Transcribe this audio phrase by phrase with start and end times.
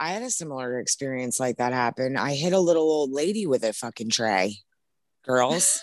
[0.00, 2.16] I had a similar experience like that happen.
[2.16, 4.56] I hit a little old lady with a fucking tray.
[5.26, 5.78] Girls,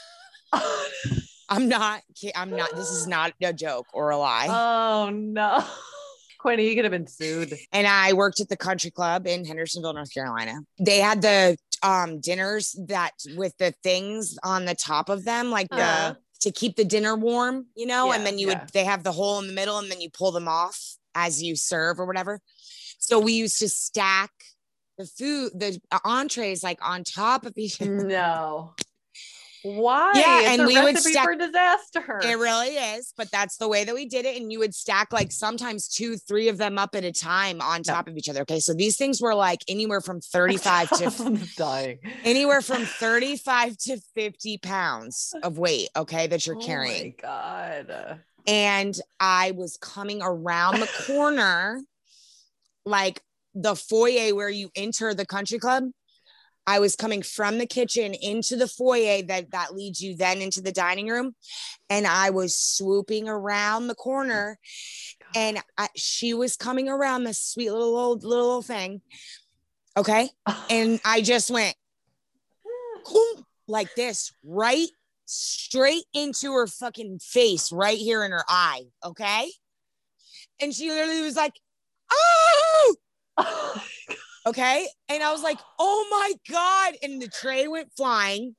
[1.50, 2.02] I'm not.
[2.36, 2.76] I'm not.
[2.76, 4.48] This is not a joke or a lie.
[4.50, 5.64] Oh no.
[6.40, 7.54] Quinny, you could have been sued.
[7.72, 10.60] and I worked at the country club in Hendersonville, North Carolina.
[10.80, 15.70] They had the um dinners that with the things on the top of them, like
[15.70, 16.14] the Uh-huh.
[16.42, 18.60] to keep the dinner warm, you know, and then you yeah.
[18.64, 20.80] would they have the hole in the middle and then you pull them off
[21.14, 22.40] as you serve or whatever.
[22.98, 24.32] So we used to stack
[24.98, 27.92] the food, the entrees like on top of each other.
[28.08, 28.74] No.
[29.64, 30.14] Why?
[30.16, 32.20] Yeah, It's and a we would stack- for disaster.
[32.24, 34.40] It really is, but that's the way that we did it.
[34.40, 37.84] And you would stack like sometimes two, three of them up at a time on
[37.84, 38.42] top of each other.
[38.42, 38.60] Okay.
[38.60, 42.00] So these things were like anywhere from 35 to I'm dying.
[42.24, 45.90] anywhere from 35 to 50 pounds of weight.
[45.98, 46.28] Okay.
[46.28, 47.16] That you're carrying.
[47.24, 47.30] Oh my
[47.74, 47.86] carrying.
[47.90, 48.20] God.
[48.46, 51.82] And I was coming around the corner,
[52.88, 53.22] like
[53.54, 55.86] the foyer where you enter the country club.
[56.66, 60.62] I was coming from the kitchen into the foyer that that leads you then into
[60.62, 61.34] the dining room,
[61.90, 64.60] and I was swooping around the corner,
[65.34, 69.02] and I, she was coming around this sweet little old little old thing,
[69.96, 70.30] okay,
[70.70, 71.76] and I just went
[73.70, 74.90] like this right
[75.26, 79.50] straight into her fucking face, right here in her eye, okay,
[80.60, 81.54] and she literally was like,
[82.12, 82.96] "Oh."
[83.38, 83.82] oh
[84.48, 84.88] okay.
[85.10, 86.96] And I was like, oh my God.
[87.04, 88.56] And the tray went flying.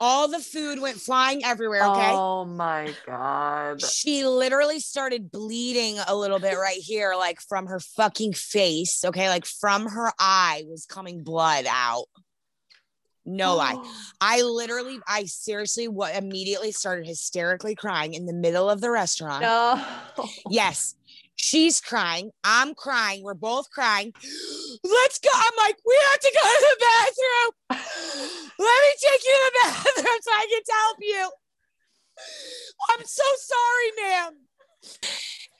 [0.00, 1.84] All the food went flying everywhere.
[1.84, 2.10] Okay.
[2.12, 3.80] Oh my God.
[3.80, 9.04] She literally started bleeding a little bit right here, like from her fucking face.
[9.04, 9.28] Okay.
[9.28, 12.06] Like from her eye was coming blood out.
[13.24, 13.76] No lie.
[14.20, 19.42] I literally, I seriously what immediately started hysterically crying in the middle of the restaurant.
[19.42, 19.82] No.
[20.50, 20.96] Yes.
[21.44, 22.30] She's crying.
[22.42, 23.22] I'm crying.
[23.22, 24.14] We're both crying.
[24.82, 25.28] Let's go.
[25.34, 27.90] I'm like, we have to go to the bathroom.
[28.58, 31.30] Let me take you to the bathroom so I can help you.
[32.88, 34.32] I'm so sorry, ma'am.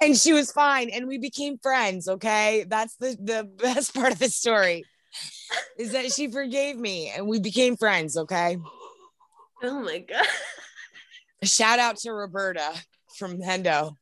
[0.00, 0.88] And she was fine.
[0.88, 2.08] And we became friends.
[2.08, 2.64] Okay.
[2.66, 4.84] That's the, the best part of the story
[5.78, 8.16] is that she forgave me and we became friends.
[8.16, 8.56] Okay.
[9.62, 10.26] Oh my god.
[11.42, 12.72] Shout out to Roberta
[13.18, 13.96] from Hendo.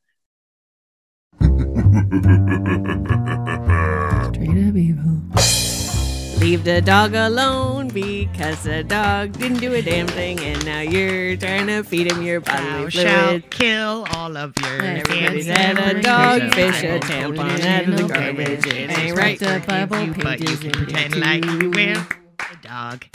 [6.53, 11.35] Leave the dog alone because the dog didn't do a damn thing, and now you're
[11.35, 13.49] trying to feed him your Thou bodily shalt fluid.
[13.49, 15.47] kill all of your Everybody's kids.
[15.47, 18.03] had a Every dog, kid fish, I a will tampon put it out of the
[18.03, 18.65] garbage.
[18.67, 19.39] It It's ain't right right.
[19.39, 22.07] to to Bible you, but you can in pretend like you will.
[22.51, 23.05] A dog.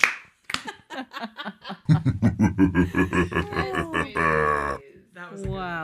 [5.14, 5.77] Wow.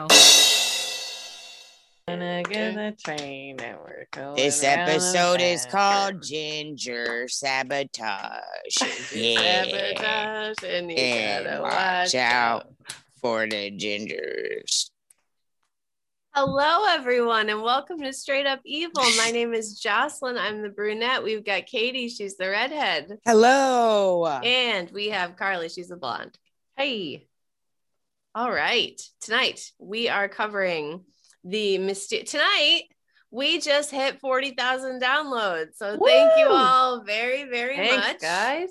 [2.15, 5.71] Gonna get the train and we're going This episode is bend.
[5.73, 8.31] called Ginger Sabotage.
[9.13, 9.65] Yeah.
[9.65, 12.73] Sabotage, and you And gotta watch watch out out.
[13.19, 14.89] for the gingers.
[16.33, 19.03] Hello, everyone, and welcome to Straight Up Evil.
[19.17, 20.37] My name is Jocelyn.
[20.37, 21.21] I'm the brunette.
[21.21, 22.07] We've got Katie.
[22.07, 23.17] She's the redhead.
[23.25, 24.25] Hello.
[24.25, 25.67] And we have Carly.
[25.67, 26.39] She's the blonde.
[26.77, 27.27] Hey.
[28.33, 29.01] All right.
[29.19, 31.03] Tonight we are covering
[31.45, 32.31] the mysterious.
[32.31, 32.83] Tonight
[33.31, 35.75] we just hit 40,000 downloads.
[35.75, 38.19] So thank you all very, very Thanks, much.
[38.19, 38.69] guys.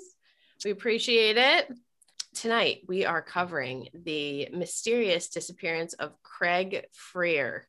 [0.63, 1.71] We appreciate it.
[2.33, 7.67] Tonight we are covering the mysterious disappearance of Craig Frear.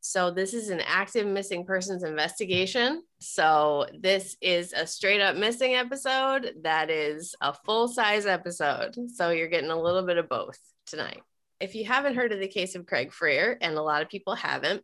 [0.00, 3.02] So this is an active missing persons investigation.
[3.20, 8.96] So this is a straight up missing episode that is a full size episode.
[9.14, 11.20] So you're getting a little bit of both tonight.
[11.60, 14.34] If you haven't heard of the case of Craig Frear, and a lot of people
[14.34, 14.82] haven't,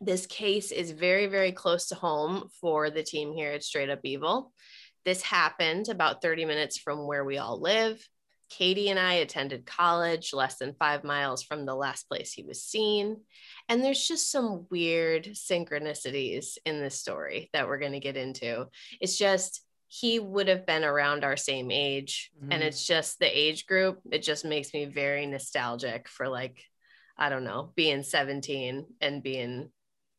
[0.00, 4.00] this case is very, very close to home for the team here at Straight Up
[4.02, 4.52] Evil.
[5.06, 8.06] This happened about 30 minutes from where we all live.
[8.50, 12.62] Katie and I attended college less than five miles from the last place he was
[12.62, 13.16] seen.
[13.68, 18.66] And there's just some weird synchronicities in this story that we're going to get into.
[19.00, 22.30] It's just he would have been around our same age.
[22.50, 22.66] And Mhm.
[22.66, 24.00] it's just the age group.
[24.10, 26.62] It just makes me very nostalgic for like,
[27.16, 29.72] I don't know, being 17 and being,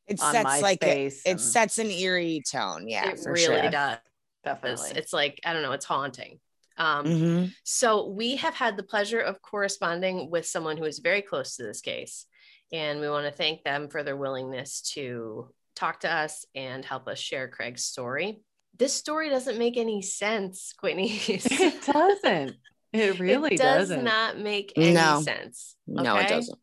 [0.07, 2.87] It On sets like a, MySpace it and- sets an eerie tone.
[2.87, 3.69] Yeah, it for really sure.
[3.69, 3.97] does.
[4.45, 4.91] Definitely.
[4.95, 6.39] It's like, I don't know, it's haunting.
[6.77, 7.55] Um, Mhm.
[7.65, 11.63] So we have had the pleasure of corresponding with someone who is very close to
[11.63, 12.25] this case.
[12.71, 17.07] And we want to thank them for their willingness to talk to us and help
[17.09, 18.39] us share Craig's story.
[18.77, 21.09] This story doesn't make any sense, Quinny.
[21.27, 22.55] it doesn't.
[22.93, 24.03] It really it does doesn't.
[24.03, 25.21] not make any No.
[25.21, 25.75] sense.
[25.87, 26.57] No, it doesn't.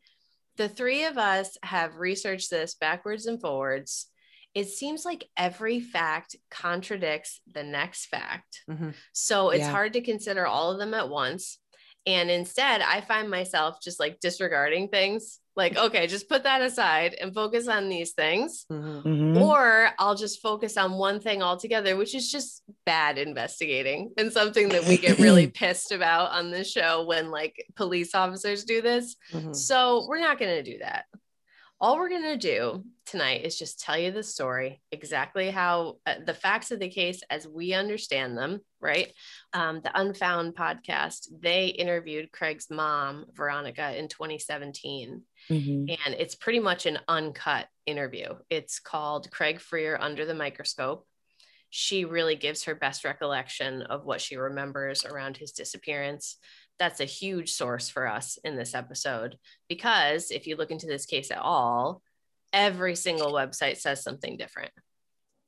[0.57, 4.07] The three of us have researched this backwards and forwards.
[4.55, 8.63] it seems like every fact contradicts the next fact.
[8.71, 8.95] Mhm.
[9.13, 9.71] So it's Yeah.
[9.73, 11.59] hard to consider all of them at once.
[12.07, 15.41] And instead, I find myself just like disregarding things.
[15.57, 18.67] Like, okay, just put that aside and focus on these things.
[18.71, 19.03] Mhm.
[19.05, 19.41] Mhm.
[19.41, 24.69] Or I'll just focus on one thing altogether, which is just bad investigating and something
[24.71, 29.15] that we get really pissed about on this show when like police officers do this.
[29.33, 29.55] Mhm.
[29.55, 31.05] So we're not going to do that.
[31.81, 36.15] All we're going to do tonight is just tell you the story, exactly how uh,
[36.25, 39.13] the facts of the case as we understand them, right?
[39.53, 45.99] Um, the Unfound podcast, they interviewed Craig's mom, Veronica, in 2017 Mhm.
[46.07, 48.35] and it's pretty much an uncut interview.
[48.49, 51.07] It's called Craig Frear Under the Microscope.
[51.69, 56.39] She really gives her best recollection of what she remembers around his disappearance.
[56.79, 59.39] That's a huge source for us in this episode
[59.69, 62.03] because if you look into this case at all,
[62.53, 64.73] every single website says something different.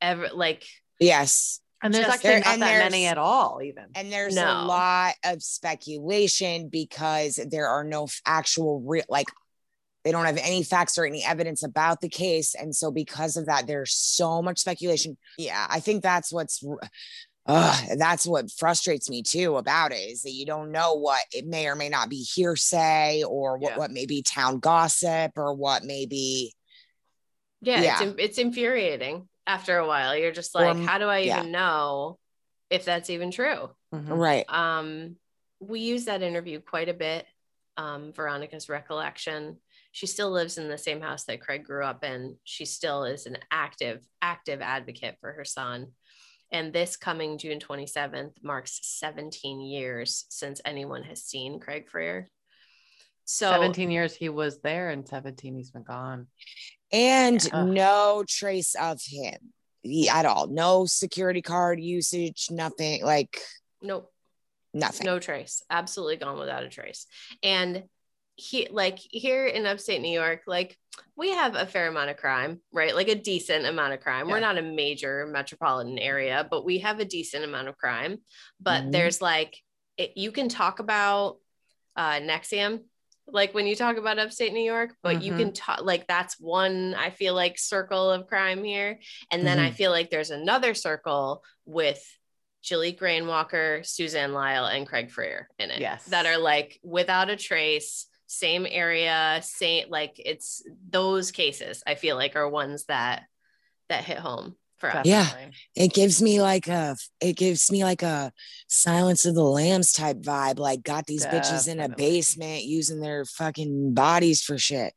[0.01, 0.65] Every like
[1.01, 1.61] Yes.
[1.83, 3.87] And there's Just actually there- not that many at all, even.
[3.95, 4.45] And there's No.
[4.45, 9.27] a lot of speculation because there are no actual real like
[10.05, 13.47] they don't have any facts or any evidence about the case and so because of
[13.47, 16.79] that there's so much speculation yeah i think that's what's r-
[17.49, 21.47] uh, that's what frustrates me too about it is that you don't know what it
[21.47, 23.79] may or may not be hearsay or what, Yeah.
[23.79, 26.53] what may be town gossip or what may be
[27.63, 28.03] yeah, Yeah.
[28.03, 30.15] It's, it's infuriating after a while.
[30.17, 31.39] You're just like, m- how do I yeah.
[31.41, 32.19] even know
[32.71, 33.71] if that's even true?
[33.95, 34.09] Mhm.
[34.19, 35.17] right um,
[35.61, 37.25] we use that interview quite a bit.
[37.79, 39.57] Um, Veronica's recollection.
[39.93, 42.37] She still lives in the same house that Craig grew up in.
[42.45, 45.93] She still is an active, active advocate for her son.
[46.53, 52.31] And this coming June 27th marks 17 years since anyone has seen Craig Frear.
[53.25, 56.29] So 17 years he was there, and 17 he's been gone.
[56.93, 57.65] and Yeah.
[57.65, 59.53] no trace of him
[60.11, 63.39] at all no security card usage nothing like
[63.81, 64.13] nope.
[64.75, 67.07] nothing no trace absolutely gone without a trace
[67.45, 67.85] and
[68.37, 70.79] he like here in upstate new york like
[71.17, 74.41] we have a fair amount of crime right like a decent amount of crime we're
[74.41, 78.19] not a major metropolitan area but we have a decent amount of crime
[78.61, 78.93] but Mhm.
[78.93, 79.57] there's like
[79.97, 81.39] it, you can talk about
[81.97, 82.81] uh NXIVM
[83.29, 86.95] like when you talk about upstate new york but you can talk like that's one
[86.95, 89.01] i feel like circle of crime here
[89.33, 92.03] and then i feel like there's another circle with
[92.63, 95.79] Jilly Grainwalker, Suzanne Lyall, and Craig Frear in it.
[95.81, 96.05] Yes.
[96.07, 102.17] That are like without a trace, same area, same like it's those cases I feel
[102.17, 103.25] like are ones that
[103.89, 105.07] that hit home for us.
[105.07, 105.27] Yeah.
[105.75, 108.33] It gives me like a it gives me like a
[108.69, 113.25] silence of the lambs type vibe like got these bitches in a basement using their
[113.25, 114.93] fucking bodies for shit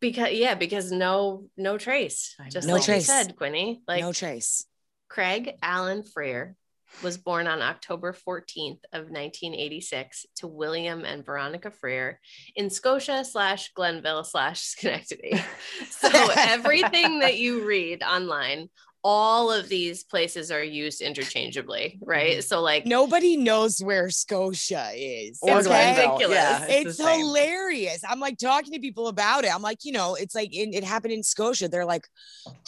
[0.00, 2.36] Because yeah, because no no trace.
[2.50, 2.74] Just know.
[2.74, 3.08] like No trace.
[3.08, 3.82] you said, Quinny.
[3.88, 4.66] Like no trace
[5.08, 6.56] Craig Allen Frear
[7.02, 12.20] was born on October 14th of 1986 to William and Veronica Frear
[12.56, 15.40] in Scotia slash Glenville slash Schenectady.
[15.88, 18.68] So everything that you read online,
[19.02, 22.32] all of these places are used interchangeably, right?
[22.32, 22.40] Mm-hmm.
[22.40, 25.94] So like nobody knows where scotia is Or It's okay?
[25.94, 26.12] Glenville.
[26.12, 26.36] ridiculous.
[26.36, 27.20] Yeah, it's, the same.
[27.20, 28.02] hilarious.
[28.06, 29.54] I'm like talking to people about it.
[29.54, 31.68] I'm like, you know, it's like it, it happened in Scotia.
[31.68, 32.06] They're like,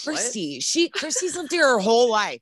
[0.02, 2.40] Christy, she Christy's lived here her whole life.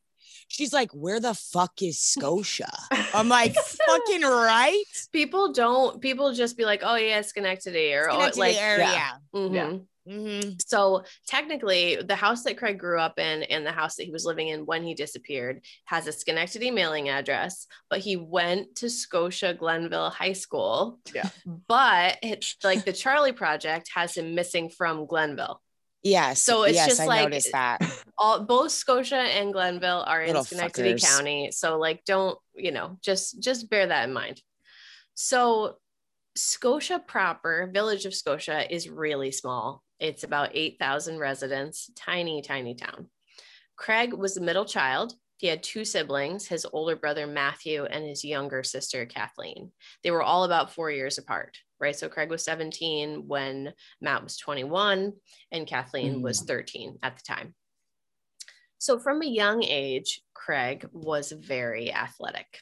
[0.51, 2.73] She's like, where the fuck is Scotia?
[3.15, 4.83] I'm like, fucking right.
[5.13, 9.21] people don't people just be like, oh yeah, Schenectady or oh, Schenectady like area.
[9.35, 9.55] mhm.
[9.55, 9.79] Yeah.
[10.09, 10.61] Mhm.
[10.67, 14.25] So technically, the house that Craig grew up in and the house that he was
[14.25, 19.55] living in when he disappeared has a Schenectady mailing address, but he went to Scotia
[19.55, 20.99] Glenville High School.
[21.15, 21.29] Yeah.
[21.69, 25.61] But it's like the Charlie Project has him missing from Glenville.
[26.03, 26.43] Yes.
[26.43, 27.79] So it's yes, just I like- noticed that.
[28.19, 31.17] All both Scotia and Glenville are in Little Schenectady fuckers.
[31.17, 31.51] County.
[31.53, 34.41] So like don't, you know, just just bear that in mind.
[35.15, 35.77] So
[36.37, 39.83] Scotia proper, village of Scotia is really small.
[39.99, 43.09] It's about 8,000 residents, tiny, tiny town.
[43.77, 45.13] Craig was the middle child.
[45.37, 49.73] He had two siblings, his older brother Matthew and his younger sister Kathleen.
[50.05, 51.97] They were all about four years apart, right?
[51.97, 55.13] So Craig was 17 when Matt was 21
[55.51, 56.47] and Kathleen was mm.
[56.47, 57.55] 13 at the time.
[58.79, 62.61] So from a young age, Craig was very athletic.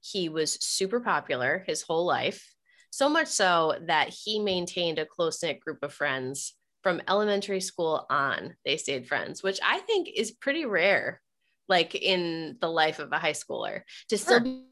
[0.00, 2.54] He was super popular his whole life,
[2.90, 8.06] so much so that he maintained a close knit group of friends from elementary school
[8.08, 8.56] on.
[8.64, 11.20] They stayed friends, which I think is pretty rare,
[11.68, 14.62] like in the life of a high schooler, to still Sure.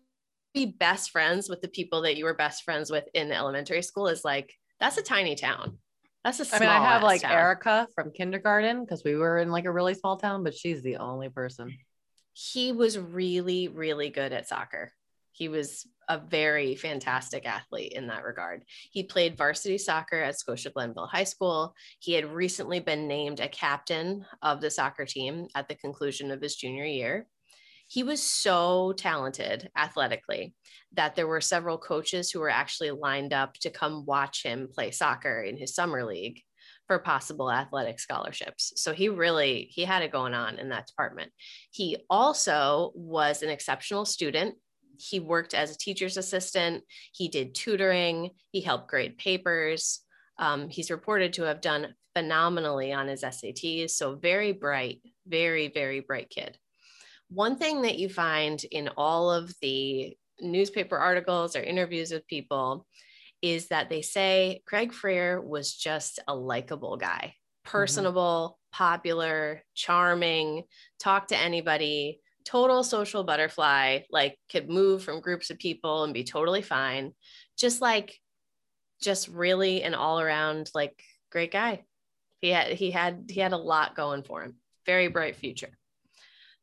[0.58, 4.08] Be best friends with the people that you were best friends with in elementary school
[4.08, 5.78] is like, that's a tiny town.
[6.24, 7.32] That's a I mean, I have like town.
[7.32, 10.96] Erica from kindergarten because we were in like a really small town, but she's the
[10.96, 11.76] only person.
[12.32, 14.92] he was really, really good at soccer.
[15.32, 18.64] He was a very fantastic athlete in that regard.
[18.90, 21.74] He played varsity soccer at Scotia Glenville High School.
[22.00, 26.40] He had recently been named a captain of the soccer team at the conclusion of
[26.40, 27.28] his junior year.
[27.88, 30.54] He was so talented athletically
[30.92, 34.90] that there were several coaches who were actually lined up to come watch him play
[34.90, 36.42] soccer in his summer league
[36.86, 38.72] for possible athletic scholarships.
[38.76, 41.32] So he really he had it going on in that department.
[41.70, 44.56] He also was an exceptional student.
[44.98, 46.84] He worked as a teacher's assistant.
[47.12, 48.30] He did tutoring.
[48.52, 50.00] He helped grade papers.
[50.38, 53.90] Um, he's reported to have done phenomenally on his SATs.
[53.90, 56.58] So very bright, very, very bright kid.
[57.30, 62.86] One thing that you find in all of the newspaper articles or interviews with people
[63.42, 67.70] is that they say Craig Frear was just a likable guy, mm-hmm.
[67.70, 70.64] personable, popular, charming,
[70.98, 76.24] talk to anybody, total social butterfly, like could move from groups of people and be
[76.24, 77.12] totally fine.
[77.58, 78.18] Just like,
[79.00, 81.84] just really an all around like great guy.
[82.40, 84.56] He had, he had, he had a lot going for him.
[84.86, 85.77] Very bright future.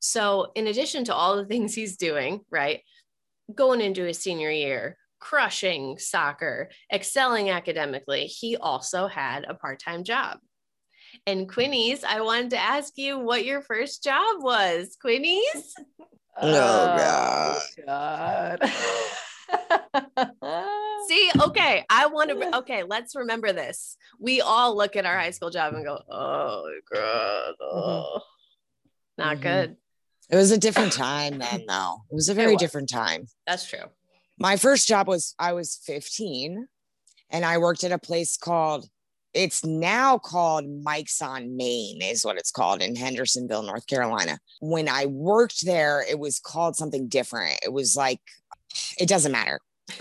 [0.05, 2.81] So, in addition to all the things he's doing, right,
[3.53, 10.03] going into his senior year, crushing soccer, excelling academically, he also had a part time
[10.03, 10.38] job.
[11.25, 14.95] And Quinnies, I wanted to ask you what your first job was.
[15.03, 15.39] Quinnies?
[16.38, 18.59] Oh, God.
[21.07, 23.95] See, okay, I want to, okay, let's remember this.
[24.19, 28.19] We all look at our high school job and go, oh, God, oh.
[29.17, 29.41] not Mhm.
[29.41, 29.77] good.
[30.29, 31.98] It was a different time then, though.
[32.10, 32.62] It was a very was.
[32.62, 33.27] different time.
[33.46, 33.86] That's true.
[34.38, 36.67] My first job was I was 15
[37.29, 38.89] and I worked at a place called
[39.36, 44.39] it's now called Mike's on Main, is what it's called in Hendersonville, North Carolina.
[44.62, 47.60] When I worked there, it was called something different.
[47.62, 48.22] It was like,
[48.98, 49.60] it doesn't matter,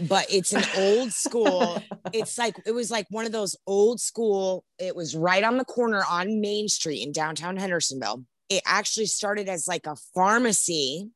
[0.08, 1.82] but it's an old school.
[2.12, 5.64] It's like, it was like one of those old school, it was right on the
[5.64, 8.22] corner on Main Street in downtown Hendersonville.
[8.48, 11.10] It actually started as like a pharmacy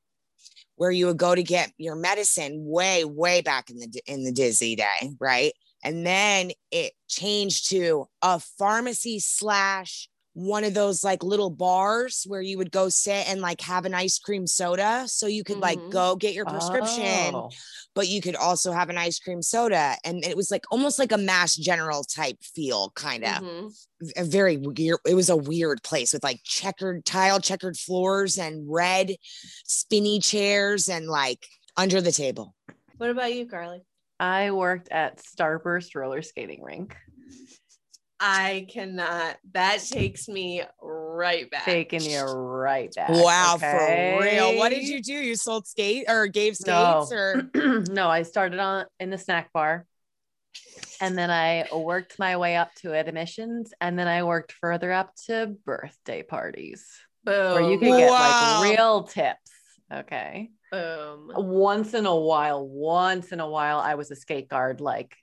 [0.77, 4.33] where you would go to get your medicine way, way back in the in the
[4.33, 5.53] dizzy day, right?
[5.83, 10.09] And then it changed to a pharmacy slash
[10.39, 13.93] one of those like little bars where you would go sit and like have an
[13.93, 15.03] ice cream soda.
[15.09, 15.91] So you could like Mhm.
[15.91, 17.51] go get your prescription, Oh.
[17.93, 19.97] but you could also have an ice cream soda.
[20.05, 23.75] And it was like almost like a mass general type feel, kind of Mhm.
[24.17, 28.63] a very weird it was a weird place with like checkered tile checkered floors and
[28.71, 29.17] red
[29.65, 32.55] spinny chairs and like under the table
[32.97, 33.81] What about you, Carly?
[34.21, 36.97] I worked at Starburst roller skating rink,
[38.21, 39.37] I cannot.
[39.53, 41.65] That takes me right back.
[41.65, 43.11] taking you right back.
[43.11, 44.17] wow okay?
[44.17, 47.01] for real what did you do you sold skate or gave No.
[47.07, 47.51] skates or
[47.89, 49.87] no, I started on in the snack bar.
[51.01, 53.73] And then I worked my way up to admissions.
[53.81, 56.89] And then I worked further up to birthday parties
[57.23, 57.53] Boom.
[57.53, 58.61] where you could get Wow.
[58.61, 59.53] like real tips.
[59.93, 60.51] Okay.
[60.73, 61.31] Boom.
[61.37, 65.17] Once in a while, once in a while, I was a skate guard, like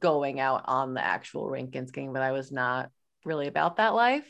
[0.00, 2.90] going out on the actual rink and skating, but I was not
[3.24, 4.26] really about that life.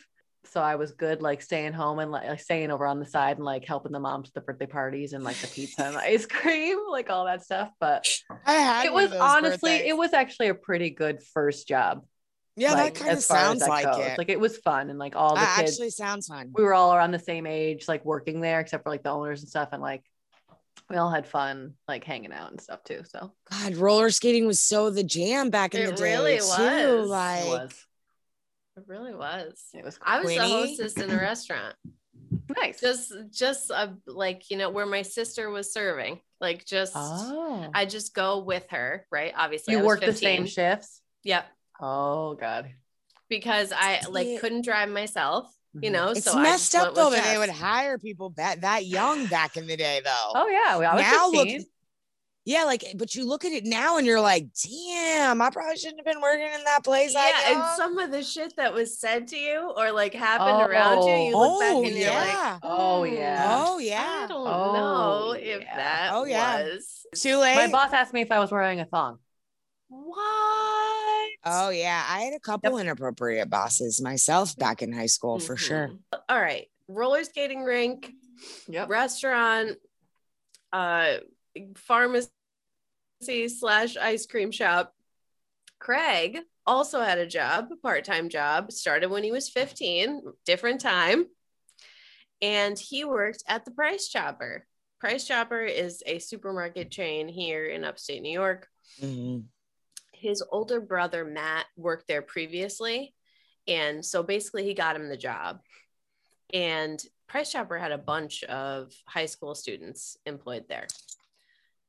[0.47, 3.45] So I was good, like staying home and like staying over on the side and
[3.45, 6.27] like helping the moms with the birthday parties and like the pizza and the ice
[6.27, 7.71] cream, like all that stuff.
[7.81, 8.07] But
[8.45, 9.91] i had it was honestly, birthdays.
[9.91, 12.05] it was actually a pretty good first job.
[12.57, 13.99] yeah like, that kind of as far as sounds like goes.
[14.01, 16.63] it Like it was fun and like all the that kids, actually sounds fun we
[16.63, 19.49] were all around the same age, like working there, except for like the owners and
[19.49, 20.05] stuff, and like
[20.91, 23.03] we all had fun, like hanging out and stuff too.
[23.09, 26.45] So god roller skating was so the jam back in It the day really too.
[26.45, 27.09] was.
[27.09, 27.87] like it was,
[28.77, 29.65] It really was.
[29.75, 31.75] it was I was the hostess in a restaurant.
[32.61, 32.81] nice.
[32.81, 36.21] Just just a, like, you know, where my sister was serving.
[36.41, 39.33] Like just oh, I just go with her, right?
[39.37, 39.73] Obviously.
[39.73, 41.01] you I was worked the same shifts.
[41.23, 41.47] Yep.
[41.81, 42.71] Oh God,
[43.31, 45.47] Because I like couldn't drive myself,
[45.81, 45.93] you Mhm.
[45.93, 46.11] know.
[46.11, 49.67] it's so messed up though that they would hire people that that young back in
[49.67, 51.49] the day though Oh yeah, well, I was now look
[52.47, 55.99] yeah like but you look at it now and you're like damn i probably shouldn't
[55.99, 58.99] have been working in that place that Yeah, and some of the shit that was
[58.99, 62.29] said to you or like happened around you, you look oh back and you're like,
[62.63, 63.55] oh yeah Oh, "Hmm, yeah.
[63.65, 65.77] oh I yeah don't Oh, know if yeah.
[65.77, 66.65] that Oh, yeah.
[66.67, 69.19] was too late My boss asked me if I was wearing a thong.
[69.89, 70.94] what.
[71.45, 75.91] Oh yeah i had a couple inappropriate bosses myself back in high school for sure.
[76.29, 76.67] All right.
[76.89, 78.13] Roller skating rink,
[78.69, 78.89] Yep.
[78.89, 79.79] restaurant,
[80.73, 81.15] uh,
[81.77, 82.29] pharmacy
[83.49, 84.93] slash ice cream shop.
[85.79, 91.27] Craig, also had a job, part time job, started when he was 15, different time.
[92.43, 94.67] And he worked at the Price Chopper.
[95.01, 98.69] Price Chopper is a supermarket chain here in upstate New York.
[99.01, 99.45] Mhm.
[100.25, 103.15] His older brother, Matt, worked there previously.
[103.69, 105.61] And so basically, he got him the job.
[106.55, 110.87] And Price Chopper had a bunch of high school students employed there.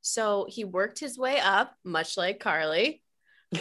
[0.01, 3.01] So he worked his way up, much like Carly,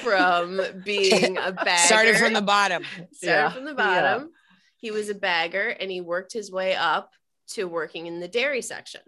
[0.03, 1.87] from being a bagger.
[1.87, 2.83] Started from the bottom.
[3.13, 3.77] started Yeah, from the yeah.
[3.77, 4.31] bottom.
[4.79, 7.13] He was a bagger and he worked his way up
[7.51, 9.03] to working in the dairy section.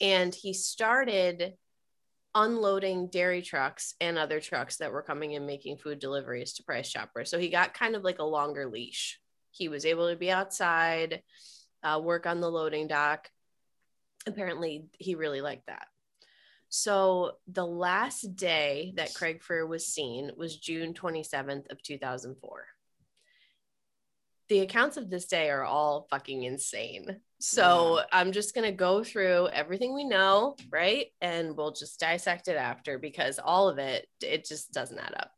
[0.00, 1.54] And he started
[2.36, 6.90] unloading dairy trucks and other trucks that were coming and making food deliveries to Price
[6.90, 7.24] Chopper.
[7.24, 9.18] So he got kind of like a longer leash.
[9.50, 11.22] He was able to be outside,
[11.82, 13.30] uh, work on the loading dock.
[14.26, 15.86] Apparently, he really liked that.
[16.68, 22.66] So the last day that Craig Frear was seen was June 27th of 2004.
[24.48, 27.20] The accounts of this day are all fucking insane.
[27.38, 31.06] So I'm just going to go through everything we know, right?
[31.20, 35.32] And we'll just dissect it after because all of it it just doesn't add up.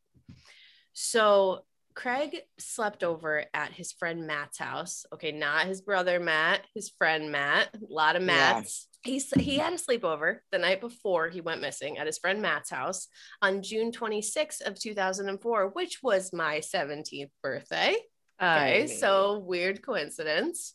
[0.93, 5.05] So Craig slept over at his friend Matt's house.
[5.13, 7.69] Okay, not his brother Matt, his friend Matt.
[7.75, 8.27] A lot of Yeah.
[8.27, 8.87] Matts.
[9.03, 12.71] He's, he had a sleepover the night before he went missing at his friend Matt's
[12.71, 13.09] house
[13.43, 17.97] on June 26th of 2004, which was my 17th birthday.
[18.41, 20.75] Okay, so weird coincidence.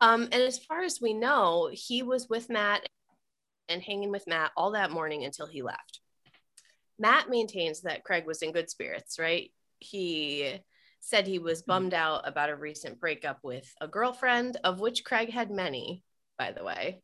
[0.00, 2.84] Um, and as far as we know, he was with Matt
[3.68, 6.00] and hanging with Matt all that morning until he left.
[6.98, 9.50] Matt maintains that Craig was in good spirits, right?
[9.78, 10.60] He
[11.00, 15.30] said he was bummed out about a recent breakup with a girlfriend, of which Craig
[15.30, 16.02] had many,
[16.38, 17.02] by the way,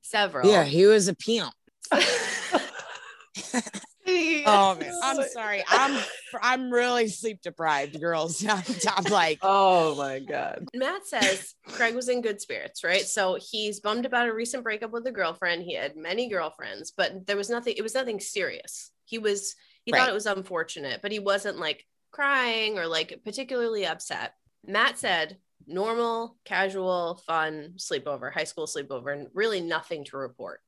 [0.00, 0.50] several.
[0.50, 1.52] Yeah, he was a pimp.
[4.22, 5.62] He- Oh man, I'm sorry.
[5.68, 6.02] I'm
[6.42, 8.44] I'm really sleep deprived, girls.
[8.48, 10.66] I'm, I'm like, Oh my god.
[10.74, 13.02] Matt says Craig was in good spirits, right?
[13.02, 15.62] So he's bummed about a recent breakup with a girlfriend.
[15.62, 18.90] He had many girlfriends, but there was nothing, it was nothing serious.
[19.04, 19.54] He was,
[19.84, 19.98] he Right.
[20.00, 24.34] thought it was unfortunate, but he wasn't like crying or like particularly upset.
[24.66, 30.60] Matt said normal, casual, fun sleepover, high school sleepover, and really nothing to report.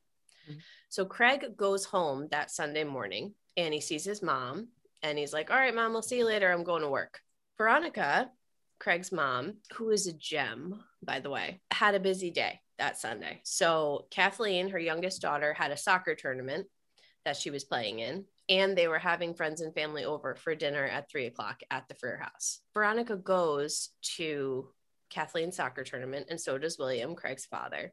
[0.50, 0.58] Mhm.
[0.88, 4.68] So Craig goes home that Sunday morning and he sees his mom
[5.02, 6.50] and he's like, All right, mom, I'll see you later.
[6.50, 7.20] I'm going to work.
[7.58, 8.30] Veronica,
[8.80, 13.40] Craig's mom, who is a gem, by the way, had a busy day that Sunday.
[13.44, 16.66] So Kathleen, her youngest daughter, had a soccer tournament
[17.24, 20.84] that she was playing in, and they were having friends and family over for dinner
[20.84, 22.60] at three o'clock at the Frear house.
[22.74, 24.68] Veronica goes to
[25.10, 27.92] Kathleen's soccer tournament, and so does William, Craig's father.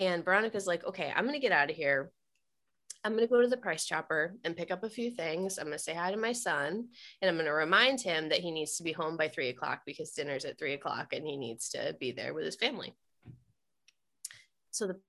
[0.00, 2.10] And Veronica's like, okay, I'm going to get out of here.
[3.04, 5.58] I'm going to go to the price chopper and pick up a few things.
[5.58, 6.88] I'm going to say hi to my son
[7.22, 9.82] and I'm going to remind him that he needs to be home by three o'clock
[9.86, 12.94] because dinner's at three o'clock and he needs to be there with his family.
[14.72, 15.00] So the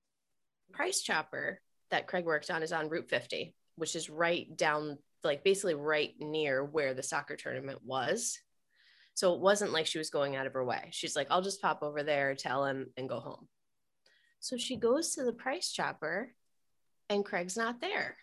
[0.71, 5.43] price chopper that Craig worked on is on Route 50, which is right down, like
[5.43, 8.39] basically right near where the soccer tournament was.
[9.15, 10.89] So it wasn't like she was going out of her way.
[10.91, 13.47] She's like, I'll just pop over there, tell him, and go home.
[14.39, 16.34] So she goes to the price chopper
[17.10, 18.17] and Craig's not there.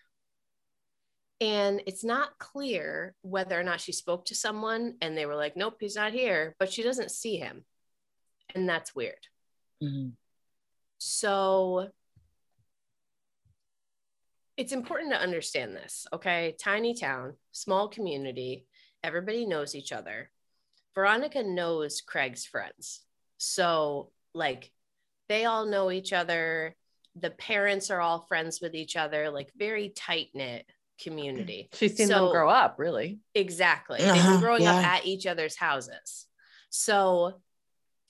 [1.39, 5.55] And it's not clear whether or not she spoke to someone and they were like,
[5.55, 7.63] nope, he's not here, but she doesn't see him.
[8.55, 9.27] And that's weird.
[9.83, 10.13] Mhm.
[10.97, 11.91] So
[14.55, 16.55] it's important to understand this, okay?
[16.59, 18.65] Tiny town, small community,
[19.03, 20.31] everybody knows each other.
[20.95, 23.01] Veronica knows Craig's friends.
[23.37, 24.71] So, like,
[25.29, 26.75] they all know each other.
[27.19, 30.65] The parents are all friends with each other, like, very tight knit
[31.01, 31.69] community.
[31.73, 33.19] She's seen So- them grow up, really.
[33.33, 33.99] Exactly.
[33.99, 36.27] They've Uh-huh, been growing up at each other's houses.
[36.69, 37.41] So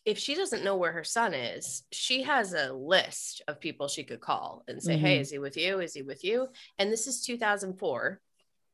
[0.05, 4.03] if she doesn't know where her son is, she has a list of people she
[4.03, 5.21] could call and say, Hey, Mhm.
[5.21, 5.79] is he with you?
[5.79, 6.47] Is he with you?
[6.77, 8.21] And this is 2004.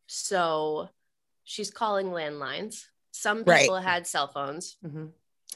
[0.08, 0.89] So
[1.43, 2.86] she's calling landlines.
[3.12, 3.62] Some Right.
[3.62, 4.78] people had cell phones.
[4.84, 5.12] Mhm.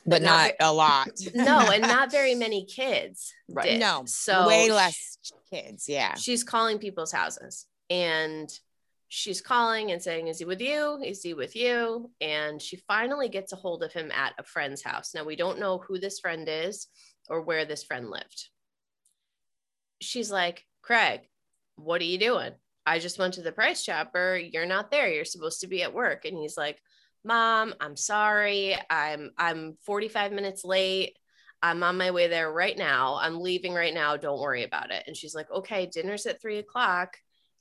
[0.05, 1.09] But not not a lot.
[1.33, 3.33] No, and not very many kids.
[3.49, 3.71] Right.
[3.71, 3.79] did.
[3.79, 5.17] No, So way less
[5.51, 5.87] kids.
[5.87, 6.15] Yeah.
[6.15, 8.49] she's calling people's houses and
[9.09, 13.29] she's calling and saying is he with you is he with you and she finally
[13.29, 16.19] gets a hold of him at a friend's house now we don't know who this
[16.19, 16.87] friend is
[17.29, 18.49] or where this friend lived
[20.01, 21.21] she's like craig
[21.77, 22.51] what are you doing
[22.85, 25.93] i just went to the price chopper you're not there you're supposed to be at
[25.93, 26.81] work and he's like
[27.27, 31.17] mom i'm sorry i'm i'm 45 minutes late
[31.61, 33.17] I'm on my way there right now.
[33.19, 34.15] I'm leaving right now.
[34.15, 35.03] Don't worry about it.
[35.07, 37.17] And she's like, okay, dinner's at three o'clock.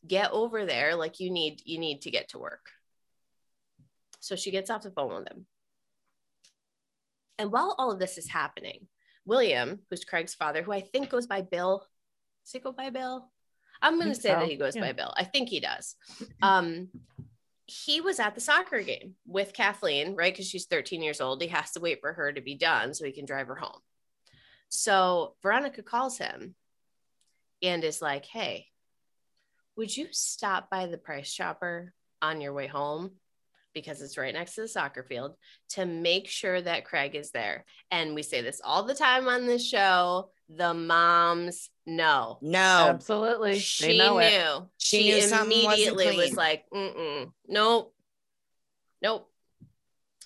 [0.07, 0.95] Get over there.
[0.95, 2.67] Like you need, you need to get to work.
[4.21, 5.47] So she gets off the phone with him.
[7.39, 8.87] And while all of this is happening,
[9.25, 11.87] William, who's Craig's father, who I think goes by Bill,
[12.45, 13.31] does he go by Bill?
[13.81, 14.83] I'm going to say so, that he goes yeah.
[14.83, 15.13] by Bill.
[15.17, 15.97] I think he does.
[16.43, 16.89] Um,
[17.67, 20.33] he was at the soccer game with Kathleen, right?
[20.33, 21.43] Because she's 13 years old.
[21.43, 23.81] He has to wait for her to be done so he can drive her home.
[24.69, 26.55] So Veronica calls him
[27.63, 28.67] and is like, Hey,
[29.77, 33.13] would you stop by the price chopper on your way home?
[33.77, 35.35] Because it's right next to the soccer field
[35.73, 37.67] to make sure that Craig is there.
[37.91, 42.39] And we say this all the time on this show the moms know.
[42.41, 42.87] No.
[42.89, 43.53] Absolutely.
[43.53, 44.25] They She know knew.
[44.25, 44.63] it.
[44.79, 47.93] She knew immediately was like, Mm-mm, nope,
[49.03, 49.31] nope.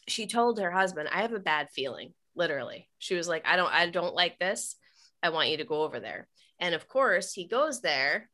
[0.06, 3.72] She told her husband, "I have a bad feeling." Literally, she was like, "I don't,
[3.72, 4.76] I don't like this.
[5.24, 6.28] I want you to go over there."
[6.60, 8.30] And of course, he goes there,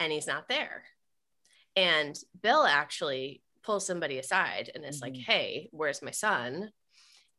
[0.00, 0.82] and he's not there.
[1.76, 5.24] And Bill actually pulls somebody aside and is like, Mhm.
[5.24, 6.72] "Hey, where's my son?"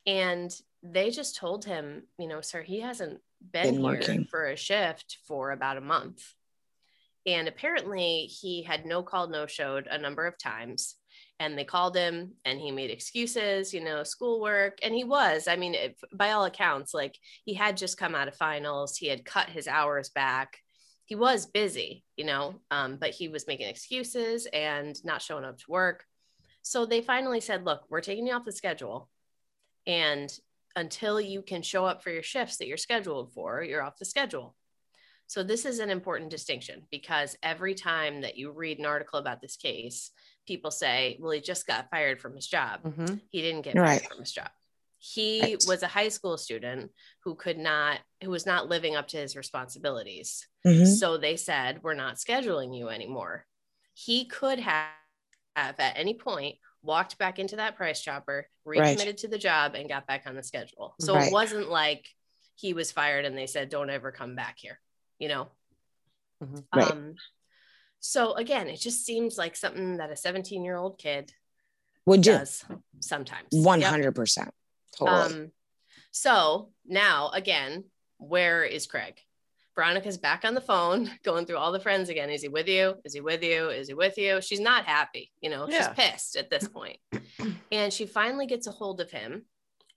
[0.06, 0.52] And
[0.84, 4.26] they just told him, you know, sir, he hasn't been, Been here working.
[4.26, 6.24] for a shift for about a month.
[7.26, 10.96] And apparently he had no call, no showed a number of times.
[11.40, 14.80] And they called him and he made excuses, you know, schoolwork.
[14.82, 18.28] And he was, I mean, if, by all accounts, like he had just come out
[18.28, 20.58] of finals, he had cut his hours back.
[21.06, 25.58] He was busy, you know, um, but he was making excuses and not showing up
[25.60, 26.06] to work.
[26.62, 29.10] So they finally said, look, we're taking you off the schedule.
[29.88, 30.32] And
[30.76, 34.06] until you can show up for your shifts that you're scheduled for, you're off the
[34.06, 34.56] schedule.
[35.28, 39.42] So this is an important distinction because every time that you read an article about
[39.42, 40.12] this case,
[40.46, 42.84] people say, well, he just got fired from his job.
[42.84, 43.22] Mhm.
[43.32, 44.02] He didn't get Right.
[44.02, 44.50] fired from his job.
[44.98, 45.66] He Right.
[45.68, 46.92] was a high school student
[47.24, 50.48] who could not, who was not living up to his responsibilities.
[50.66, 50.86] Mhm.
[51.00, 53.48] So they said, we're not scheduling you anymore.
[53.94, 54.90] He could have,
[55.56, 58.80] have at any point walked back into that price chopper, Right.
[58.82, 60.96] recommitted to the job, and got back on the schedule.
[61.00, 62.08] So it wasn't like
[62.56, 64.80] he was fired and they said, don't ever come back here,
[65.20, 65.52] you know?
[66.44, 66.66] Mhm.
[66.74, 66.92] Right.
[66.92, 67.16] Um,
[68.00, 71.34] so again, it just seems like something that a 17 year old kid
[72.06, 72.66] Would does
[73.00, 73.50] sometimes.
[73.54, 74.52] 100%.
[74.98, 75.44] Totally.
[75.44, 75.52] Um,
[76.12, 77.86] so now again,
[78.18, 79.22] where is Craig?
[79.76, 82.30] Veronica's back on the phone, going through all the friends again.
[82.30, 82.96] Is he with you?
[83.06, 83.70] Is he with you?
[83.70, 84.42] Is he with you?
[84.42, 85.94] She's not happy, you know, Yeah.
[85.94, 86.98] she's pissed at this point.
[87.72, 89.46] and she finally gets a hold of him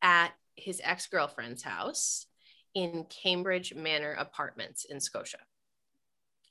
[0.03, 2.27] at his ex-girlfriend's house
[2.75, 5.39] in Cambridge Manor Apartments in Scotia.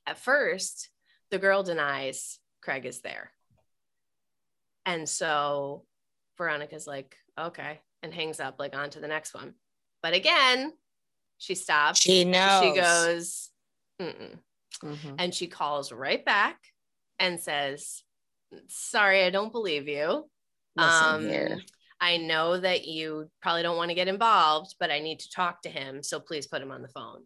[0.05, 0.89] At first,
[1.31, 3.31] the girl denies Craig is there.
[4.85, 5.85] And so
[6.37, 9.53] Veronica's like, okay, and hangs up, like on to the next one.
[10.01, 10.73] But again,
[11.43, 11.99] she stops.
[11.99, 12.61] she knows.
[12.63, 13.49] She goes,
[14.01, 14.39] Mm-mm.
[14.81, 15.15] Mhm.
[15.19, 16.57] and she calls right back
[17.19, 18.03] and says,
[18.67, 20.29] sorry, I don't believe you.
[20.75, 21.59] Listen Um, here.
[21.99, 25.61] I know that you probably don't want to get involved, but I need to talk
[25.61, 26.01] to him.
[26.03, 27.23] So please put him on the phone.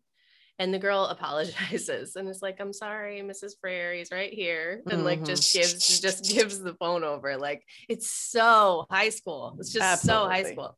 [0.59, 3.53] And the girl apologizes and is like, I'm sorry, Mrs.
[3.61, 4.81] Frear, he's right here.
[4.89, 5.61] And like just Mhm.
[5.61, 7.37] gives just gives the phone over.
[7.37, 9.55] Like it's so high school.
[9.59, 10.77] It's just so high school.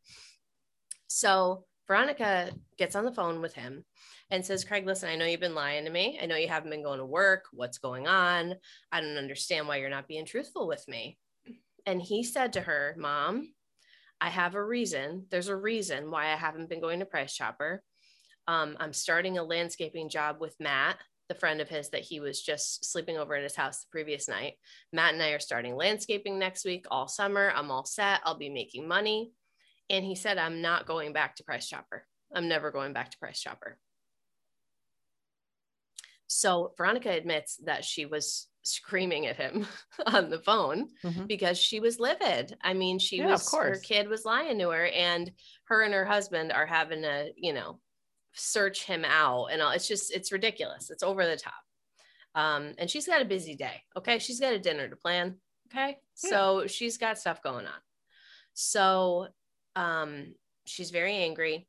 [1.08, 3.84] So Veronica gets on the phone with him
[4.30, 6.20] and says, Craig, listen, I know you've been lying to me.
[6.22, 7.46] I know you haven't been going to work.
[7.52, 8.54] What's going on?
[8.92, 11.18] I don't understand why you're not being truthful with me.
[11.88, 13.54] And he said to her, Mom,
[14.22, 15.26] I have a reason.
[15.32, 17.82] There's a reason why I haven't been going to Price Chopper.
[18.48, 20.98] Um, I'm starting a landscaping job with Matt,
[21.28, 24.28] the friend of his that he was just sleeping over at his house the previous
[24.28, 24.54] night.
[24.94, 27.52] Matt and I are starting landscaping next week, all summer.
[27.56, 28.22] I'm all set.
[28.26, 29.32] I'll be making money.
[29.90, 32.06] And he said, I'm not going back to Price Chopper.
[32.34, 33.80] I'm never going back to Price Chopper.
[36.28, 39.66] So Veronica admits that she was screaming at him
[40.06, 41.28] on the phone Mhm.
[41.28, 42.56] because she was livid.
[42.62, 45.32] I mean, she Yeah, of was her kid was lying to her, and
[45.66, 47.82] her and her husband are having to, you know,
[48.34, 49.72] search him out, and all.
[49.72, 50.92] It's just it's ridiculous.
[50.92, 51.54] It's over the top.
[52.36, 53.82] Um, and she's got a busy day.
[53.98, 55.40] Okay, she's got a dinner to plan.
[55.72, 56.30] Okay, Yeah.
[56.30, 57.82] so she's got stuff going on.
[58.54, 59.30] So,
[59.80, 60.34] um,
[60.66, 61.68] she's very angry,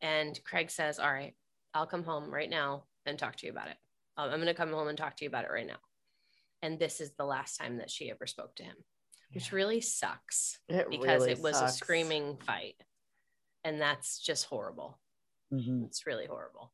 [0.00, 1.34] and Craig says, "All right,
[1.74, 3.76] I'll come home right now and talk to you about it.
[4.16, 5.78] Um, I'm going to come home and talk to you about it right now."
[6.62, 8.76] And this is the last time that she ever spoke to him,
[9.34, 11.72] which really sucks It because really it was sucks.
[11.74, 12.76] a screaming fight.
[13.64, 14.98] And that's just horrible.
[15.52, 15.84] Mhm.
[15.86, 16.72] It's really horrible.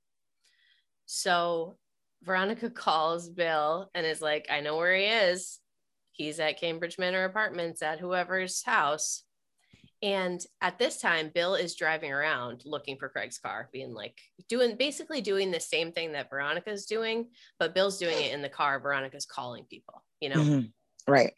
[1.06, 1.76] So
[2.22, 5.58] Veronica calls Bill and is like, I know where he is.
[6.12, 9.24] He's at Cambridge Manor Apartments at whoever's house.
[10.02, 14.76] And at this time, Bill is driving around looking for Craig's car, being like, doing
[14.76, 18.80] basically doing the same thing that Veronica's doing, but Bill's doing it in the car.
[18.80, 20.42] Veronica's calling people, you know?
[20.42, 20.72] Mhm.
[21.06, 21.34] Right.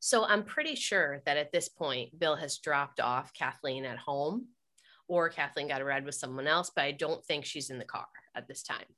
[0.00, 4.48] So I'm pretty sure that at this point, Bill has dropped off Kathleen at home
[5.06, 7.84] or Kathleen got a ride with someone else, but I don't think she's in the
[7.84, 8.96] car at this time.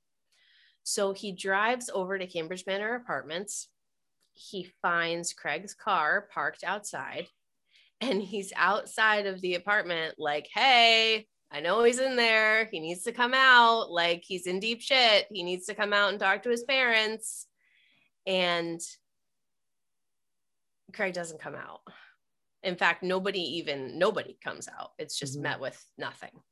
[0.84, 3.68] So he drives over to Cambridge Manor Apartments.
[4.32, 7.28] He finds Craig's car parked outside
[8.02, 12.66] and he's outside of the apartment, like, hey, I know he's in there.
[12.66, 13.90] He needs to come out.
[13.90, 15.26] Like, he's in deep shit.
[15.30, 17.46] He needs to come out and talk to his parents.
[18.26, 18.80] And
[20.92, 21.80] Craig doesn't come out.
[22.62, 24.92] In fact, nobody even nobody comes out.
[24.98, 25.42] It's just Mhm.
[25.42, 26.42] met with nothing.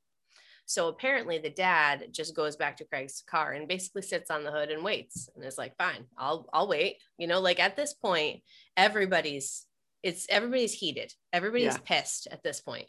[0.66, 4.52] So apparently the dad just goes back to Craig's car and basically sits on the
[4.52, 7.02] hood and waits and is like, fine, I'll I'll wait.
[7.18, 8.42] You know, like at this point,
[8.76, 9.66] everybody's
[10.02, 11.12] it's everybody's heated.
[11.32, 11.82] Everybody's Yeah.
[11.84, 12.88] pissed at this point.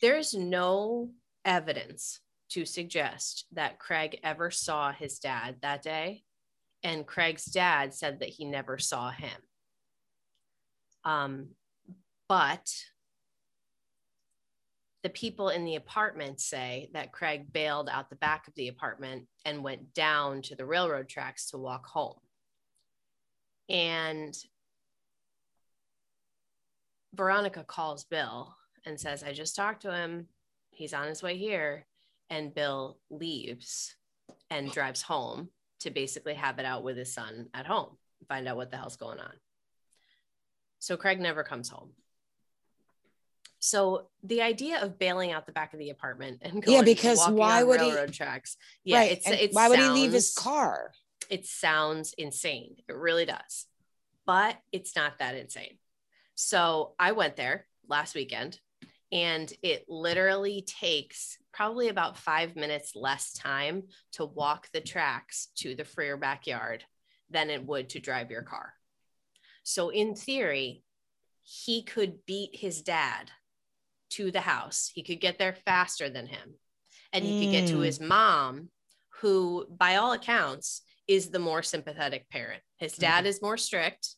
[0.00, 1.12] There's no
[1.44, 2.20] evidence
[2.50, 6.24] to suggest that Craig ever saw his dad that day.
[6.82, 9.42] And Craig's dad said that he never saw him.
[11.04, 11.56] Um,
[12.28, 12.72] but
[15.02, 19.28] the people in the apartment say that Craig bailed out the back of the apartment
[19.44, 22.18] and went down to the railroad tracks to walk home.
[23.68, 24.34] And
[27.14, 30.26] Veronica calls Bill and says, I just talked to him.
[30.70, 31.86] He's on his way here.
[32.28, 33.96] And Bill leaves
[34.50, 35.48] and drives home
[35.80, 37.96] to basically have it out with his son at home,
[38.28, 39.32] find out what the hell's going on.
[40.78, 41.90] So Craig never comes home.
[43.58, 47.26] So the idea of bailing out the back of the apartment and going Yeah, because
[47.28, 48.56] why would he- tracks?
[48.84, 49.12] Yeah, right.
[49.12, 50.92] it's and it why would he leave his car?
[51.28, 52.76] it sounds insane.
[52.88, 53.66] It really does.
[54.26, 55.78] But it's not that insane.
[56.42, 58.58] So I went there last weekend
[59.12, 65.74] and it literally takes probably about five minutes less time to walk the tracks to
[65.74, 66.82] the Frear backyard
[67.28, 68.72] than it would to drive your car.
[69.64, 70.82] So, in theory,
[71.42, 73.30] he could beat his dad
[74.10, 74.90] to the house.
[74.94, 76.54] He could get there faster than him.
[77.12, 77.84] And he could get to Mm.
[77.84, 78.70] his mom,
[79.20, 82.62] who, by all accounts, is the more sympathetic parent.
[82.78, 84.16] His dad is more strict,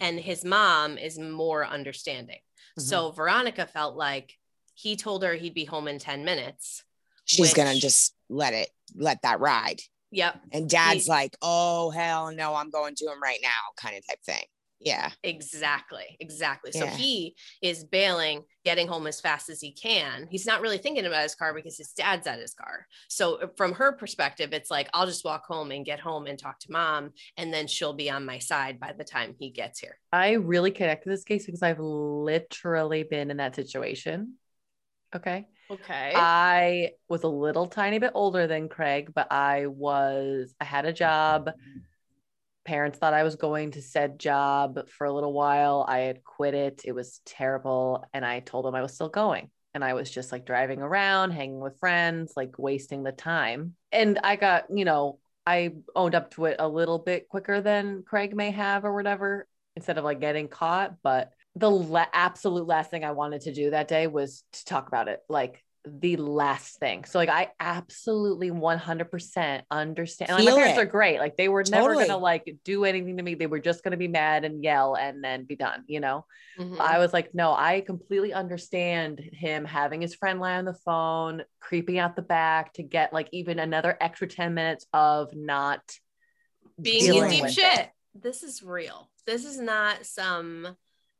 [0.00, 2.38] and his mom is more understanding.
[2.78, 3.16] So mm-hmm.
[3.16, 4.34] Veronica felt like
[4.74, 6.82] he told her he'd be home in 10 minutes.
[7.24, 9.80] She's gonna just let it, let that ride.
[10.10, 13.96] Yep, And dad's He- like, oh, hell no, I'm going to him right now, kind
[13.96, 14.44] of type thing.
[14.80, 15.10] Yeah.
[15.22, 16.16] exactly.
[16.20, 16.72] Exactly.
[16.72, 20.26] So he is bailing, getting home as fast as he can.
[20.30, 22.86] He's not really thinking about his car because his dad's at his car.
[23.08, 26.38] So uh, from her perspective, it's like, I'll just walk home and get home and
[26.38, 29.80] talk to mom, and then she'll be on my side by the time he gets
[29.80, 29.98] here.
[30.12, 34.34] I really connect to this case because I've literally been in that situation.
[35.14, 35.46] Okay.
[35.70, 36.12] Okay.
[36.14, 40.92] I was a little tiny bit older than Craig, but I was, I had a
[40.92, 41.50] job.
[42.64, 45.84] Parents thought I was going to said job for a little while.
[45.88, 46.82] I had quit it.
[46.84, 48.04] It was terrible.
[48.12, 49.50] And I told them I was still going.
[49.74, 53.74] And I was just like driving around, hanging with friends, like wasting the time.
[53.90, 58.02] And I got, you know, I owned up to it a little bit quicker than
[58.02, 59.46] Craig may have or whatever,
[59.76, 61.02] instead of like getting caught.
[61.02, 64.88] But the la- absolute last thing I wanted to do that day was to talk
[64.88, 65.20] about it.
[65.28, 67.04] Like the last thing.
[67.04, 70.30] So like I absolutely 100% understand.
[70.30, 70.82] Like, my parents it.
[70.82, 71.18] are great.
[71.18, 72.06] Like they were never Totally.
[72.06, 73.34] going to like do anything to me.
[73.34, 76.24] They were just going to be mad and yell and then be done, you know?
[76.58, 76.80] Mhm.
[76.80, 81.42] I was like, no, I completely understand him having his friend lie on the phone,
[81.60, 85.80] creeping out the back to get like even another extra 10 minutes of not
[86.80, 87.78] being in deep shit.
[87.78, 87.90] it.
[88.14, 89.10] This is real.
[89.26, 90.76] This is not some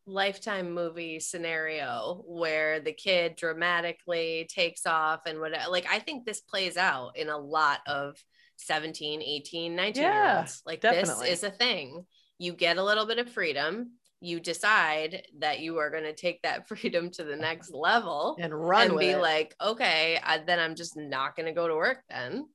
[0.06, 6.40] lifetime movie scenario where the kid dramatically takes off and what Like, I think this
[6.40, 8.16] plays out in a lot of
[8.56, 10.62] 17, 18, 19 year olds.
[10.66, 11.30] Like, definitely.
[11.30, 12.04] this is a thing.
[12.38, 13.92] You get a little bit of freedom.
[14.20, 18.54] You decide that you are going to take that freedom to the next level and
[18.54, 19.20] run and be it.
[19.20, 22.46] like, okay, I, then I'm just not going to go to work then.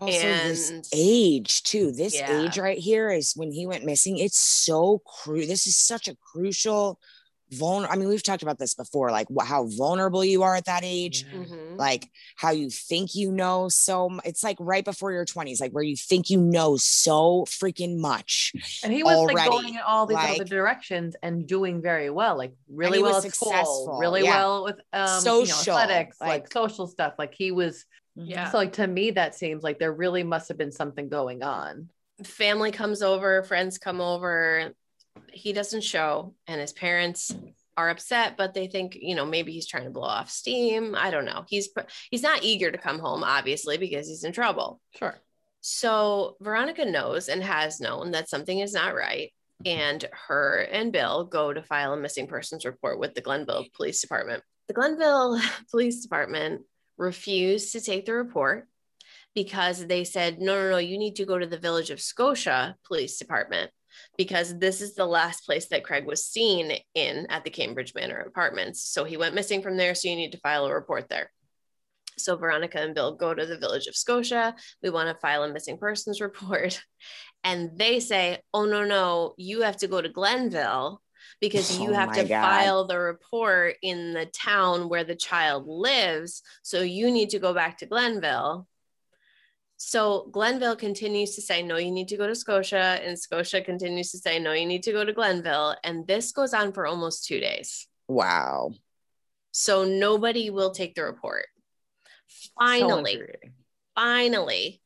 [0.00, 1.92] Also, this age too.
[1.92, 2.42] This Yeah.
[2.44, 4.18] age right here is when he went missing.
[4.18, 5.46] It's so cru.
[5.46, 6.98] This is such a crucial,
[7.50, 7.92] vulnerable.
[7.92, 10.82] I mean, we've talked about this before, like wh- how vulnerable you are at that
[10.84, 11.24] age.
[11.30, 11.40] Yeah.
[11.40, 11.76] Mhm.
[11.78, 14.08] Like how you think you know so.
[14.08, 17.98] mu- It's like right before your twenties, like where you think you know so freaking
[17.98, 18.52] much.
[18.82, 22.54] And he was like going in all these other directions and doing very well, like
[22.68, 24.36] really well was at school, successful, really yeah.
[24.36, 27.14] well with um, Social, you know, athletics, like, like- social stuff.
[27.18, 27.84] Like he was.
[28.14, 28.50] Yeah.
[28.50, 31.88] So like to me, that seems like there really must have been something going on.
[32.24, 34.72] family comes over, friends come over.
[35.32, 37.34] He doesn't show, and his parents
[37.76, 40.94] are upset, but they think, you know, maybe he's trying to blow off steam.
[40.96, 41.44] I don't know.
[41.48, 41.68] He's
[42.10, 44.80] he's not eager to come home, obviously, because he's in trouble.
[44.96, 45.14] Sure.
[45.60, 49.32] So Veronica knows and has known that something is not right.
[49.64, 49.80] Mm-hmm.
[49.80, 54.00] and her and Bill go to file a missing persons report with the Glenville Police
[54.00, 54.42] Department.
[54.68, 56.62] The Glenville Police Department
[57.02, 58.68] refused to take the report
[59.34, 62.76] because they said, no, no, no, you need to go to the Village of Scotia
[62.86, 63.70] Police Department
[64.16, 68.20] because this is the last place that Craig was seen in at the Cambridge Manor
[68.20, 68.82] Apartments.
[68.84, 69.94] So he went missing from there.
[69.94, 71.30] So you need to file a report there.
[72.18, 74.54] So Veronica and Bill go to the Village of Scotia.
[74.82, 76.82] We want to file a missing persons report.
[77.44, 81.01] And they say, oh, no, no, you have to go to Glenville
[81.40, 82.42] because you Oh have to God.
[82.42, 86.42] file the report in the town where the child lives.
[86.62, 88.66] So you need to go back to Glenville.
[89.76, 93.00] So Glenville continues to say, no, you need to go to Scotia.
[93.02, 95.76] And Scotia continues to say, no, you need to go to Glenville.
[95.82, 97.88] And this goes on for almost two days.
[98.06, 98.72] Wow.
[99.50, 101.46] So nobody will take the report.
[102.58, 103.52] Finally, infuriating.
[103.94, 104.81] finally,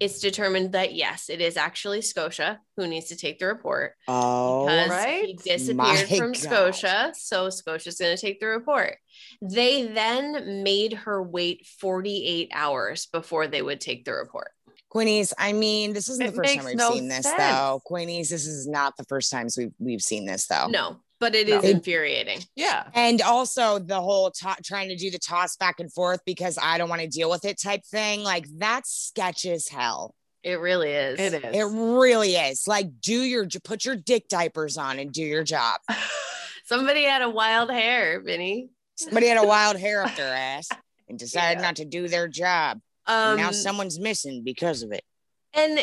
[0.00, 4.66] it's determined that yes, it is actually Scotia who needs to take the report Oh,
[4.66, 6.36] because he disappeared My from God.
[6.36, 7.12] Scotia.
[7.16, 8.96] So Scotia's going to take the report.
[9.40, 14.48] They then made her wait 48 hours before they would take the report.
[14.94, 15.32] Quinnies.
[15.38, 17.36] I mean, this isn't It the first time we've no seen this, sense.
[17.36, 17.80] though.
[17.90, 20.68] Quinnies, this is not the first times we've we've seen this, though.
[20.68, 21.58] No, but it No.
[21.58, 22.40] is infuriating.
[22.54, 22.84] Yeah.
[22.92, 26.76] And also the whole to- trying to do the toss back and forth because I
[26.76, 28.22] don't want to deal with it type thing.
[28.22, 30.14] Like that's sketch as hell.
[30.42, 31.18] It really is.
[31.18, 31.56] It is.
[31.56, 32.68] It really is.
[32.68, 35.80] Like, do your put your dick diapers on and do your job.
[36.66, 38.68] Somebody had a wild hair, Vinny.
[38.96, 40.68] Somebody had a wild hair up their ass
[41.08, 41.66] and decided Yeah.
[41.66, 42.80] not to do their job.
[43.06, 45.02] And Um, now someone's missing because of it.
[45.54, 45.78] And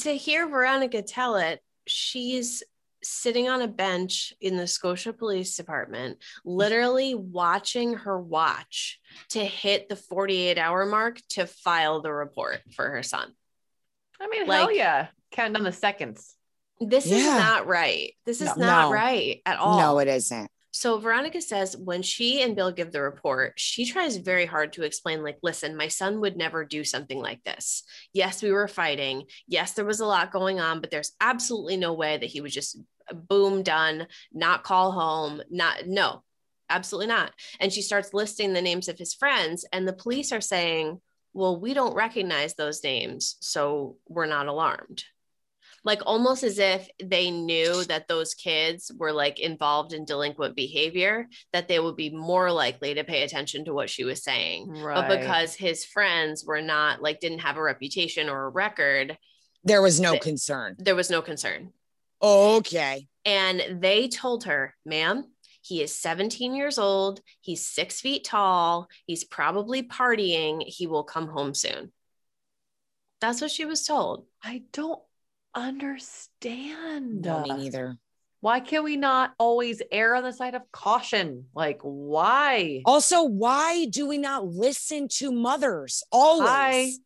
[0.00, 2.62] to hear Veronica tell it, she's
[3.02, 6.22] sitting on a bench in the Scotia Police Department, mm.
[6.44, 12.88] literally watching her watch to hit the 48 hour mark to file the report for
[12.88, 13.32] her son.
[14.20, 15.08] I mean, Like- hell yeah.
[15.30, 16.34] Count on the seconds.
[16.80, 18.14] This is not right.
[18.26, 18.66] This is No.
[18.66, 18.92] not No.
[18.92, 19.78] right at all.
[19.78, 20.50] No, it isn't.
[20.74, 24.84] So Veronica says when she and Bill give the report, she tries very hard to
[24.84, 27.82] explain, like, listen, my son would never do something like this.
[28.14, 29.24] Yes, we were fighting.
[29.46, 32.52] Yes, there was a lot going on, but there's absolutely no way that he would
[32.52, 32.78] just
[33.12, 36.22] boom done, not call home, not no,
[36.70, 37.32] absolutely not.
[37.60, 41.00] And she starts listing the names of his friends, and the police are saying,
[41.34, 45.04] Well, we don't recognize those names, so we're not alarmed
[45.84, 51.26] like almost as if they knew that those kids were like involved in delinquent behavior
[51.52, 55.08] that they would be more likely to pay attention to what she was saying Right.
[55.08, 59.18] but because his friends were not like didn't have a reputation or a record
[59.64, 60.76] There was no concern.
[60.78, 61.72] there was no concern
[62.22, 63.06] Okay.
[63.24, 65.24] and they told her ma'am
[65.60, 71.28] he is 17 years old he's six feet tall he's probably partying he will come
[71.28, 71.92] home soon
[73.20, 75.00] that's what she was told I don't
[75.54, 77.22] understand.
[77.22, 77.96] No, me neither.
[78.40, 81.46] Why can we not always err on the side of caution?
[81.54, 82.82] Like, why?
[82.84, 86.02] Also, why do we not listen to mothers?
[86.10, 86.98] Always.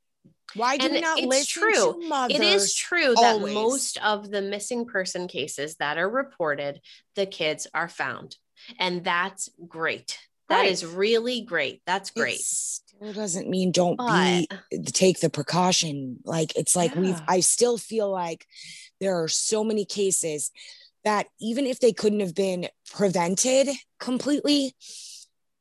[0.54, 1.92] Why do And we not it's listen true.
[2.02, 2.37] to mothers?
[2.38, 3.54] It is true that always.
[3.54, 6.80] most of the missing person cases that are reported,
[7.14, 8.37] the kids are found.
[8.78, 10.18] And that's great.
[10.48, 10.70] That Right.
[10.70, 11.82] is really great.
[11.87, 12.40] That's It great.
[12.40, 14.48] still doesn't mean don't But be
[14.92, 16.18] take the precaution.
[16.24, 18.46] Like it's like we've I still feel like
[19.00, 20.50] there are so many cases
[21.04, 23.68] that even if they couldn't have been prevented
[24.00, 24.74] completely,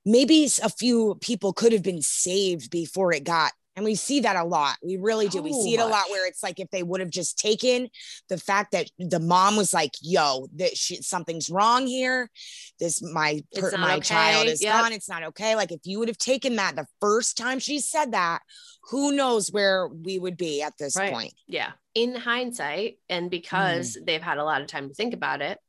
[0.06, 3.52] maybe a few people could have been saved before it got.
[3.76, 4.78] And we see that a lot.
[4.82, 5.42] We really do.
[5.42, 7.90] we see it a lot where it's like if they would have just taken
[8.30, 12.30] the fact that the mom was like, "Yo, that shit, something's wrong here.
[12.80, 14.74] This my per, my child is Yep.
[14.82, 14.94] gone.
[14.94, 18.14] It's not okay." Like if you would have taken that the first time she said
[18.14, 18.42] that,
[18.92, 21.12] who knows where we would be at this Right.
[21.12, 21.34] point?
[21.48, 24.06] yeah, in hindsight, and because Mm.
[24.06, 25.60] they've had a lot of time to think about it,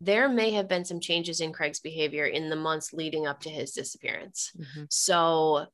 [0.00, 3.48] there may have been some changes in Craig's behavior in the months leading up to
[3.48, 4.52] his disappearance.
[4.58, 4.86] Mhm.
[4.90, 5.66] So,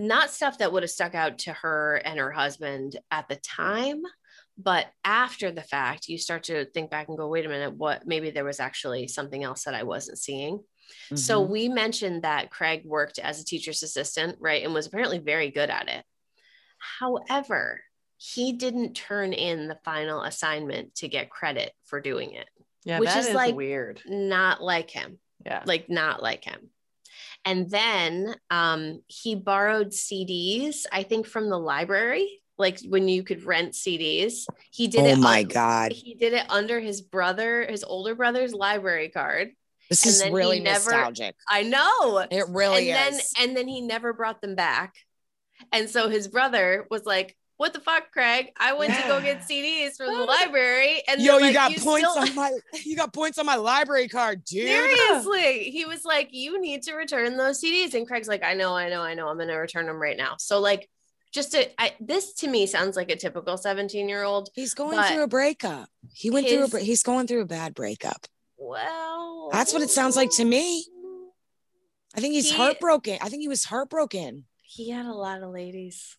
[0.00, 4.02] not stuff that would have stuck out to her and her husband at the time,
[4.58, 8.06] but after the fact, you start to think back and go, wait a minute, what
[8.06, 10.60] maybe there was actually something else that I wasn't seeing.
[11.14, 11.52] So, Mm-hmm.
[11.52, 14.64] we mentioned that Craig worked as a teacher's assistant, right?
[14.64, 16.04] And was apparently very good at it.
[16.98, 17.80] However,
[18.16, 22.48] he didn't turn in the final assignment to get credit for doing it.
[22.84, 24.00] Yeah, Which is like- weird.
[24.06, 25.62] Not like him Yeah.
[25.66, 26.70] like not like him.
[27.44, 33.44] And then um, he borrowed CDs, I think, from the library, like when you could
[33.44, 34.44] rent CDs.
[34.70, 35.18] He did oh it.
[35.18, 39.50] my un- god, He did it under his brother, his older brother's library card.
[39.88, 41.34] this and is really never- nostalgic.
[41.48, 42.18] I know.
[42.30, 43.32] It really and is.
[43.32, 44.94] then and then he never brought them back.
[45.72, 48.52] And so his brother was like, what the fuck, Craig?
[48.56, 52.08] I went to go get CDs from the library, and Yo, you like, got points
[52.10, 54.66] still- on my you got points on my library card, dude.
[54.66, 58.74] Seriously, he was like, "You need to return those CDs," and Craig's like, "I know,
[58.74, 59.28] I know, I know.
[59.28, 60.88] I'm gonna return them right now." So like,
[61.32, 64.48] just to, I, this to me sounds like a typical 17 year old.
[64.54, 65.90] He's going through a breakup.
[66.14, 68.26] He went through a his- bre- he's going through a bad breakup.
[68.56, 70.86] Well, That's what it sounds like to me.
[72.14, 73.18] I think he's He- heartbroken.
[73.20, 74.46] I think he was heartbroken.
[74.62, 76.16] He had a lot of ladies.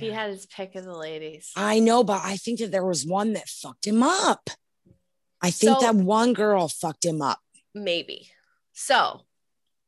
[0.00, 1.52] He had his pick of the ladies.
[1.56, 4.50] I know, but I think that there was one that fucked him up.
[5.40, 7.40] I think So- that one girl fucked him up.
[7.74, 8.30] maybe.
[8.72, 9.22] So,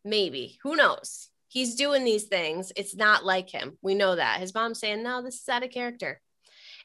[0.05, 0.59] maybe.
[0.63, 1.31] Who knows?
[1.49, 2.73] He's doing these things.
[2.77, 3.79] It's not like him.
[3.83, 4.41] We know that.
[4.41, 6.21] His mom's saying, no, this is out of character.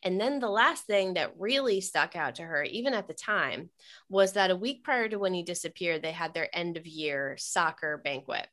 [0.04, 3.70] And then the last thing that really stuck out to her, even at the time,
[4.10, 7.36] was that a week prior to when he disappeared, they had their end of year
[7.38, 8.48] soccer banquet.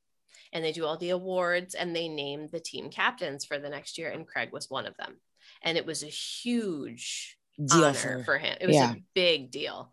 [0.53, 3.99] And they do all the awards and they named the team captains for the next
[3.99, 4.11] year.
[4.11, 5.17] And Craig was one of them.
[5.63, 8.57] And it was a huge Deal honor for, for, him.
[8.61, 8.93] It was yeah.
[8.93, 9.91] a big deal,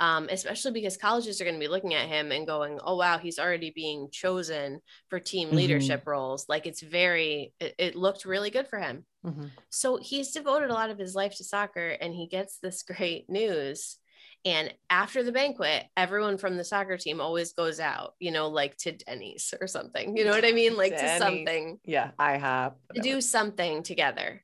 [0.00, 3.18] um, especially because colleges are going to be looking at him and going, "Oh wow,
[3.18, 5.54] he's already being chosen for team Mhm.
[5.54, 9.06] leadership roles." Like it's very, it, it looked really good for him.
[9.24, 9.50] Mhm.
[9.70, 12.82] So he's devoted a lot of his life to soccer, and he gets this
[13.22, 13.98] great news.
[14.46, 18.76] And after the banquet, everyone from the soccer team always goes out, you know, like
[18.78, 20.16] to Denny's or something.
[20.16, 20.76] You know what I mean?
[20.84, 22.74] Like to something Yeah, I have.
[22.94, 24.42] to do something together.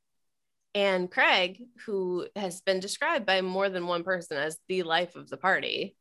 [0.73, 5.29] And Craig, who has been described by more than one person as the life of
[5.29, 5.95] the party,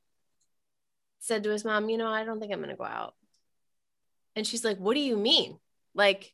[1.18, 3.14] said to his mom, You know, I don't think I'm going to go out.
[4.36, 5.58] And she's like, What do you mean?
[5.94, 6.32] Like,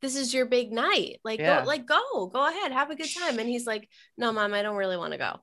[0.00, 1.20] this is your big night.
[1.24, 1.60] Like, Yeah.
[1.60, 3.38] go, like, go, go ahead, have a good time.
[3.38, 5.40] And he's like, No, mom, I don't really want to go.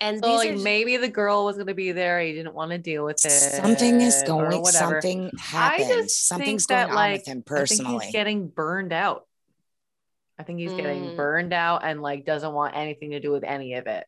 [0.00, 2.20] And So like are maybe the girl was gonna be there.
[2.20, 3.30] He didn't want to deal with it.
[3.30, 5.00] something is going whatever.
[5.00, 5.88] something I happened.
[5.88, 8.04] just Something's think going that, on like, with him I think personally.
[8.06, 9.26] he's getting burned out.
[10.38, 11.16] I think he's getting Mm.
[11.16, 14.06] burned out and like doesn't want anything to do with any of it.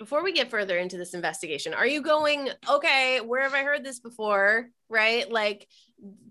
[0.00, 3.84] before we get further into this investigation, are you going, okay, where have I heard
[3.84, 4.70] this before?
[4.88, 5.30] Right?
[5.30, 5.68] Like,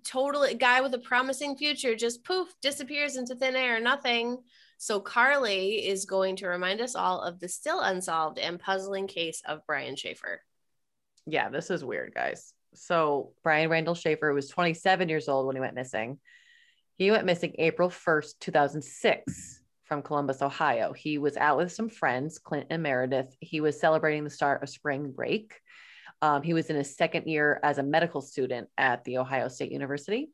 [0.04, 4.40] totally guy with a promising future just poof disappears into thin air, nothing.
[4.82, 9.42] So, Carly is going to remind us all of the still unsolved and puzzling case
[9.46, 10.42] of Brian Shaffer.
[11.28, 12.54] Yeah, this is weird, guys.
[12.74, 16.20] So Brian Randall Shaffer was 27 years old when he went missing.
[16.98, 20.94] He went missing April 1st, 2006 from Columbus, Ohio.
[20.94, 23.36] He was out with some friends, Clint and Meredith.
[23.40, 25.60] He was celebrating the start of spring break.
[26.22, 29.72] Um, he was in his second year as a medical student at the Ohio State
[29.72, 30.30] University.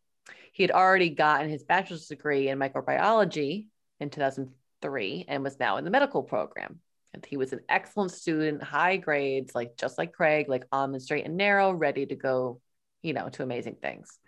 [0.51, 3.67] He had already gotten his bachelor's degree in microbiology
[3.99, 6.79] in 2003 and was now in the medical program.
[7.13, 10.99] And he was an excellent student, high grades, like just like Craig, like on the
[10.99, 12.59] straight and narrow, ready to go,
[13.01, 14.19] you know, to amazing things.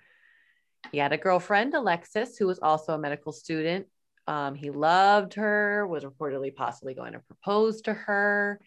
[0.91, 3.87] He had a girlfriend, Alexis, who was also a medical student.
[4.25, 8.59] Um, he loved her, was reportedly possibly going to propose to her.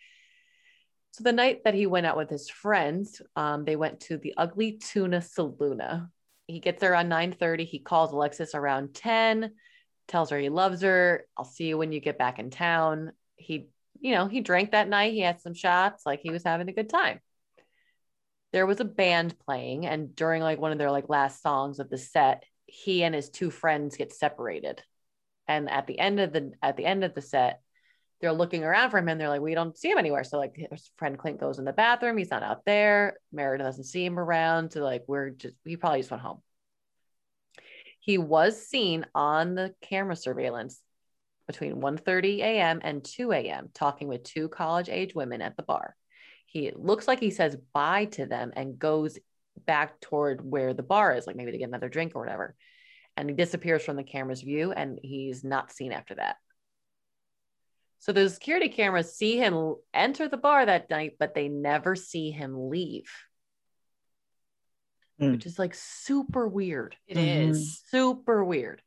[1.12, 4.34] So the night that he went out with his friends, um, they went to the
[4.36, 6.08] Ugly Tuna Saloona.
[6.46, 7.64] He gets there around 9:30.
[7.64, 9.52] He calls Alexis around 10,
[10.10, 11.24] tells her he loves her.
[11.36, 13.12] I'll see you when you get back in town.
[13.36, 13.68] He,
[14.00, 15.14] you know, he drank that night.
[15.14, 17.20] He had some shots, like he was having a good time.
[18.52, 21.88] There was a band playing, and during like one of their like last songs of
[21.88, 24.82] the set, he and his two friends get separated.
[25.46, 27.60] And at the end of the at the end of the set,
[28.20, 30.24] they're looking around for him and they're like, we don't see him anywhere.
[30.24, 33.16] So like his friend Clint goes in the bathroom, he's not out there.
[33.32, 34.72] Meredith doesn't see him around.
[34.72, 36.42] So like we're just he probably just went home.
[38.00, 40.80] He was seen on the camera surveillance
[41.46, 42.80] between 1:30 a.m.
[42.82, 43.68] and 2 a.m.
[43.74, 45.96] talking with two college age women at the bar.
[46.46, 49.18] He looks like he says bye to them and goes
[49.66, 52.54] back toward where the bar is, like maybe to get another drink or whatever.
[53.16, 56.36] And he disappears from the camera's view and he's not seen after that.
[57.98, 62.30] So the security cameras see him enter the bar that night, but they never see
[62.30, 63.10] him leave,
[65.20, 65.32] Hmm.
[65.32, 66.96] which is like super weird.
[67.06, 67.58] It is.
[67.58, 67.90] Mhm.
[67.90, 68.82] Super weird.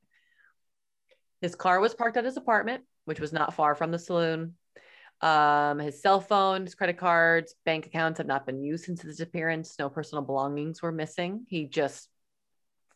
[1.42, 4.56] His car was parked at his apartment, which was not far from the saloon.
[5.22, 9.18] Um, his cell phone, his credit cards, bank accounts have not been used since his
[9.18, 9.76] disappearance.
[9.78, 11.46] No personal belongings were missing.
[11.48, 12.10] He just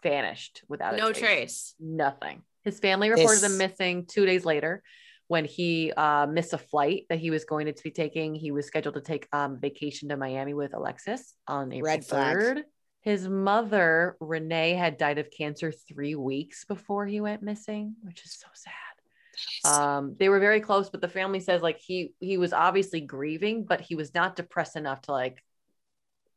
[0.04, 1.76] vanished without a No trace.
[1.80, 2.44] Nothing.
[2.64, 4.84] His family reported This- him missing two days later
[5.28, 8.34] when he uh, missed a flight that he was going to be taking.
[8.34, 12.64] He was scheduled to take um, vacation to Miami with Alexis on April Red flag.
[13.08, 13.12] 3rd.
[13.12, 18.34] His mother, Renee, had died of cancer three weeks before he went missing, which is
[18.34, 18.74] so sad.
[19.66, 23.66] Um, they were very close, but the family says like he he was obviously grieving,
[23.66, 25.44] but he was not depressed enough to like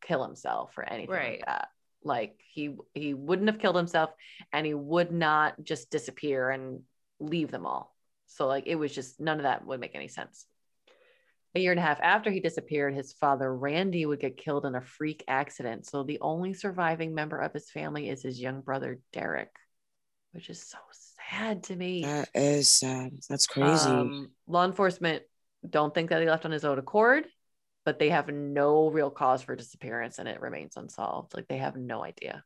[0.02, 1.30] kill himself or anything Right.
[1.38, 1.68] like that.
[2.02, 4.10] Like he he wouldn't have killed himself,
[4.52, 6.82] and he would not just disappear and
[7.18, 7.94] leave them all.
[8.26, 10.46] So like it was just none of that would make any sense.
[11.54, 14.76] A year and a half after he disappeared, his father Randy would get killed in
[14.76, 15.86] a freak accident.
[15.86, 19.50] So the only surviving member of his family is his young brother Derek,
[20.32, 20.78] which is so
[21.28, 22.04] sad to me.
[22.04, 23.14] That is sad.
[23.28, 23.90] That's crazy.
[23.90, 25.24] Um, law enforcement
[25.68, 27.26] don't think that he left on his own accord,
[27.84, 31.34] but they have no real cause for disappearance and it remains unsolved.
[31.34, 32.44] Like they have no idea.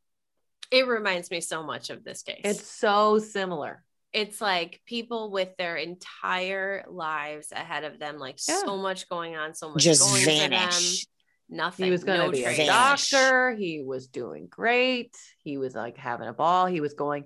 [0.70, 2.40] It reminds me so much of this case.
[2.42, 3.84] It's so similar.
[4.14, 8.60] It's like people with their entire lives ahead of them, like Yeah.
[8.64, 10.74] so much going on, so much Just going vanish.
[11.00, 11.06] for
[11.50, 11.56] them.
[11.58, 11.84] Nothing.
[11.86, 13.54] He was going to no be a doctor.
[13.54, 15.14] He was doing great.
[15.42, 16.66] He was like having a ball.
[16.66, 17.24] He was going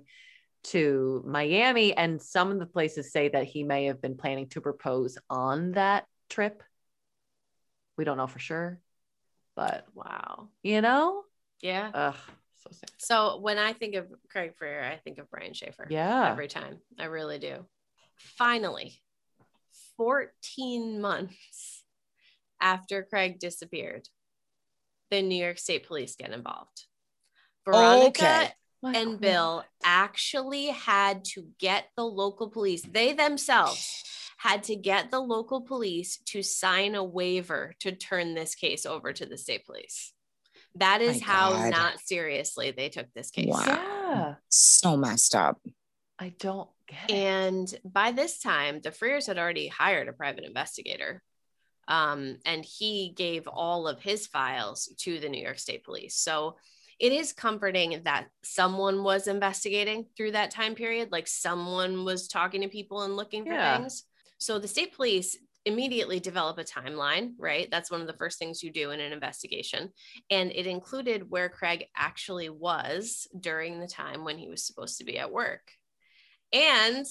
[0.65, 1.95] to Miami.
[1.95, 5.71] And some of the places say that he may have been planning to propose on
[5.73, 6.63] that trip.
[7.97, 8.79] We don't know for sure,
[9.55, 10.49] but Wow.
[10.63, 11.23] you know,
[11.61, 11.91] Yeah.
[11.93, 12.17] ugh,
[12.61, 12.91] so sad.
[12.97, 15.87] So when I think of Craig Frear, I think of Brian Shaffer.
[15.89, 16.29] Yeah.
[16.29, 16.79] Every time.
[16.97, 17.65] I really do.
[18.17, 18.99] Finally,
[19.97, 21.83] 14 months
[22.61, 24.07] after Craig disappeared,
[25.11, 26.85] the New York State Police get involved.
[27.65, 28.51] Veronica
[28.83, 28.97] Okay.
[28.99, 34.03] and Bill actually had to get the local police, they themselves
[34.37, 39.11] had to get the local police to sign a waiver to turn this case over
[39.11, 40.13] to the state police.
[40.75, 41.71] That is My how God.
[41.71, 43.47] not seriously they took this case.
[43.47, 43.63] Wow.
[43.67, 44.33] Yeah.
[44.49, 45.59] So messed up.
[46.17, 47.13] I don't get it.
[47.13, 51.21] And by this time, the Frears had already hired a private investigator.
[51.87, 56.15] Um, and he gave all of his files to the New York State Police.
[56.15, 56.57] So
[56.99, 62.61] it is comforting that someone was investigating through that time period, like someone was talking
[62.61, 63.77] to people and looking for Yeah.
[63.77, 64.03] things.
[64.37, 67.67] So the state police immediately develop a timeline, right?
[67.69, 69.91] That's one of the first things you do in an investigation.
[70.29, 75.03] And it included where Craig actually was during the time when he was supposed to
[75.03, 75.71] be at work.
[76.53, 77.05] And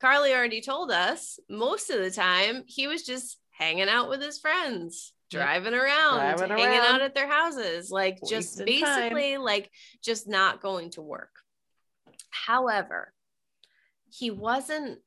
[0.00, 4.38] Carly already told us most of the time he was just hanging out with his
[4.38, 6.94] friends, driving around, Driving hanging around.
[6.96, 9.02] out at their houses, like just Wasting time.
[9.12, 9.70] basically like
[10.02, 11.30] just not going to work.
[12.30, 13.12] However,
[14.10, 15.00] he wasn't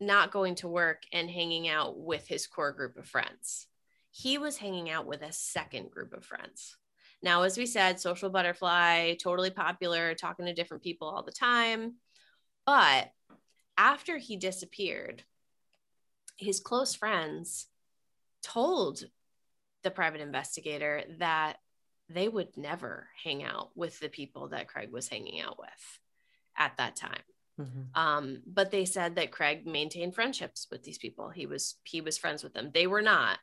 [0.00, 3.66] not going to work and hanging out with his core group of friends.
[4.10, 6.76] He was hanging out with a second group of friends.
[7.22, 11.94] Now, as we said, social butterfly, totally popular, talking to different people all the time.
[12.66, 13.10] But
[13.78, 15.22] after he disappeared,
[16.36, 17.66] his close friends
[18.42, 19.04] told
[19.82, 21.56] the private investigator that
[22.08, 26.00] they would never hang out with the people that Craig was hanging out with
[26.56, 27.22] at that time.
[27.58, 27.96] Mhm.
[27.96, 31.30] Um, but they said that Craig maintained friendships with these people.
[31.30, 32.70] He was he was friends with them.
[32.72, 33.38] They were not,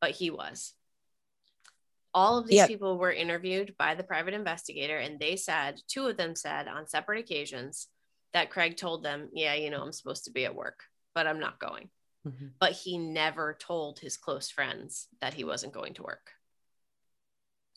[0.00, 0.74] but he was.
[2.12, 2.66] All of these Yeah.
[2.66, 6.86] people were interviewed by the private investigator, and they said two of them said on
[6.86, 7.88] separate occasions
[8.32, 10.84] that Craig told them, "Yeah, you know, I'm supposed to be at work,
[11.14, 11.90] but I'm not going."
[12.26, 12.54] Mhm.
[12.58, 16.34] But he never told his close friends that he wasn't going to work.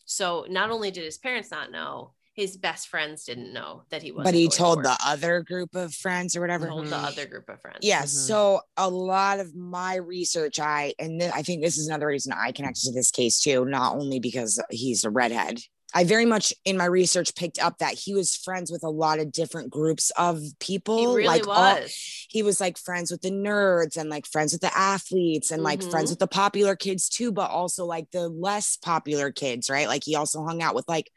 [0.05, 4.11] So not only did his parents not know, his best friends didn't know that he
[4.11, 4.25] wasn't.
[4.25, 6.67] But he going to told the other group of friends or whatever.
[6.67, 7.03] told the Mhm.
[7.03, 7.79] other group of friends.
[7.81, 8.03] Yeah.
[8.03, 8.07] Mhm.
[8.07, 12.33] So a lot of my research, I and th- I think this is another reason
[12.33, 15.59] I connected to this case too, not only because he's a redhead.
[15.95, 19.19] I very much in my research picked up that he was friends with a lot
[19.19, 20.97] of different groups of people.
[20.97, 21.77] he really like all-
[22.29, 25.83] he was like friends with the nerds and like friends with the athletes and like
[25.83, 26.13] friends Mhm.
[26.13, 29.87] with the popular kids too, but also like the less popular kids, right?
[29.87, 31.11] Like he also hung out with like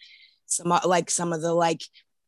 [0.46, 1.82] some uh, like some of the like,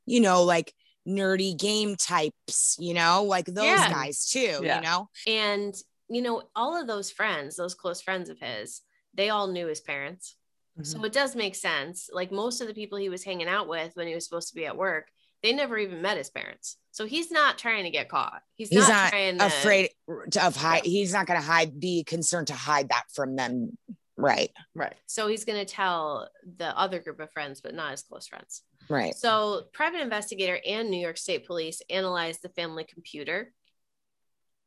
[0.06, 0.72] you know, like
[1.06, 3.90] nerdy game types, you know, like those Yeah.
[3.90, 4.76] guys too, Yeah.
[4.76, 5.08] you know?
[5.26, 5.74] and
[6.10, 8.80] you know, all of those friends, those close friends of his,
[9.14, 10.36] they all knew his parents.
[10.82, 12.08] So it does make sense.
[12.12, 14.54] Like most of the people he was hanging out with when he was supposed to
[14.54, 15.08] be at work,
[15.42, 16.76] they never even met his parents.
[16.92, 18.40] So he's not trying to get caught.
[18.54, 19.90] He's, He's not, not trying Afraid
[20.30, 23.76] to- of hide, he's not gonna hide, be concerned to hide that from them.
[24.18, 24.50] Right.
[24.74, 24.94] right.
[25.06, 28.62] So he's going to tell the other group of friends, but not his close friends.
[28.88, 29.14] Right.
[29.14, 33.52] So, private investigator and New York State Police analyzed the family computer,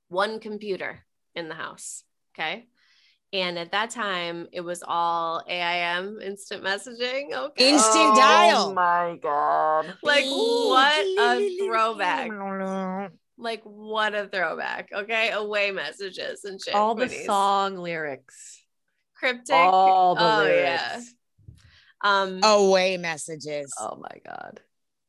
[0.08, 1.00] one computer
[1.36, 2.04] in the house.
[2.34, 2.68] Okay.
[3.34, 7.34] And at that time, it was all AIM instant messaging.
[7.34, 7.70] Okay.
[7.74, 8.68] Instant oh, dial.
[8.70, 9.98] Oh my god.
[10.04, 13.12] like, what a throwback.
[13.38, 14.90] Like, what a throwback.
[14.94, 15.32] Okay.
[15.32, 16.76] Away messages and shit.
[16.76, 18.61] All the song lyrics.
[19.22, 19.56] Cryptic.
[19.56, 20.82] All the oh, lyrics.
[20.84, 21.00] yeah.
[22.04, 23.72] Um, Away messages.
[23.80, 24.60] Oh my god.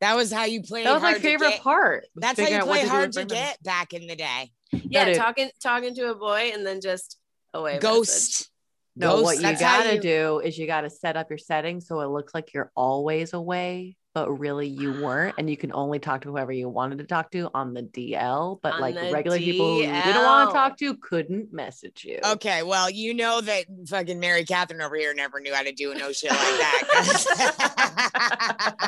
[0.00, 0.84] That was how you played.
[0.86, 1.62] That was my hard to favorite get.
[1.62, 2.06] part.
[2.16, 3.46] That's how you out what play hard in to front of them.
[3.46, 4.50] get back in the day.
[4.72, 5.16] yeah, dude.
[5.16, 7.18] talking talking to a boy and then just
[7.54, 7.72] away.
[7.72, 7.82] message.
[7.82, 8.48] Ghost.
[8.94, 11.38] No, Ghost, what you that's how gotta you- do is you gotta set up your
[11.38, 13.96] settings so it looks like you're always away.
[14.14, 17.30] But really you weren't, and you can only talk to whoever you wanted to talk
[17.30, 18.60] to on the DL.
[18.62, 22.04] But On like the regular people who you didn't want to talk to couldn't message
[22.04, 22.18] you.
[22.24, 25.94] Okay, well, you know that fucking Mary Catherine over here never knew how to do
[25.94, 27.72] no shit like that.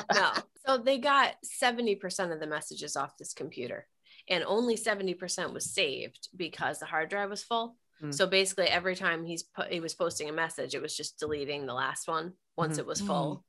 [0.14, 0.30] no.
[0.66, 3.86] So they got 70% of the messages off this computer,
[4.28, 7.76] and only 70% was saved because the hard drive was full.
[8.00, 8.10] Hmm.
[8.12, 11.66] So basically, every time he's put, he was posting a message, it was just deleting
[11.66, 12.80] the last one once Mhm.
[12.80, 13.44] it was full.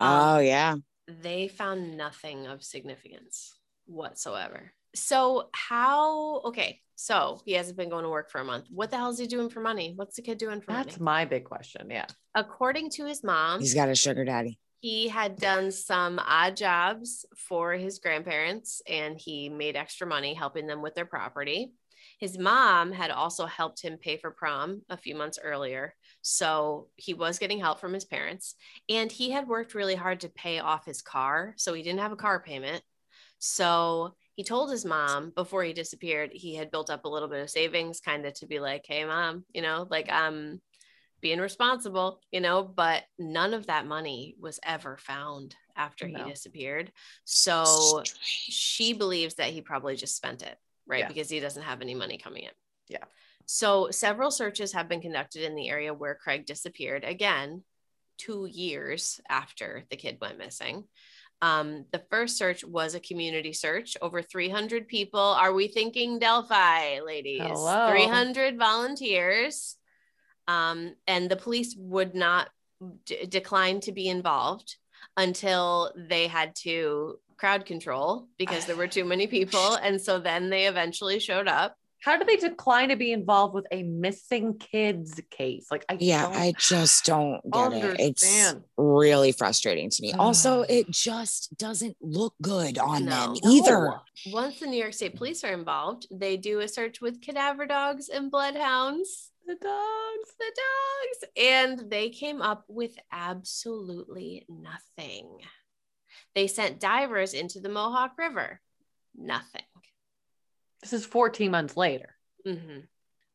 [0.00, 0.76] Um, oh yeah.
[1.06, 3.54] they found nothing of significance
[3.86, 4.72] whatsoever.
[4.94, 6.40] So how?
[6.46, 8.66] Okay, so he hasn't been going to work for a month.
[8.70, 9.92] What the hell is he doing for money?
[9.94, 11.04] What's the kid doing for That's money?
[11.04, 11.88] my big question.
[11.90, 12.06] Yeah.
[12.34, 14.58] According to his mom, He's got a sugar daddy.
[14.80, 20.66] he had done some odd jobs for his grandparents and he made extra money helping
[20.66, 21.72] them with their property.
[22.18, 25.94] His mom had also helped him pay for prom a few months earlier.
[26.22, 28.54] So he was getting help from his parents
[28.88, 31.54] and he had worked really hard to pay off his car.
[31.56, 32.82] So he didn't have a car payment.
[33.38, 37.42] So he told his mom before he disappeared, he had built up a little bit
[37.42, 40.60] of savings, kind of to be like, hey, mom, you know, like, I'm
[41.20, 46.24] being responsible, you know, but none of that money was ever found after No.
[46.24, 46.92] he disappeared.
[47.24, 50.56] So she believes that he probably just spent it,
[50.86, 51.00] right?
[51.00, 51.08] Yeah.
[51.08, 52.52] Because he doesn't have any money coming in.
[52.88, 53.04] Yeah.
[53.52, 57.64] So several searches have been conducted in the area where Craig disappeared again,
[58.16, 60.84] two years after the kid went missing.
[61.42, 65.18] Um, the first search was a community search, over 300 people.
[65.18, 67.42] Are we thinking Delphi, ladies?
[67.42, 67.90] Hello.
[67.90, 69.74] 300 volunteers.
[70.46, 72.50] Um, and the police would not
[73.04, 74.76] d- decline to be involved
[75.16, 79.76] until they had to crowd control because there were too many people.
[79.82, 81.74] And so then they eventually showed up.
[82.02, 85.66] How do they decline to be involved with a missing kids case?
[85.70, 88.00] Like, I Yeah, don't I just don't get it.
[88.00, 90.12] It's really frustrating to me.
[90.14, 93.50] Also, it just doesn't look good on them No.
[93.50, 94.00] either.
[94.28, 98.08] Once the New York State Police are involved, they do a search with cadaver dogs
[98.08, 99.30] and bloodhounds.
[99.46, 100.30] the dogs.
[100.38, 101.32] The dogs.
[101.36, 105.26] And they came up with absolutely nothing.
[106.34, 108.60] They sent divers into the Mohawk River.
[109.16, 109.62] Nothing.
[110.82, 112.16] This is 14 months later.
[112.46, 112.86] Mhm.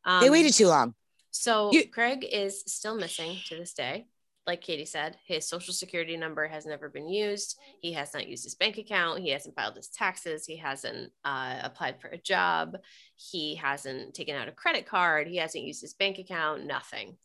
[0.04, 0.94] They Um, waited too long.
[1.30, 4.08] So You- Craig is still missing to this day.
[4.46, 7.58] Like Katie said, his social security number has never been used.
[7.82, 9.20] He has not used his bank account.
[9.20, 10.46] He hasn't filed his taxes.
[10.46, 12.76] He hasn't uh, applied for a job.
[13.16, 15.26] He hasn't taken out a credit card.
[15.26, 16.64] He hasn't used his bank account.
[16.64, 17.18] Nothing.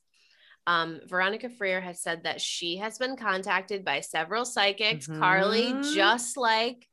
[0.65, 5.05] Um, Veronica Frear has said that she has been contacted by several psychics.
[5.07, 5.93] Carly, Mhm.
[5.93, 6.87] just like,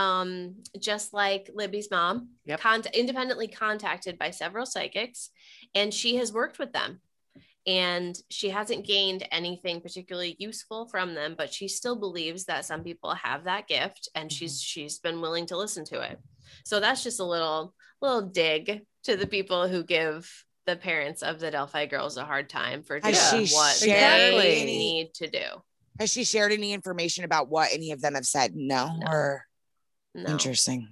[0.00, 2.60] um, just like Libby's mom, Yep.
[2.60, 5.30] con- independently contacted by several psychics
[5.74, 7.00] and she has worked with them
[7.66, 12.82] and she hasn't gained anything particularly useful from them but she still believes that some
[12.82, 16.18] people have that gift and she's she's been willing to listen to it
[16.64, 20.26] so that's just a little little dig to the people who give
[20.66, 23.14] the parents of the delphi girls a hard time for doing
[23.52, 25.44] what shared they any- need to do
[25.98, 28.56] Has she shared any information about what any of them have said?
[28.56, 28.86] No.
[28.96, 29.06] No.
[29.12, 29.44] Or
[30.14, 30.88] no interesting.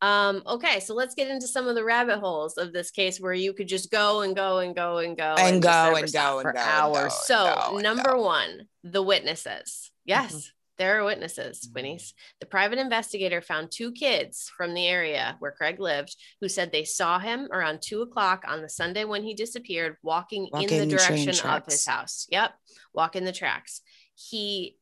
[0.00, 3.32] um okay so let's get into some of the rabbit holes of this case where
[3.32, 6.38] you could just go and go and go and go And just go and go
[6.38, 6.58] and for go.
[6.60, 7.12] and hours.
[7.12, 9.90] go So, go and number one, the witnesses.
[10.04, 10.50] Yes, Mhm.
[10.78, 12.12] there are witnesses, Winnies.
[12.38, 16.84] The private investigator found two kids from the area where Craig lived who said they
[16.84, 20.84] saw him around two o'clock on the Sunday when he disappeared, walking Walking in the
[20.86, 22.26] the direction of his house.
[22.30, 22.54] Yep,
[22.94, 23.80] walking the tracks.
[24.14, 24.76] He,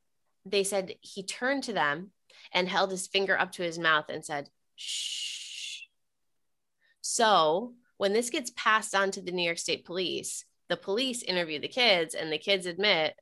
[0.45, 2.13] they said he turned to them
[2.53, 5.83] and held his finger up to his mouth and said, shh.
[7.01, 11.61] So when this gets passed on to the New York State Police, the police interview
[11.61, 13.15] the kids and the kids admit,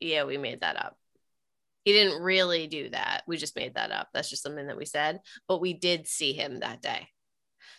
[0.00, 0.96] yeah, we made that up.
[1.84, 3.24] He didn't really do that.
[3.26, 4.08] We just made that up.
[4.14, 7.08] That's just something that we said, but we did see him that day.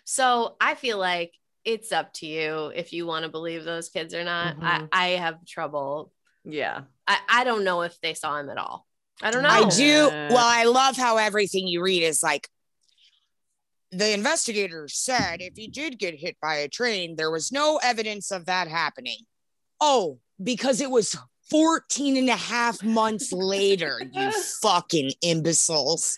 [0.03, 1.33] So I feel like
[1.63, 4.57] it's up to you if you want to believe those kids or not.
[4.57, 4.63] Mhm.
[4.63, 6.11] I, I have trouble.
[6.43, 6.81] Yeah.
[7.07, 8.85] I, I don't know if they saw him at all.
[9.21, 9.49] I don't know.
[9.49, 10.09] I do.
[10.09, 12.49] Well, I love how everything you read is like
[13.91, 18.31] the investigator said if he did get hit by a train, there was no evidence
[18.31, 19.19] of that happening.
[19.79, 21.15] Oh, because it was
[21.49, 26.17] 14 and a half months later, you fucking imbeciles.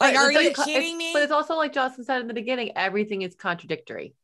[0.00, 1.12] Like, Right, are you like- kidding me?
[1.12, 4.14] But it's also like Justin said in the beginning, everything is contradictory.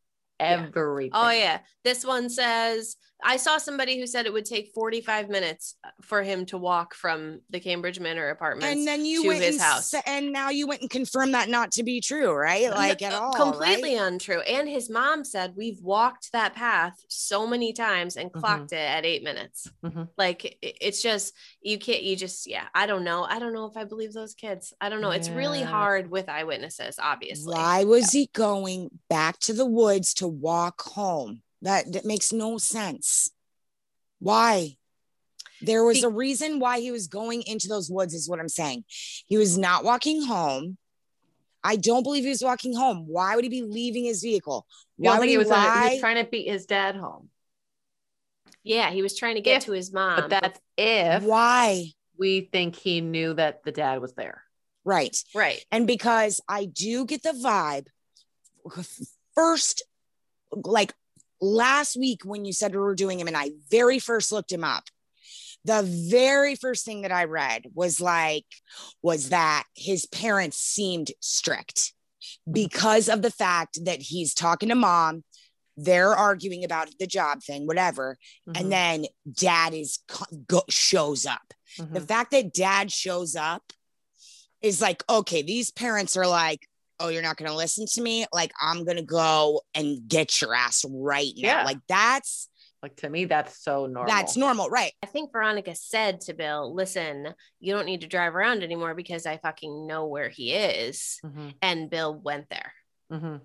[0.41, 1.13] Oh, everything.
[1.15, 1.61] Oh yeah.
[1.85, 6.45] This one says I saw somebody who said it would take 45 minutes for him
[6.47, 9.95] to walk from the Cambridge Manor apartment And then you to went his and, house.
[10.07, 12.69] and now you went and confirmed that not to be true, right?
[12.71, 14.07] Like at all, completely right?
[14.07, 14.41] untrue.
[14.41, 18.41] And his mom said we've walked that path so many times and Mhm.
[18.41, 19.71] clocked it at eight minutes.
[19.83, 20.09] Mhm.
[20.19, 22.03] Like it's just you can't.
[22.03, 22.67] You just yeah.
[22.75, 23.25] I don't know.
[23.25, 24.75] I don't know if I believe those kids.
[24.81, 25.13] I don't know.
[25.13, 27.55] It's really hard with eyewitnesses, obviously.
[27.55, 31.41] Why was he going back to the woods to walk home?
[31.65, 33.31] That, that makes no sense.
[34.21, 34.77] Why?
[35.61, 38.85] There was a reason why he was going into those woods, is what I'm saying.
[39.27, 40.77] He was not walking home.
[41.63, 43.07] I don't believe he was walking home.
[43.09, 44.67] Why would he be leaving his vehicle?
[44.99, 46.97] You don't Why would he, he was, gonna- he was trying to beat his dad
[46.97, 47.31] home.
[48.63, 50.21] Yeah, he was trying to get If- to his mom.
[50.21, 51.93] But that's if Why?
[52.19, 54.43] we think he knew that the dad was there.
[54.85, 55.17] Right.
[55.35, 55.65] right.
[55.73, 57.87] And because I do get the vibe,
[59.35, 59.83] first,
[60.53, 60.93] like
[61.45, 64.65] last week when you said we were doing him, and I very first looked him
[64.65, 64.85] up,
[65.65, 68.47] the very first thing that I read was like,
[69.03, 71.93] was that his parents seemed strict
[72.51, 75.25] because of the fact that he's talking to mom.
[75.77, 78.19] They're arguing about the job thing, whatever.
[78.49, 78.61] Mhm.
[78.61, 79.99] And then dad is
[80.47, 82.09] go, shows up the Mhm.
[82.09, 83.73] fact that dad shows up
[84.61, 86.69] is like okay these parents are like
[87.05, 90.41] oh you're not going to listen to me like i'm going to go and get
[90.41, 91.65] your ass right now Yeah.
[91.65, 92.49] like that's
[92.83, 94.13] like to me, that's so normal.
[94.13, 98.35] that's normal right I think Veronica said to Bill, listen, you don't need to drive
[98.37, 101.19] around anymore because I fucking know where he is.
[101.25, 101.55] Mhm.
[101.63, 102.75] And Bill went there
[103.11, 103.41] Mhm.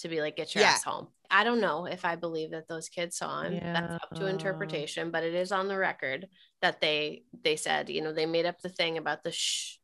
[0.00, 0.70] to be like, get your Yeah.
[0.70, 1.06] ass home.
[1.30, 3.60] I don't know if I believe that those kids saw him.
[3.62, 6.26] That's up to interpretation, but it is on the record
[6.60, 9.76] that they they said, you know, they made up the thing about the shh,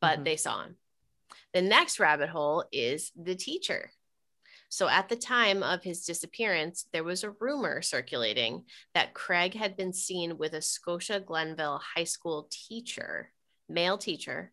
[0.00, 0.24] but Mhm.
[0.24, 0.76] they saw him.
[1.52, 3.92] The next rabbit hole is the teacher.
[4.68, 8.64] So at the time of his disappearance, there was a rumor circulating
[8.94, 13.32] that Craig had been seen with a Scotia Glenville high school teacher,
[13.68, 14.52] male teacher,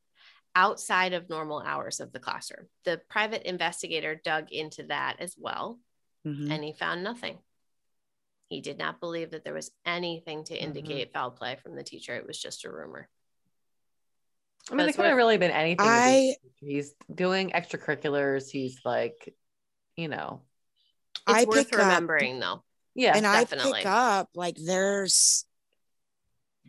[0.55, 2.67] outside of normal hours of the classroom.
[2.83, 5.79] The private investigator dug into that as well
[6.25, 6.51] Mhm.
[6.51, 7.41] and he found nothing.
[8.49, 12.15] He did not believe that there was anything to indicate foul play from the teacher.
[12.15, 13.07] It was just a rumor.
[14.71, 15.85] I mean, it That's could have really been anything.
[15.87, 18.49] I- He's doing extracurriculars.
[18.49, 19.33] He's like,
[19.95, 20.41] you know,
[21.27, 22.63] It's I worth pick up- remembering, though.
[22.95, 23.15] yeah.
[23.15, 23.73] and i definitely.
[23.79, 25.45] pick up like there's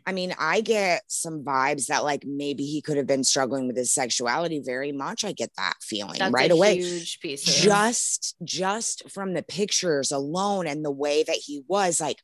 [0.06, 3.76] i mean i get some vibes that like maybe he could have been struggling with
[3.76, 7.54] his sexuality very much i get that feeling That's right a away huge piece of
[7.54, 7.68] it.
[7.68, 12.18] just just from the pictures alone and the way that he was like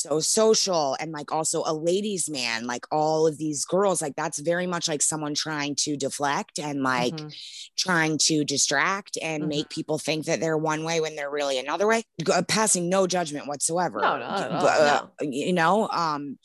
[0.00, 4.38] so social and like also a ladies man like all of these girls like that's
[4.38, 7.32] very much like someone trying to deflect and like Mhm.
[7.76, 9.48] trying to distract and Mhm.
[9.48, 13.06] make people think that they're one way when they're really another way uh, passing no
[13.06, 14.60] judgment whatsoever No, not at all.
[14.60, 16.38] But, uh, you know um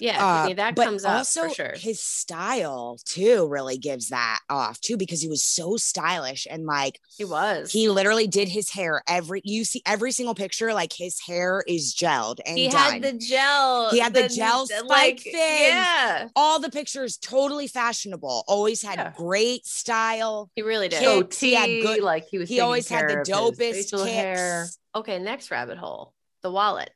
[0.00, 1.72] Yeah, uh, yeah, that but comes up also for sure.
[1.76, 6.98] his style too really gives that off too because he was so stylish and like
[7.16, 7.70] he was.
[7.70, 11.94] he literally did his hair every you see every single picture like his hair is
[11.94, 12.92] gelled and he done.
[12.94, 13.90] had the gel.
[13.90, 15.32] He had the gel spike thing.
[15.34, 19.12] Yeah, all the pictures totally fashionable always had Yeah.
[19.16, 21.00] great style he really did.
[21.00, 22.48] Kid- goatee, he had good- like he was.
[22.48, 23.26] he always had the care of
[23.58, 24.10] his dopest kicks.
[24.10, 24.66] hair.
[24.94, 26.92] Okay, next rabbit hole the wallet.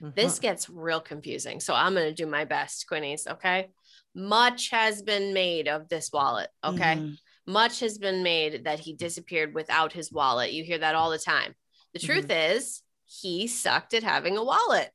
[0.00, 0.42] This Mhm.
[0.42, 1.60] gets real confusing.
[1.60, 3.26] So I'm going to do my best, Quinnies.
[3.26, 3.70] Okay.
[4.14, 6.50] Much has been made of this wallet.
[6.62, 6.96] Okay.
[6.96, 7.18] Mhm.
[7.46, 10.52] Much has been made that he disappeared without his wallet.
[10.52, 11.54] You hear that all the time.
[11.94, 14.92] The truth is, he sucked at having a wallet.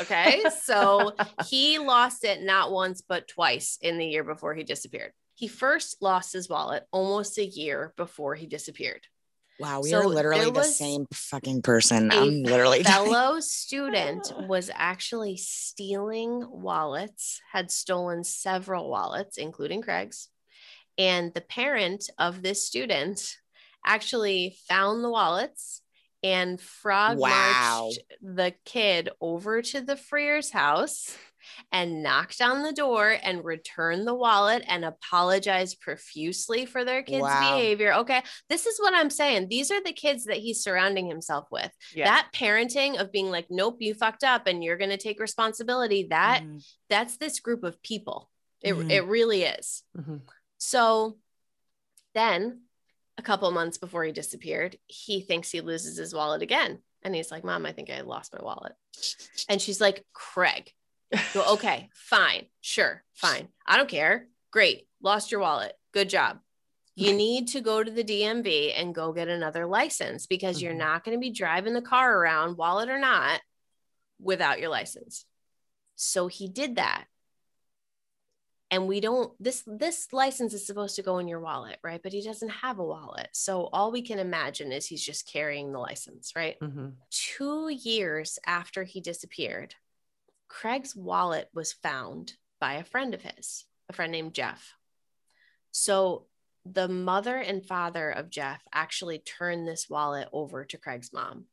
[0.00, 0.44] Okay.
[0.62, 1.14] so
[1.46, 5.12] he lost it not once, but twice in the year before he disappeared.
[5.34, 9.06] He first lost his wallet almost a year before he disappeared.
[9.62, 15.36] Wow we So are literally the same fucking person i'm literally fellow student was actually
[15.36, 20.28] stealing wallets, had stolen several wallets, including Craig's.
[20.98, 23.36] And the parent of this student
[23.84, 25.82] actually found the wallets
[26.22, 27.84] and frog Wow.
[27.84, 31.16] marched the kid over to the Frear's house
[31.70, 37.22] and knocked on the door and returned the wallet and apologized profusely for their kids'
[37.22, 37.40] Wow.
[37.56, 37.92] behavior.
[37.94, 38.22] Okay.
[38.48, 39.48] This is what I'm saying.
[39.48, 42.04] These are the kids that he's surrounding himself with Yeah.
[42.06, 46.08] that parenting of being like nope you fucked up and you're going to take responsibility
[46.10, 46.64] that Mhm.
[46.88, 48.30] that's this group of people
[48.60, 48.90] it, Mhm.
[48.90, 50.20] it really is Mhm.
[50.58, 51.18] so
[52.14, 52.62] then
[53.18, 57.30] a couple months before he disappeared he thinks he loses his wallet again and he's
[57.30, 58.72] like mom i think i lost my wallet
[59.48, 60.72] and she's like craig
[61.34, 66.38] go okay fine sure fine i don't care great lost your wallet good job
[66.94, 70.78] you need to go to the DMV and go get another license because you're Mhm.
[70.78, 73.40] not going to be driving the car around, wallet or not,
[74.20, 75.24] without your license.
[75.96, 77.06] So he did that.
[78.70, 82.02] And we don't this this license is supposed to go in your wallet, right?
[82.02, 83.28] But he doesn't have a wallet.
[83.32, 86.58] So all we can imagine is he's just carrying the license, right?
[86.60, 86.96] Mhm.
[87.10, 89.74] two years after he disappeared,
[90.52, 94.74] Craig's wallet was found by a friend of his, a friend named Jeff.
[95.70, 96.26] So
[96.66, 101.46] the mother and father of Jeff actually turned this wallet over to Craig's mom.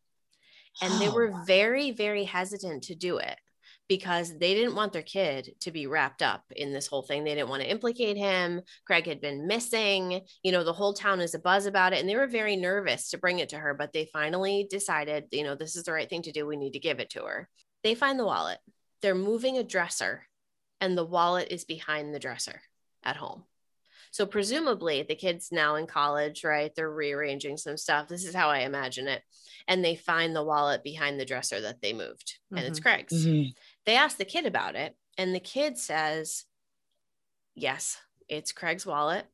[0.82, 3.38] And they Oh, were very, very hesitant to do it
[3.88, 7.24] because they didn't want their kid to be wrapped up in this whole thing.
[7.24, 8.62] They didn't want to implicate him.
[8.86, 10.22] Craig had been missing.
[10.44, 12.00] You know, the whole town is a buzz about it.
[12.00, 15.44] And they were very nervous to bring it to her, but they finally decided, you
[15.46, 16.46] know, this is the right thing to do.
[16.46, 17.50] We need to give it to her.
[17.84, 18.60] They find the wallet.
[19.02, 20.28] They're moving a dresser,
[20.82, 22.62] and the wallet is behind the dresser
[23.04, 23.44] at home.
[24.12, 26.74] So presumably the kid's now in college, right?
[26.76, 28.08] They're rearranging some stuff.
[28.08, 29.22] This is how I imagine it.
[29.68, 33.26] And they find the wallet behind the dresser that they moved, and it's Craig's.
[33.26, 33.54] Mhm.
[33.86, 36.46] They ask the kid about it, and the kid says,
[37.56, 39.26] Yes, it's Craig's wallet.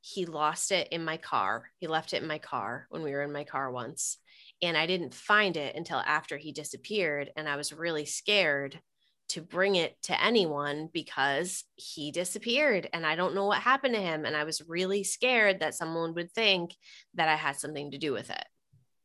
[0.00, 1.70] He lost it in my car.
[1.78, 4.18] He left it in my car when we were in my car once.
[4.60, 7.32] And I didn't find it until after he disappeared.
[7.36, 8.82] And I was really scared
[9.30, 14.00] to bring it to anyone because he disappeared and I don't know what happened to
[14.00, 14.24] him.
[14.24, 16.74] And I was really scared that someone would think
[17.14, 18.44] that I had something to do with it.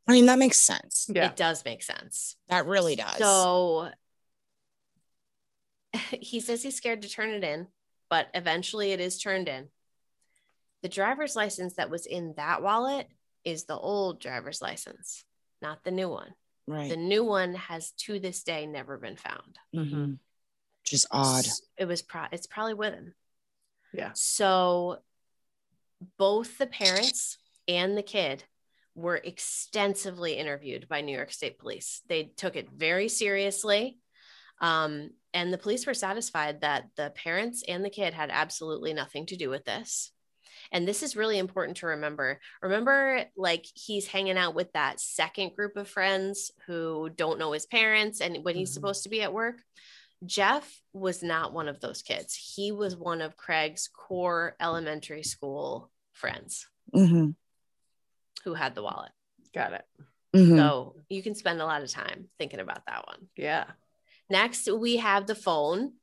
[0.08, 1.08] I mean, that makes sense.
[1.14, 1.28] Yeah.
[1.28, 2.36] It does make sense.
[2.50, 3.18] That really does.
[3.18, 3.90] So
[6.12, 7.68] he says he's scared to turn it in,
[8.10, 9.70] but eventually it is turned in.
[10.82, 13.08] The driver's license that was in that wallet
[13.44, 15.24] is the old driver's license,
[15.62, 16.34] not the new one.
[16.70, 16.90] Right.
[16.90, 19.60] The new one has to this day never been found.
[19.76, 20.20] Mhm.
[20.84, 21.46] Just odd.
[21.78, 23.14] It was pro- it's probably with him.
[23.94, 24.12] Yeah.
[24.14, 25.02] So
[26.18, 28.44] both the parents and the kid
[28.96, 32.02] were extensively interviewed by New York State Police.
[32.08, 34.00] They took it very seriously.
[34.62, 39.26] Um, and the police were satisfied that the parents and the kid had absolutely nothing
[39.28, 40.12] to do with this.
[40.72, 42.40] And this is really important to remember.
[42.62, 47.66] Remember, like he's hanging out with that second group of friends who don't know his
[47.66, 48.74] parents and when he's Mhm.
[48.76, 49.64] supposed to be at work.
[50.26, 52.36] Jeff was not one of those kids.
[52.36, 57.36] He was one of Craig's core elementary school friends Mhm.
[58.44, 59.12] who had the wallet.
[59.54, 59.86] Got it.
[60.36, 60.58] Mhm.
[60.58, 63.30] So you can spend a lot of time thinking about that one.
[63.36, 63.72] Yeah.
[64.30, 65.99] Next, we have the phone.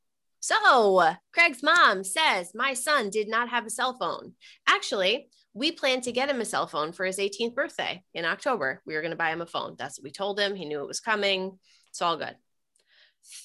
[0.46, 4.34] So, Craig's mom says, My son did not have a cell phone.
[4.68, 8.80] Actually, we planned to get him a cell phone for his 18th birthday in October.
[8.86, 9.74] We were going to buy him a phone.
[9.76, 10.54] That's what we told him.
[10.54, 11.58] He knew it was coming.
[11.88, 12.36] It's all good.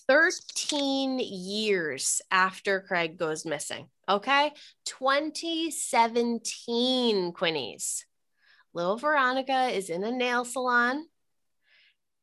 [0.08, 3.88] 13 years after Craig goes missing.
[4.08, 4.52] Okay.
[4.86, 8.04] 2017, Quinnies.
[8.76, 11.08] Little Veronica is in a nail salon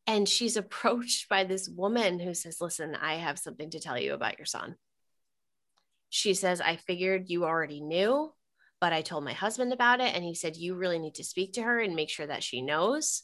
[0.08, 4.14] and she's approached by this woman who says, Listen, I have something to tell you
[4.14, 4.74] about your son.
[6.08, 8.32] She says, I figured you already knew,
[8.80, 10.14] but I told my husband about it.
[10.14, 12.62] And he said, You really need to speak to her and make sure that she
[12.62, 13.22] knows.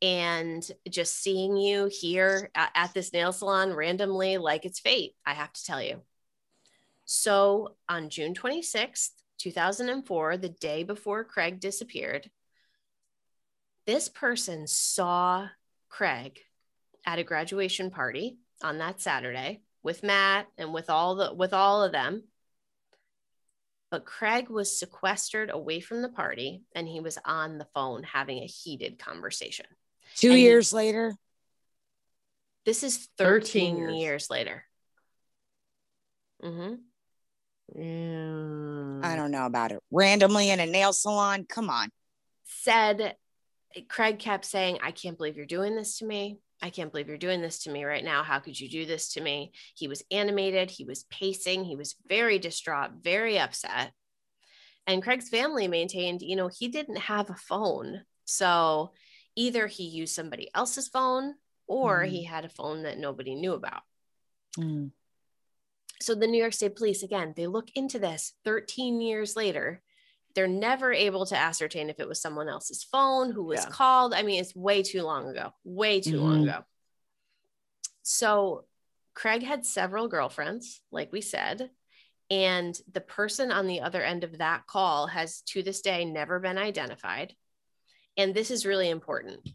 [0.00, 5.52] And just seeing you here at, this nail salon randomly, like it's fate, I have
[5.52, 6.02] to tell you.
[7.04, 12.30] So on June 26th, 2004, the day before Craig disappeared,
[13.86, 15.48] this person saw
[15.90, 16.38] Craig
[17.04, 21.82] at a graduation party on that Saturday with Matt and with all the with all
[21.82, 22.22] of them.
[23.90, 28.38] But Craig was sequestered away from the party and he was on the phone having
[28.38, 29.66] a heated conversation.
[30.16, 31.14] Two and- years later.
[32.66, 33.94] This is 13 13, years.
[33.96, 34.30] years.
[34.30, 34.64] later.
[36.42, 36.74] hmm
[37.76, 39.04] Mm.
[39.04, 39.78] I don't know about it.
[39.92, 41.46] Randomly in a nail salon.
[41.48, 41.90] Come on.
[42.44, 43.14] Said
[43.88, 46.38] Craig kept saying, I can't believe you're doing this to me.
[46.62, 48.22] I can't believe you're doing this to me right now.
[48.22, 49.52] How could you do this to me?
[49.74, 53.92] He was animated, he was pacing, he was very distraught, very upset.
[54.86, 58.02] And Craig's family maintained, you know, he didn't have a phone.
[58.24, 58.92] So
[59.36, 62.08] either he used somebody else's phone or Mhm.
[62.08, 63.82] he had a phone that nobody knew about.
[64.58, 64.92] Mm.
[66.00, 69.82] So the New York State Police, again, they look into this 13 years later.
[70.34, 73.70] They're never able to ascertain if it was someone else's phone who was Yeah.
[73.70, 74.14] called.
[74.14, 76.42] I mean, it's way too long ago, way too long Mhm.
[76.44, 76.64] ago.
[78.02, 78.66] So
[79.14, 81.70] Craig had several girlfriends, like we said,
[82.30, 86.38] and the person on the other end of that call has to this day never
[86.38, 87.34] been identified.
[88.16, 89.48] And this is really important.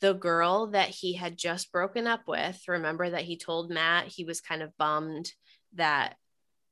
[0.00, 4.24] The girl that he had just broken up with, remember that he told Matt he
[4.24, 5.32] was kind of bummed
[5.74, 6.16] that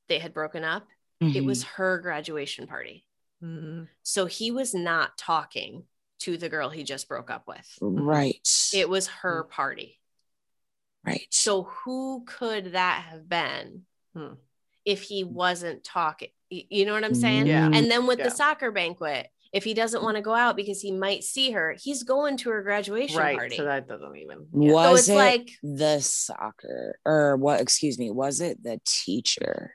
[0.09, 0.89] they had broken up?
[1.21, 1.47] It Mhm.
[1.47, 3.07] was her graduation party.
[3.43, 3.88] Mhm.
[4.03, 5.84] So he was not talking
[6.20, 7.78] to the girl he just broke up with.
[7.80, 8.47] Right.
[8.74, 9.97] It was her party.
[11.03, 11.26] right.
[11.30, 14.34] So who could that have been Hmm.
[14.84, 16.28] if he wasn't talking?
[16.51, 17.47] You know what I'm saying?
[17.47, 17.70] Yeah.
[17.72, 18.24] And then with Yeah.
[18.28, 21.74] the soccer banquet, if he doesn't want to go out because he might see her,
[21.82, 23.36] he's going to her graduation Right.
[23.36, 23.57] party.
[23.57, 24.46] So that doesn't even.
[24.53, 27.61] so was it's it like the soccer or what?
[27.61, 28.11] Excuse me.
[28.11, 29.72] Was it the teacher?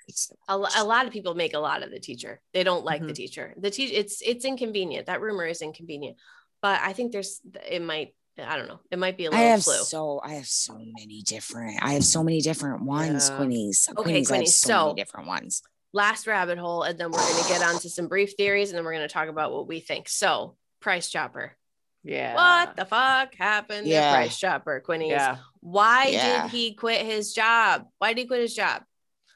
[0.47, 2.39] A, a lot of people make a lot of the teacher.
[2.53, 3.15] They don't like the Mhm.
[3.15, 3.53] teacher.
[3.57, 5.07] The teacher, it's it's inconvenient.
[5.07, 6.17] That rumor is inconvenient.
[6.61, 8.79] But I think there's it might I don't know.
[8.91, 9.75] It might be a little I have flu.
[9.83, 11.79] so I have so many different.
[11.81, 13.37] I have so many different ones, Yeah.
[13.39, 13.89] Quinnies.
[13.97, 15.61] Okay, Quinnies, I have Quinnies, so, so- many different ones.
[15.95, 18.83] Last rabbit hole, and then we're gonna get on to some brief theories, and then
[18.83, 20.09] we're gonna talk about what we think.
[20.09, 21.55] So, Price Chopper.
[22.03, 22.35] Yeah.
[22.35, 24.11] What the fuck happened Yeah.
[24.11, 25.11] to Price Chopper, Quinnies?
[25.11, 25.37] Yeah.
[25.61, 26.41] Why Yeah.
[26.43, 27.87] did he quit his job?
[27.97, 28.83] Why did he quit his job?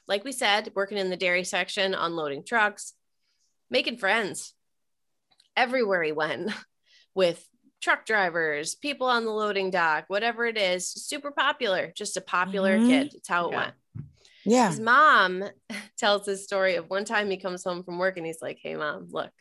[0.05, 2.93] Like we said, working in the dairy section, unloading trucks,
[3.70, 4.53] making friends
[5.55, 6.51] everywhere he went
[7.16, 7.47] with
[7.82, 12.78] truck drivers, people on the loading dock, whatever it is, super popular, just a popular
[12.78, 12.88] Mhm.
[12.89, 13.14] kid.
[13.16, 13.57] It's how it Yeah.
[13.57, 13.76] went.
[14.45, 14.69] Yeah.
[14.69, 15.43] His mom
[15.97, 18.75] tells this story of one time he comes home from work and he's like, Hey,
[18.75, 19.31] mom, look.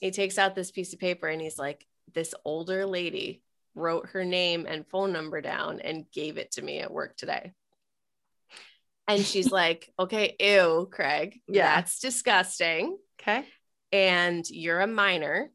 [0.00, 3.42] He takes out this piece of paper and he's like, This older lady
[3.74, 7.52] wrote her name and phone number down and gave it to me at work today.
[9.08, 11.40] And she's like, Okay, ew, Craig.
[11.48, 11.76] Yeah.
[11.76, 12.96] That's disgusting.
[13.20, 13.44] Okay.
[13.92, 15.50] And you're a minor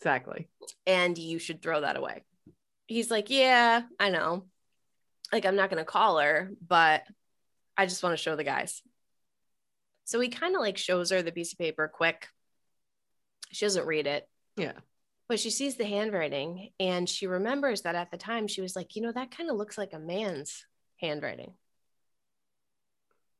[0.00, 0.48] Exactly.
[0.86, 2.22] and you should throw that away.
[2.86, 4.44] He's like, Yeah, I know.
[5.32, 7.02] Like, I'm not going to call her, but
[7.78, 8.82] I just want to show the guys.
[10.04, 12.28] So he kind of like shows her the piece of paper quick.
[13.52, 14.72] She doesn't read it, Yeah.
[15.28, 18.96] but she sees the handwriting and she remembers that at the time she was like,
[18.96, 20.66] You know, that kind of looks like a man's
[21.00, 21.54] handwriting.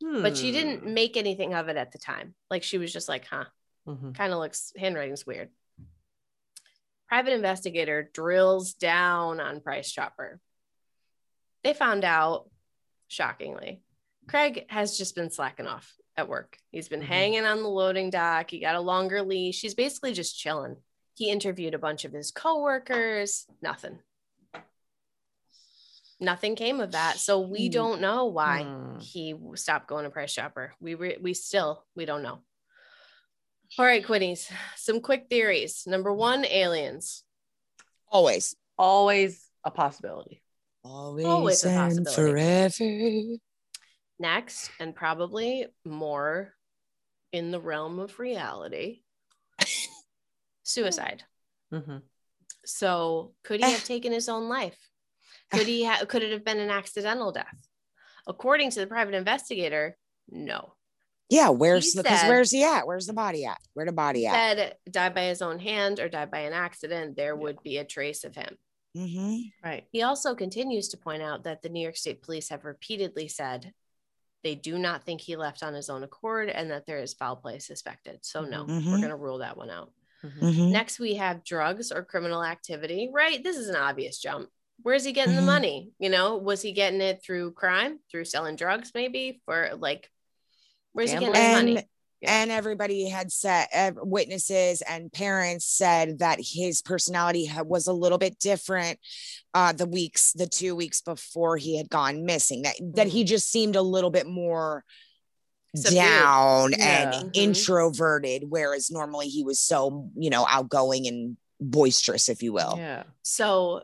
[0.01, 0.95] But she didn't Hmm.
[0.95, 2.36] make anything of it at the time.
[2.51, 3.47] Like, she was just like, Huh,
[3.86, 4.14] Mhm.
[4.14, 5.51] kind of looks handwriting's weird.
[7.09, 10.41] Private investigator drills down on Price Chopper.
[11.64, 12.49] They found out,
[13.09, 13.82] shockingly,
[14.28, 16.58] Craig has just been slacking off at work.
[16.70, 17.04] He's been Mhm.
[17.06, 18.50] hanging on the loading dock.
[18.50, 19.60] He got a longer leash.
[19.60, 20.82] He's basically just chilling.
[21.14, 23.46] He interviewed a bunch of his coworkers.
[23.62, 24.00] Nothing.
[26.20, 27.18] Nothing came of that.
[27.18, 28.98] So we don't know why Hmm.
[28.98, 30.74] he stopped going to Price Chopper.
[30.80, 32.42] We re- we still we don't know.
[33.78, 34.50] All right, Quinnies.
[34.76, 35.86] Some quick theories.
[35.86, 37.22] Number one, aliens.
[38.10, 38.56] Always.
[38.76, 40.42] Always a possibility.
[40.82, 42.32] Always, Always a and possibility.
[42.78, 43.38] forever.
[44.18, 46.54] Next, and probably more
[47.32, 49.02] in the realm of reality,
[50.62, 51.24] suicide.
[51.72, 52.02] Mhm.
[52.64, 54.76] So could he have taken his own life?
[55.52, 57.56] Could he ha- could it have been an accidental death?
[58.26, 59.96] According to the private investigator,
[60.28, 60.74] no.
[61.30, 62.86] Yeah, where's He the because said- where's he at?
[62.86, 63.58] Where's the body at?
[63.74, 64.34] Where the body at?
[64.56, 67.84] Said died by his own hand or died by an accident, there would be a
[67.84, 68.56] trace of him.
[68.94, 69.86] hmm Right.
[69.92, 73.72] He also continues to point out that the New York State Police have repeatedly said
[74.43, 77.36] they do not think he left on his own accord and that there is foul
[77.36, 78.20] play suspected.
[78.24, 79.01] So, no, we're Mhm.
[79.01, 79.93] going to rule that one out.
[80.22, 80.55] Mhm.
[80.55, 83.43] hmm Next, we have drugs or criminal activity, right?
[83.43, 84.51] This is an obvious jump.
[84.82, 85.47] Where's he getting the Mhm.
[85.47, 85.91] money?
[85.99, 89.41] You know, was he getting it through crime, through selling drugs, maybe?
[89.45, 90.11] For like,
[90.93, 91.89] where's he getting his money?
[92.20, 92.42] Yeah.
[92.42, 93.66] and everybody had said
[93.96, 98.98] witnesses and parents said that his personality ha- was a little bit different
[99.54, 103.50] uh the weeks the two weeks before he had gone missing that that he just
[103.50, 104.84] seemed a little bit more
[105.76, 105.94] Subdued.
[105.94, 107.10] down Yeah.
[107.12, 107.36] and Mhm.
[107.36, 113.04] introverted whereas normally he was so you know outgoing and boisterous if you will Yeah.
[113.22, 113.82] So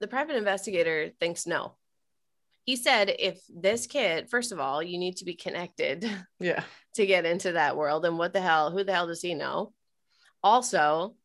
[0.00, 1.74] the private investigator thinks no.
[2.64, 6.04] He said if this kid, first of all, you need to be connected
[6.40, 6.62] Yeah.
[6.94, 8.04] to get into that world.
[8.04, 9.72] And what the hell, who the hell does he know?
[10.42, 11.16] Also,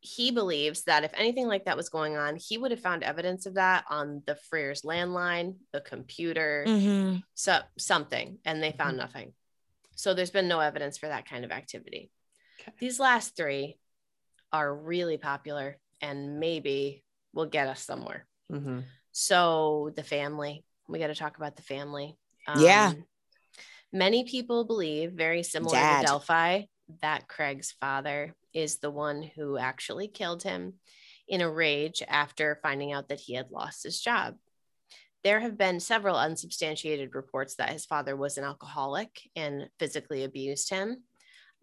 [0.00, 3.46] he believes that if anything like that was going on, he would have found evidence
[3.46, 7.22] of that on the Frear's landline, the computer, Mhm.
[7.34, 9.00] so something, and they found Mhm.
[9.00, 9.34] nothing.
[9.96, 12.12] So there's been no evidence for that kind of activity.
[12.60, 12.72] Okay.
[12.78, 13.78] These last three
[14.52, 18.28] are really popular and maybe will get us somewhere.
[18.52, 18.84] Mhm.
[19.10, 22.16] So the family, we got to talk about the family.
[22.58, 22.92] Yeah.
[23.92, 26.00] Many people believe, very similar Dad.
[26.00, 26.62] to Delphi,
[27.02, 30.74] that Craig's father is the one who actually killed him
[31.28, 34.36] in a rage after finding out that he had lost his job.
[35.24, 40.70] There have been several unsubstantiated reports that his father was an alcoholic and physically abused
[40.70, 41.02] him.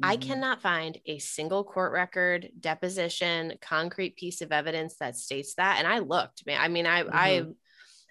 [0.03, 0.21] I Mhm.
[0.21, 5.77] cannot find a single court record, deposition, concrete piece of evidence that states that.
[5.79, 6.43] And I looked.
[6.47, 7.45] I mean, I I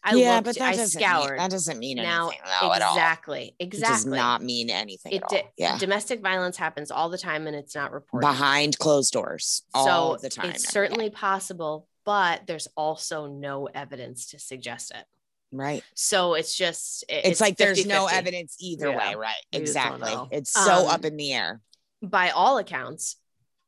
[0.07, 1.31] I yeah, looked, but that I doesn't scoured.
[1.31, 2.47] Mean, that doesn't mean now anything
[2.83, 2.95] all.
[2.95, 4.19] exactly, It does exactly.
[4.19, 5.23] not mean anything it
[5.57, 8.27] Yeah, domestic violence happens all the time and it's not reported.
[8.27, 10.51] behind closed doors all so the time.
[10.51, 11.15] it's certainly day.
[11.15, 15.07] possible, but there's also no evidence to suggest it.
[15.53, 15.83] right.
[15.95, 18.13] So it's just it- It's, like there's no 50-50.
[18.19, 19.35] evidence either Yeah, way, right?
[19.55, 20.13] we Exactly.
[20.33, 21.61] It's so Um, up in the air.
[22.03, 23.17] By all accounts,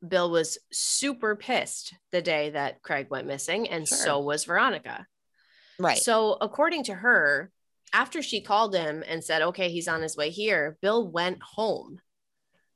[0.07, 3.97] Bill was super pissed the day that Craig went missing, and Sure.
[3.97, 5.07] so was Veronica.
[5.79, 5.99] Right.
[5.99, 7.51] So, according to her,
[7.93, 12.01] after she called him and said, okay, he's on his way here, Bill went home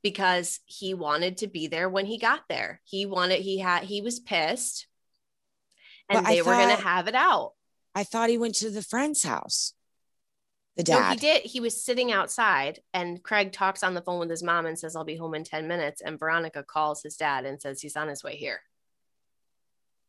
[0.01, 2.81] because he wanted to be there when he got there.
[2.83, 4.87] He wanted, he had, he was pissed
[6.09, 7.53] and But they were going to have it out.
[7.93, 9.73] I thought he went to the friend's house.
[10.77, 10.99] The dad.
[10.99, 11.41] No, he did.
[11.43, 14.95] He was sitting outside and Craig talks on the phone with his mom and says,
[14.95, 16.01] I'll be home in 10 minutes.
[16.01, 18.61] And Veronica calls his dad and says he's on his way here.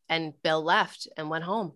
[0.09, 1.73] And Bill left and went home.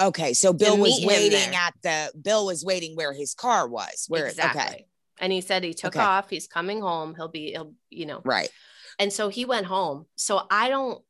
[0.00, 4.06] Okay, so Bill was waiting at the Bill was waiting where his car was.
[4.08, 4.60] Where exactly.
[4.62, 4.86] okay,
[5.20, 6.04] And he said he took Okay.
[6.04, 6.28] off.
[6.30, 7.14] He's coming home.
[7.14, 8.50] He'll be, he'll, you know, right.
[8.98, 11.02] and so he went home so i don't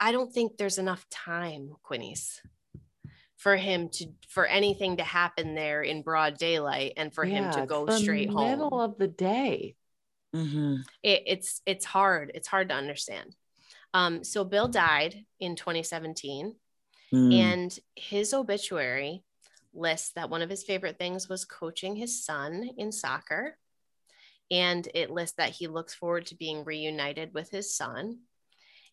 [0.00, 2.40] i don't think there's enough time quinnies
[3.36, 7.66] for him to for anything to happen there in broad daylight and for him to
[7.66, 9.76] go the straight middle home Middle of the day.
[10.34, 10.76] Mm-hmm.
[11.04, 13.36] it, it's it's hard it's hard to understand
[13.92, 16.56] um so bill died in 2017
[17.14, 17.32] Mm.
[17.34, 19.22] and his obituary
[19.72, 23.56] lists that one of his favorite things was coaching his son in soccer.
[24.50, 28.18] And it lists that he looks forward to being reunited with his son.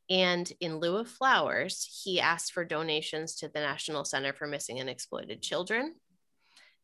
[0.10, 4.80] And in lieu of flowers he asked for donations to the national center for missing
[4.80, 5.96] and exploited children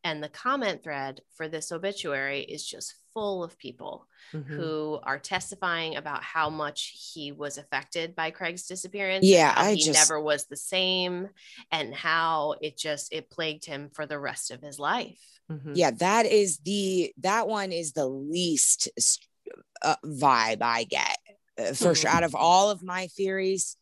[0.04, 4.44] and the comment thread for this obituary is just full of people Mhm.
[4.46, 9.24] who are testifying about how much he was affected by Craig's disappearance.
[9.26, 11.28] Yeah, I he just- never was the same,
[11.72, 15.20] and how it just it plagued him for the rest of his life.
[15.50, 15.72] Mhm.
[15.74, 18.88] yeah, that is the that one is the least
[19.82, 21.16] uh, vibe I get
[21.58, 22.10] uh, for sure.
[22.10, 23.76] Out of all of my theories,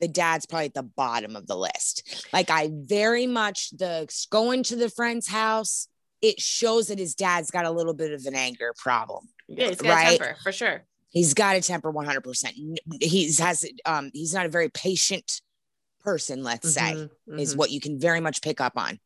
[0.00, 2.28] the dad's probably at the bottom of the list.
[2.32, 5.88] Like I very much the going to the friend's house.
[6.20, 9.28] It shows that his dad's got a little bit of an anger problem.
[9.46, 10.14] Yeah, he's got Right.
[10.14, 10.84] a temper for sure.
[11.10, 12.78] He's got a temper 100%.
[13.00, 15.40] He's has um he's not a very patient
[16.00, 17.08] person, let's say.
[17.28, 17.58] Mhm, is mhm.
[17.58, 18.98] what you can very much pick up on.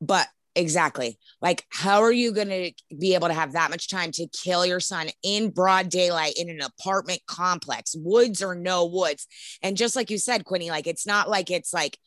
[0.00, 0.28] But
[0.60, 4.26] exactly, like, how are you going to be able to have that much time to
[4.28, 9.26] kill your son in broad daylight in an apartment complex, woods or no woods?
[9.62, 11.98] And just like you said, Quinny, like, it's not like it's like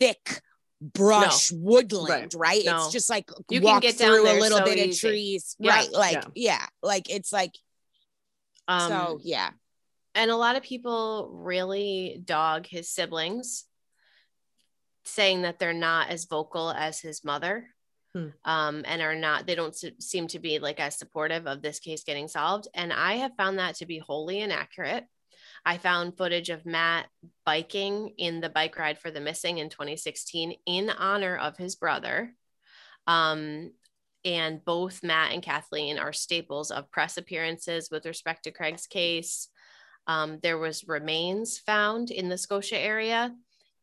[0.00, 0.40] thick
[0.80, 2.62] brush woodland, right?
[2.64, 2.76] No.
[2.76, 5.56] It's just like You can walk get down through a little so bit of trees,
[5.58, 5.72] Yeah.
[5.74, 5.92] right?
[5.92, 6.58] Like, Yeah.
[6.60, 6.66] yeah.
[6.82, 7.52] like it's like,
[8.68, 9.50] Um, so yeah.
[10.14, 13.64] and a lot of people really dog his siblings
[15.06, 17.66] saying that they're not as vocal as his mother
[18.16, 18.28] Hmm.
[18.46, 21.80] um, and are not they don't se- seem to be like as supportive of this
[21.80, 25.04] case getting solved and i have found that to be wholly inaccurate
[25.66, 27.08] i found footage of matt
[27.44, 32.32] biking in the bike ride for the missing in 2016 in honor of his brother
[33.06, 33.70] um,
[34.24, 39.48] and both Matt and Kathleen are staples of press appearances with respect to Craig's case.
[40.08, 43.32] Um, there was remains found in the Scotia area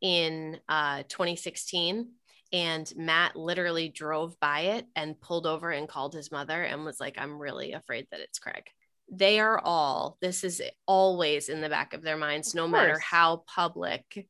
[0.04, 2.10] in uh, 2016,
[2.52, 7.00] and Matt literally drove by it and pulled over and called his mother and was
[7.00, 8.66] like, "I'm really afraid that it's Craig."
[9.12, 10.18] They are all.
[10.22, 14.28] This is always in the back of their minds, no matter how public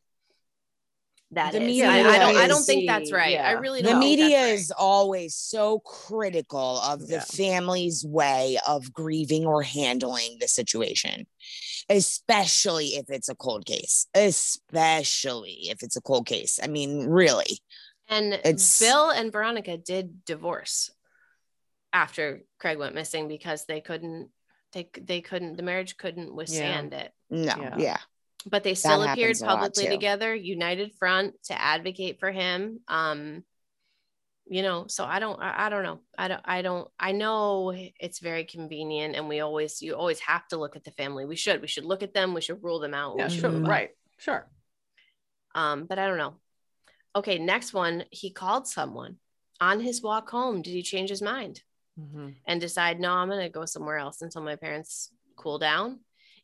[1.36, 1.68] that The is.
[1.68, 2.36] media I, I don't.
[2.38, 3.38] I don't think that's right.
[3.40, 3.94] I really don't.
[3.94, 4.54] The media that's right.
[4.60, 7.20] is always so critical of the Yeah.
[7.22, 11.28] family's way of grieving or handling the situation
[11.90, 17.60] especially if it's a cold case especially if it's a cold case i mean really
[18.08, 20.92] And It's- Bill and Veronica did divorce
[21.92, 24.30] after Craig went missing because they couldn't
[24.72, 27.12] they they couldn't the marriage couldn't withstand it.
[27.30, 27.98] no Yeah.
[28.44, 32.32] Yeah, But they still appeared happens a lot, publicly together, united front to advocate for
[32.32, 32.80] him.
[32.88, 33.44] Um
[34.46, 36.00] you know, so I don't I, I don't know.
[36.18, 40.48] I don't I don't I know it's very convenient and we always you always have
[40.50, 41.26] to look at the family.
[41.26, 41.62] We should.
[41.62, 42.34] We should look at them.
[42.34, 43.18] We should rule them out.
[43.18, 43.52] Yeah, sure.
[43.52, 43.92] Right.
[44.18, 44.46] Sure.
[45.56, 46.36] Um, but I don't know.
[47.16, 48.06] Okay, next one.
[48.10, 49.18] He called someone
[49.62, 50.62] on his walk home.
[50.62, 51.62] Did he change his mind
[52.00, 52.36] Mhm.
[52.46, 56.00] and decide, no, I'm going to go somewhere else until my parents cool down?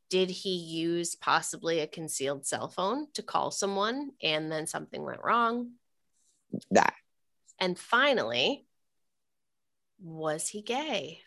[0.09, 5.23] Did he use possibly a concealed cell phone to call someone and then something went
[5.23, 5.73] wrong?
[6.71, 6.95] that
[7.59, 8.65] And finally,
[10.01, 11.21] was he gay?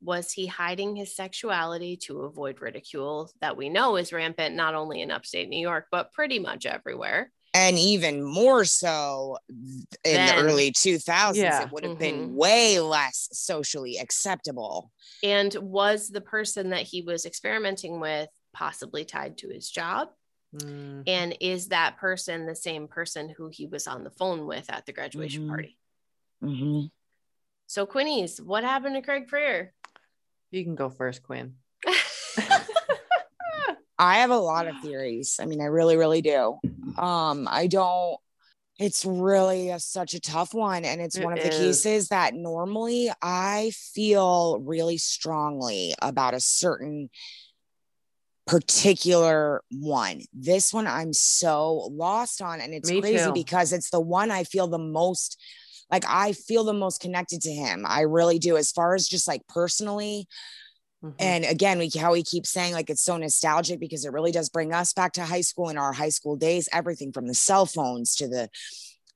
[0.00, 5.00] Was he hiding his sexuality to avoid ridicule that we know is rampant not only
[5.00, 7.32] in upstate New York, but pretty much everywhere?
[7.56, 10.26] And even more so in Then.
[10.26, 11.62] the early 2000s Yeah.
[11.62, 11.98] it would have Mhm.
[12.00, 14.90] been way less socially acceptable
[15.22, 20.08] And was the person that he was experimenting with possibly tied to his job?
[20.54, 21.04] Mm.
[21.06, 24.84] And is that person the same person who he was on the phone with at
[24.86, 25.48] the graduation Mhm.
[25.48, 25.78] party?
[26.42, 26.90] Mhm.
[27.66, 29.72] So, Quinnies, what happened to Craig Frear?
[30.50, 31.56] You can go first, Quinn.
[33.98, 36.58] i have a lot of theories i mean i really really do
[36.98, 38.18] um i don't
[38.78, 41.58] it's really a, such a tough one and it's It one of the is.
[41.58, 47.08] cases that normally i feel really strongly about a certain
[48.46, 53.32] particular one this one i'm so lost on and it's Me crazy too.
[53.32, 55.40] because it's the one i feel the most
[55.90, 59.26] like i feel the most connected to him i really do as far as just
[59.26, 60.26] like personally
[61.04, 61.14] Mhm.
[61.18, 64.48] and again, we how we keep saying like it's so nostalgic because it really does
[64.48, 67.66] bring us back to high school and our high school days, everything from the cell
[67.66, 68.48] phones to the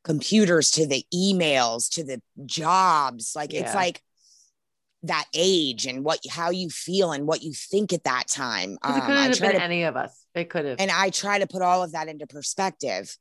[0.04, 3.32] computers to the emails to the jobs.
[3.34, 4.02] Like it's like
[5.04, 8.76] that age and what how you feel and what you think at that time.
[8.82, 10.12] 'Cause it Um, could have been to any of us.
[10.34, 10.80] It could have.
[10.80, 13.16] and I try to put all of that into perspective.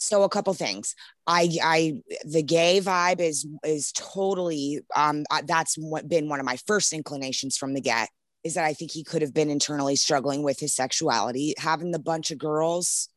[0.00, 0.94] So a couple things.
[1.26, 6.56] I I the gay vibe is is totally um that's what been one of my
[6.66, 8.08] first inclinations from the get
[8.42, 11.98] is that I think he could have been internally struggling with his sexuality, having the
[11.98, 13.08] bunch of girls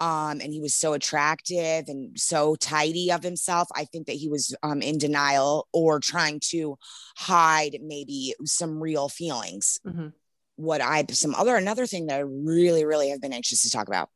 [0.00, 3.68] um and he was so attractive and so tidy of himself.
[3.74, 6.78] I think that he was um in denial or trying to
[7.18, 10.14] hide maybe some real feelings Mhm.
[10.56, 13.88] what I some other another thing that I really really have been anxious to talk
[13.88, 14.08] about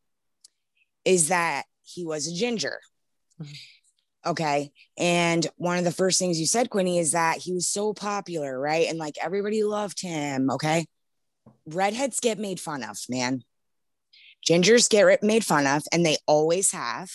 [1.05, 2.81] is that he was a ginger.
[4.27, 4.73] Okay.
[4.99, 8.59] And one of the first things you said, Quinny, is that he was so popular,
[8.59, 8.89] right?
[8.89, 10.51] And like everybody loved him.
[10.51, 10.87] Okay.
[11.67, 13.43] Redheads get made fun of, man.
[14.49, 17.11] Gingers get made fun of, and they always have.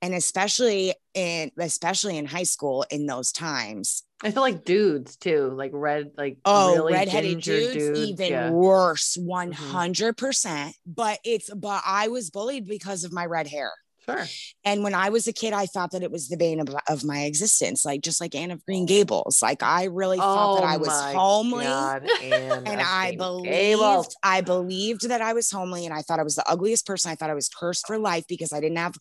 [0.00, 4.04] And especially in especially in high school in those times.
[4.24, 8.46] I feel like dudes too, like red, like Oh, really redheaded ginger dudes, even yeah.
[8.46, 8.54] Mm-hmm.
[8.54, 10.74] worse, one hundred percent.
[10.86, 13.72] But it's but I was bullied because of my red hair,
[14.04, 14.24] Sure.
[14.64, 17.04] and when I was a kid, I thought that it was the bane of, of
[17.04, 19.40] my existence, like just like Anne of Green Gables.
[19.42, 21.64] Like I really thought that oh I was Oh homely.
[21.64, 24.16] God, And I believed, Gables.
[24.22, 27.10] I believed that I was homely, and I thought I was the ugliest person.
[27.10, 28.94] I thought I was cursed for life because I didn't have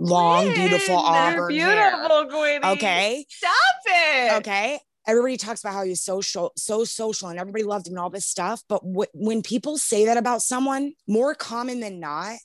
[0.00, 1.90] long, beautiful auburn hair.
[1.90, 2.70] beautiful.
[2.72, 3.52] Okay, Stop
[3.86, 4.32] it.
[4.38, 8.00] okay everybody talks about how he was social so social and everybody loved him and
[8.00, 12.36] all this stuff but wh- when people say that about someone more common than not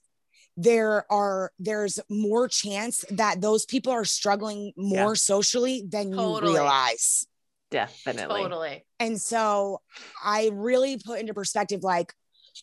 [0.64, 5.14] there are there's more chance that those people are struggling more Yeah.
[5.14, 6.52] socially than Totally.
[6.52, 7.26] you realize
[7.72, 8.42] Definitely.
[8.42, 8.86] Totally.
[9.00, 9.82] and so
[10.24, 12.14] I really put into perspective like,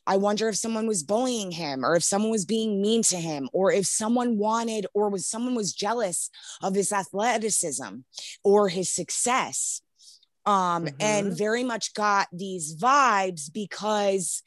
[0.06, 3.48] I wonder if someone was bullying him or if someone was being mean to him
[3.54, 6.28] or if someone wanted or was someone was jealous
[6.62, 8.00] of his athleticism
[8.44, 9.80] or his success.
[10.44, 11.38] Um, and Mhm.
[11.38, 14.42] very much got these vibes because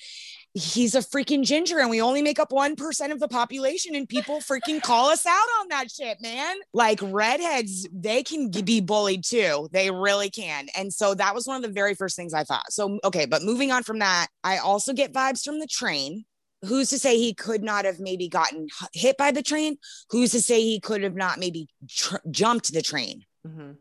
[0.53, 4.39] he's a freaking ginger and we only make up 1% of the population and people
[4.39, 9.69] freaking call us out on that shit man like redheads they can be bullied too
[9.71, 12.69] they really can and so that was one of the very first things i thought
[12.69, 16.25] so okay but moving on from that i also get vibes from the train
[16.63, 19.77] who's to say he could not have maybe gotten hit by the train
[20.09, 23.77] who's to say he could have not maybe tr- jumped the train Mhm.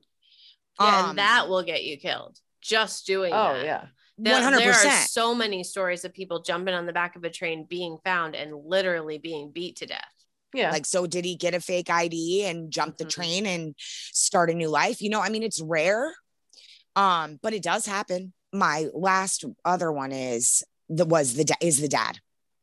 [0.80, 2.38] Yeah, Um, and that will get you killed.
[2.62, 3.64] Just doing Oh that.
[3.64, 3.86] yeah.
[4.22, 7.24] There- One hundred There are so many stories of people jumping on the back of
[7.24, 10.12] a train, being found, and literally being beat to death.
[10.52, 10.70] Yeah.
[10.72, 13.10] Like, so did he get a fake ID and jump the Mhm.
[13.10, 15.00] train and start a new life?
[15.00, 16.14] You know, I mean, it's rare,
[16.96, 18.32] um, but it does happen.
[18.52, 22.18] My last other one is the was the da- is the dad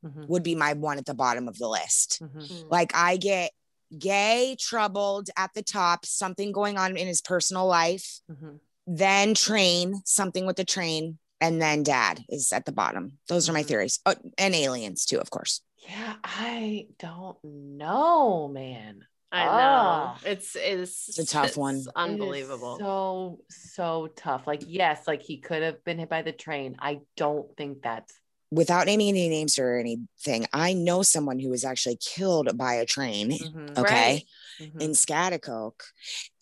[0.06, 0.28] Mhm.
[0.28, 2.20] would be my one at the bottom of the list.
[2.22, 2.70] Mhm.
[2.70, 3.52] Like, I get
[3.98, 8.60] gay, troubled at the top, something going on in his personal life, Mhm.
[8.86, 13.20] then train, something with the train, and then dad is at the bottom.
[13.28, 13.68] Those are my Mhm.
[13.68, 15.62] theories, oh, and aliens too, of course.
[15.88, 19.06] Yeah, I don't know, man.
[19.32, 19.52] I know.
[19.52, 20.20] Ah.
[20.26, 21.86] It's it's It's a tough it's one.
[21.96, 22.78] Unbelievable.
[22.80, 24.48] so so tough.
[24.48, 26.76] Like yes, like he could have been hit by the train.
[26.80, 28.14] I don't think that's
[28.52, 32.86] without naming any names or anything, I know someone who was actually killed by a
[32.86, 33.32] train.
[33.32, 33.78] Mhm.
[33.78, 34.26] Okay.
[34.60, 34.82] Mhm.
[34.82, 35.82] In Schaghticoke.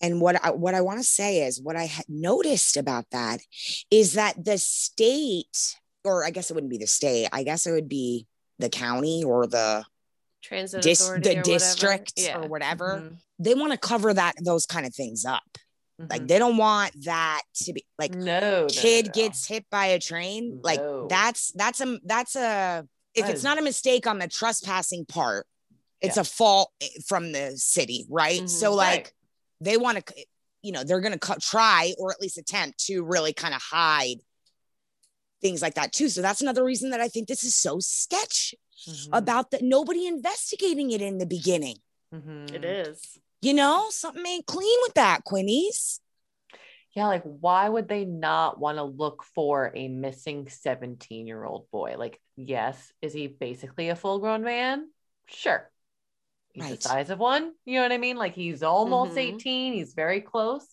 [0.02, 3.42] And what I what I want to say is what I had noticed about that
[3.92, 7.72] is that the state, or I guess it wouldn't be the state, I guess it
[7.72, 8.28] would be
[8.60, 9.86] the county or the
[10.42, 11.44] Transit dis- or the whatever.
[11.44, 12.38] district Yeah.
[12.38, 13.02] or whatever.
[13.02, 13.18] Mhm.
[13.40, 15.44] They want to cover that those kind of things up.
[15.98, 16.28] Like Mhm.
[16.28, 19.12] they don't want that to be like no, no, no, kid no.
[19.14, 23.44] gets hit by a train like that's that's a that's a if That it's is-
[23.46, 25.48] not a mistake on the trespassing part
[26.02, 26.72] It's a fault
[27.08, 28.42] from the city, right?
[28.42, 28.50] Mhm.
[28.50, 29.14] so like Right.
[29.62, 30.26] they want to
[30.62, 34.18] you know, they're going to try or at least attempt to really kind of hide
[35.40, 36.10] things like that too.
[36.10, 38.56] So that's another reason that I think this is so sketch
[38.88, 39.10] Mhm.
[39.14, 41.78] about that nobody investigating it in the beginning.
[42.12, 42.52] Mhm.
[42.52, 43.20] It is.
[43.42, 46.00] You know, something ain't clean with that, Quinnies.
[46.94, 51.70] Yeah, like why would they not want to look for a missing 17 year old
[51.70, 51.96] boy?
[51.98, 54.90] Like, yes, is he basically a full grown man?
[55.28, 55.72] Sure.
[56.56, 56.76] He's Right.
[56.82, 57.52] the size of one.
[57.66, 58.16] You know what I mean?
[58.16, 59.36] Like he's almost Mhm.
[59.36, 60.66] 18, he's very close.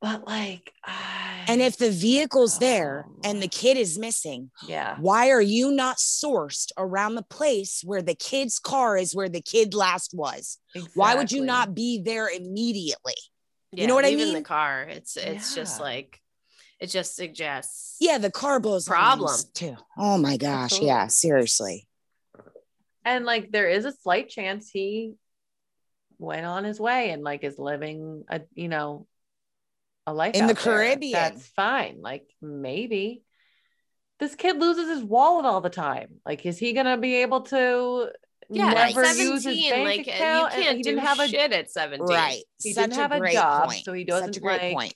[0.00, 0.72] But like,
[1.48, 3.20] And if the vehicle's there Oh.
[3.24, 8.00] and the kid is missing, yeah, why are you not sourced around the place where
[8.02, 10.58] the kid's car is where the kid last was?
[10.94, 13.14] Why would you not be there immediately?
[13.72, 14.34] Yeah, know what I leaving mean?
[14.34, 14.82] the car.
[14.84, 16.20] It's it's just like
[16.80, 17.96] it just suggests.
[18.00, 19.36] Yeah, the car blows on Problem.
[19.54, 19.76] too.
[19.96, 20.72] Oh my gosh.
[20.72, 20.86] Absolutely.
[20.94, 21.88] Yeah, seriously.
[23.04, 25.14] And like, there is a slight chance he
[26.18, 29.06] went on his way and like is living a, you know,
[30.06, 30.62] a life In the there.
[30.62, 31.12] Caribbean.
[31.12, 32.00] That's fine.
[32.00, 33.22] Like, maybe
[34.20, 36.20] this kid loses his wallet all the time.
[36.24, 38.10] Like, is he gonna be able to
[38.48, 40.56] Yeah, at never use his 17, bank like account?
[40.56, 42.06] you can't he do didn't have a shit at 17.
[42.06, 42.42] Right.
[42.62, 43.84] He Such didn't have a a job, point.
[43.84, 44.94] so he doesn't a great like- point.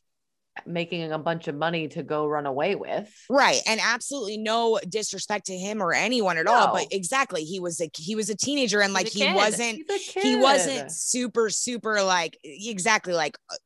[0.64, 3.12] Making a bunch of money to go run away with.
[3.28, 3.60] Right.
[3.66, 6.72] And absolutely no disrespect to him or anyone at all.
[6.72, 7.44] But exactly.
[7.44, 10.22] He was a he was a teenager and like he wasn't He's a kid.
[10.22, 13.56] he wasn't super super like exactly like uh,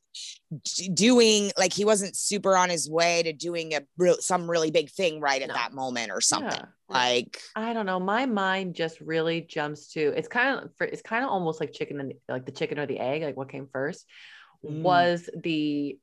[0.94, 4.90] doing like he wasn't super on his way to doing a real some really big
[4.90, 5.54] thing right at No.
[5.54, 6.64] that moment or something Yeah.
[6.88, 8.00] like I don't know.
[8.00, 11.72] My mind just really jumps to it's kind of for it's kind of almost like
[11.72, 14.06] chicken and like the chicken or the egg, like what came first
[14.62, 14.82] Mm.
[14.82, 15.96] was the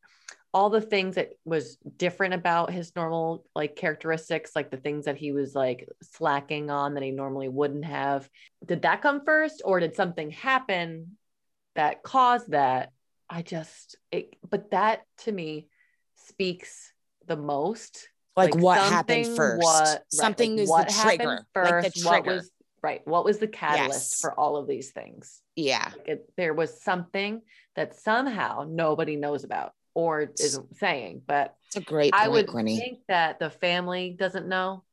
[0.58, 5.16] all the things that was different about his normal like characteristics, like the things that
[5.16, 8.28] he was like slacking on that he normally wouldn't have.
[8.66, 11.16] Did that come first or did something happen
[11.76, 12.92] that caused that?
[13.30, 15.68] I just it but that to me
[16.16, 16.92] speaks
[17.28, 21.48] the most like, what happened first what- right, something like is what the happened trigger
[21.54, 22.52] first, like the what trigger was
[22.82, 24.22] right what was the catalyst Yes.
[24.22, 27.42] for all of these things yeah Like, it, there was something
[27.76, 32.48] that somehow nobody knows about or isn't saying but it's a great i point would
[32.48, 32.78] Quinny.
[32.78, 34.84] think that the family doesn't know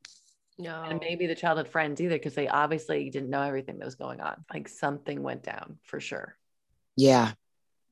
[0.57, 0.81] No.
[0.83, 4.19] and maybe the childhood friends either because they obviously didn't know everything that was going
[4.19, 6.35] on like something went down for sure
[6.97, 7.33] yeah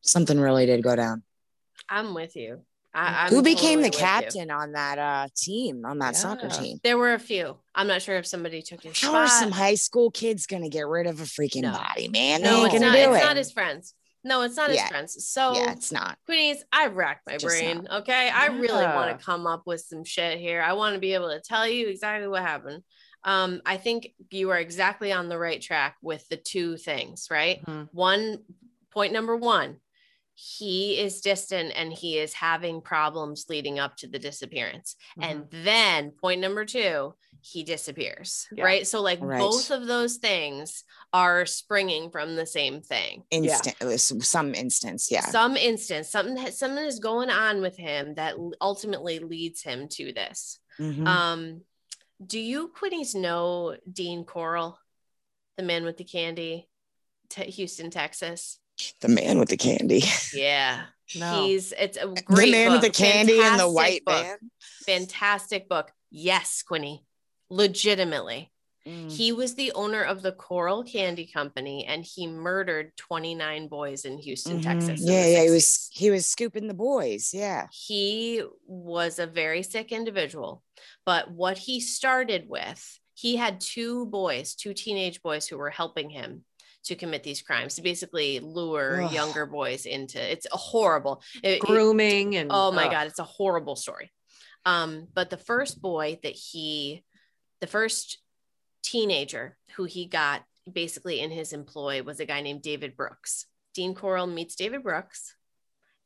[0.01, 1.21] something really did go down
[1.89, 2.61] I'm with you.
[2.95, 3.99] I, I'm who became totally the with you.
[3.99, 7.57] captain on that uh team on that soccer team There were a few.
[7.75, 9.21] I'm not sure if somebody took his how spot.
[9.21, 11.73] are some high school kids gonna get rid of a freaking No.
[11.73, 12.95] body man they no, ain't it's gonna not.
[12.95, 13.93] do It's it not his friends.
[14.23, 14.87] No, it's not his Yeah.
[14.87, 15.27] friends.
[15.27, 17.87] So yeah it's not Queenies, I racked my Just brain.
[17.91, 18.29] Okay.
[18.29, 20.61] I really want to come up with some shit here.
[20.61, 22.83] I want to be able to tell you exactly what happened.
[23.25, 27.65] Um, I think you are exactly on the right track with the two things, right?
[27.65, 27.89] Mhm.
[27.91, 28.43] One
[28.91, 29.79] point number one,
[30.35, 34.95] he is distant and he is having problems leading up to the disappearance.
[35.21, 37.15] And then point number two,
[37.45, 38.63] he disappears, Yeah.
[38.63, 38.87] right?
[38.87, 39.37] So, like, Right.
[39.39, 43.23] both of those things are springing from the same thing.
[43.31, 45.25] Instant it was some instance yeah.
[45.29, 50.13] Some instance something has- something is going on with him that ultimately leads him to
[50.13, 50.59] this.
[50.79, 51.05] Mhm.
[51.07, 51.61] um
[52.25, 54.79] do you quinnies know dean corll
[55.57, 56.69] the man with the candy
[57.29, 58.59] Te- houston texas?
[59.01, 60.01] The man with the candy.
[60.33, 60.85] Yeah.
[61.15, 61.43] No.
[61.45, 64.23] he's it's a great the great man with the book, candy and the white book,
[64.23, 64.37] man.
[64.85, 65.91] Fantastic book.
[66.09, 67.05] Yes quinny
[67.49, 68.49] legitimately
[68.85, 69.09] Mm.
[69.09, 74.17] he was the owner of the corll candy company and he murdered 29 boys in
[74.17, 74.63] houston Mhm.
[74.63, 79.63] texas yeah yeah he was he was scooping the boys yeah he was a very
[79.63, 80.63] sick individual
[81.05, 86.09] but what he started with he had two boys two teenage boys who were helping
[86.09, 86.43] him
[86.83, 89.13] to commit these crimes to basically lure Ugh.
[89.13, 92.91] younger boys into it's a horrible it- it- grooming and oh my ugh.
[92.91, 94.11] god it's a horrible story
[94.65, 97.05] um but the first boy that he
[97.63, 98.17] the first
[98.81, 103.45] teenager who he got basically in his employ was a guy named david brooks.
[103.73, 105.33] Dean corll meets david brooks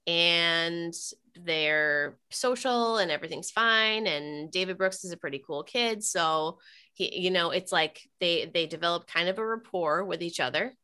[0.06, 0.94] and
[1.36, 4.06] they're social and everything's fine.
[4.06, 6.04] And david brooks is a pretty cool kid.
[6.04, 6.60] So
[6.94, 10.76] he you know it's like they they develop kind of a rapport with each other.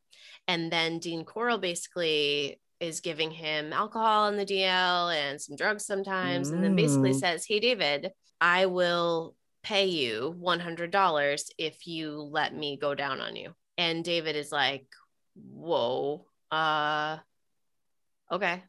[0.48, 5.86] And then dean corll basically is giving him alcohol in the dl and some drugs
[5.86, 7.20] sometimes and then basically Mm.
[7.20, 13.36] says hey david i will pay you $100 if you let me go down on
[13.36, 13.54] you.
[13.78, 14.86] And david is like
[15.36, 17.18] whoa uh
[18.32, 18.64] okay.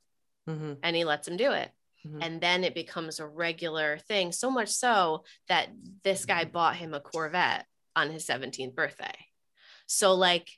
[0.49, 1.71] Mhm, and he lets him do it.
[2.07, 2.23] Mhm.
[2.23, 5.71] and then it becomes a regular thing so much so that
[6.03, 7.67] this guy bought him a corvette
[7.97, 9.15] on his 17th birthday.
[9.87, 10.49] So, like,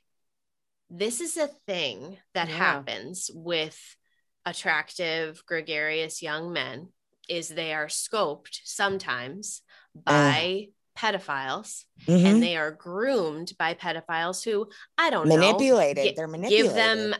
[0.89, 2.57] this is a thing that Yeah.
[2.57, 3.79] happens with
[4.45, 6.91] attractive, gregarious young men
[7.29, 9.61] is they are scoped sometimes
[10.05, 10.67] by
[10.97, 12.25] pedophiles Mhm.
[12.25, 14.67] and they are groomed by pedophiles who
[14.97, 16.03] I don't know manipulated.
[16.03, 16.65] gi- They're manipulated.
[16.65, 17.13] give them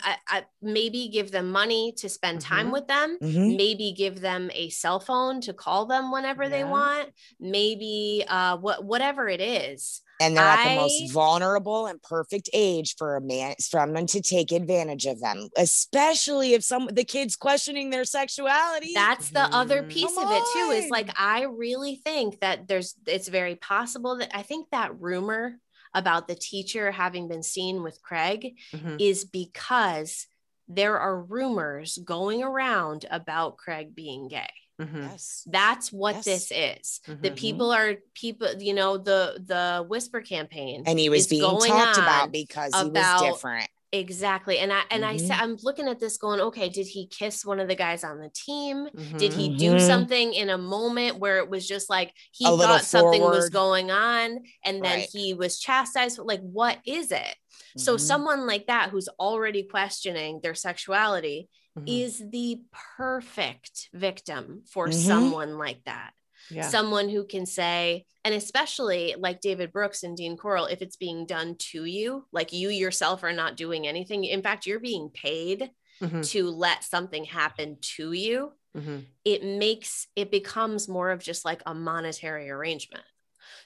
[0.64, 2.74] maybe give them money to spend time Mhm.
[2.74, 3.56] with them Mhm.
[3.56, 7.10] maybe give them a cell phone to call them whenever they want
[7.40, 12.96] maybe uh what whatever it is and they're at the most vulnerable and perfect age
[12.98, 17.90] for a man someone to take advantage of them especially if some the kids questioning
[17.90, 19.90] their sexuality that's the other Mhm.
[19.90, 24.18] piece Come of it too is like i really think that there's it's very possible
[24.18, 25.60] that i think that rumor
[25.94, 28.98] about the teacher having been seen with craig Mhm.
[29.00, 30.28] is because
[30.68, 34.50] there are rumors going around about craig being gay
[34.80, 35.10] Mhm.
[35.12, 36.26] yes that's what Yes.
[36.26, 37.36] this is the Mhm.
[37.36, 41.98] people are people you know the the whisper campaign and he was being going talked
[41.98, 45.42] about because about- he was different exactly and i and i said Mhm.
[45.42, 48.30] i'm looking at this going okay did he kiss one of the guys on the
[48.30, 48.88] team
[49.18, 49.88] did he do Mhm.
[49.88, 53.90] something in a moment where it was just like he A thought something was going
[53.90, 55.10] on and then Right.
[55.12, 57.36] he was chastised like what is it
[57.78, 61.48] so someone like that who's already questioning their sexuality
[61.78, 61.84] Mhm.
[61.88, 62.62] is the
[62.98, 64.94] perfect victim for Mhm.
[64.94, 66.14] someone like that
[66.50, 66.70] yeah.
[66.70, 71.26] someone who can say and especially like david brooks and dean corll if it's being
[71.26, 75.70] done to you like you yourself are not doing anything in fact you're being paid
[76.02, 76.28] Mhm.
[76.30, 79.06] to let something happen to you Mhm.
[79.26, 83.04] it makes it becomes more of just like a monetary arrangement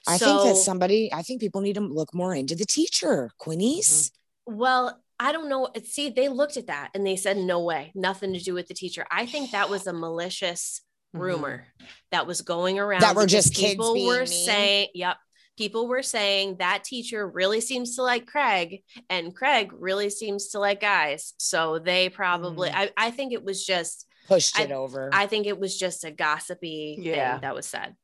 [0.06, 4.10] i think that somebody i think people need to look more into the teacher quinnies
[4.44, 5.68] Well, I don't know.
[5.84, 8.74] See, they looked at that and they said, no way, nothing to do with the
[8.74, 9.06] teacher.
[9.10, 10.80] I think that was a malicious
[11.14, 11.20] Mhm.
[11.20, 11.66] rumor
[12.10, 13.02] that was going around.
[13.02, 14.26] That were just kids people being were mean?
[14.26, 15.16] saying, yep.
[15.58, 20.58] People were saying that teacher really seems to like Craig and Craig really seems to
[20.58, 21.34] like guys.
[21.36, 22.74] So they probably, Mm.
[22.74, 26.04] I, I think it was just, pushed I- it over I think it was just
[26.04, 27.32] a gossipy Yeah.
[27.34, 27.94] thing that was said.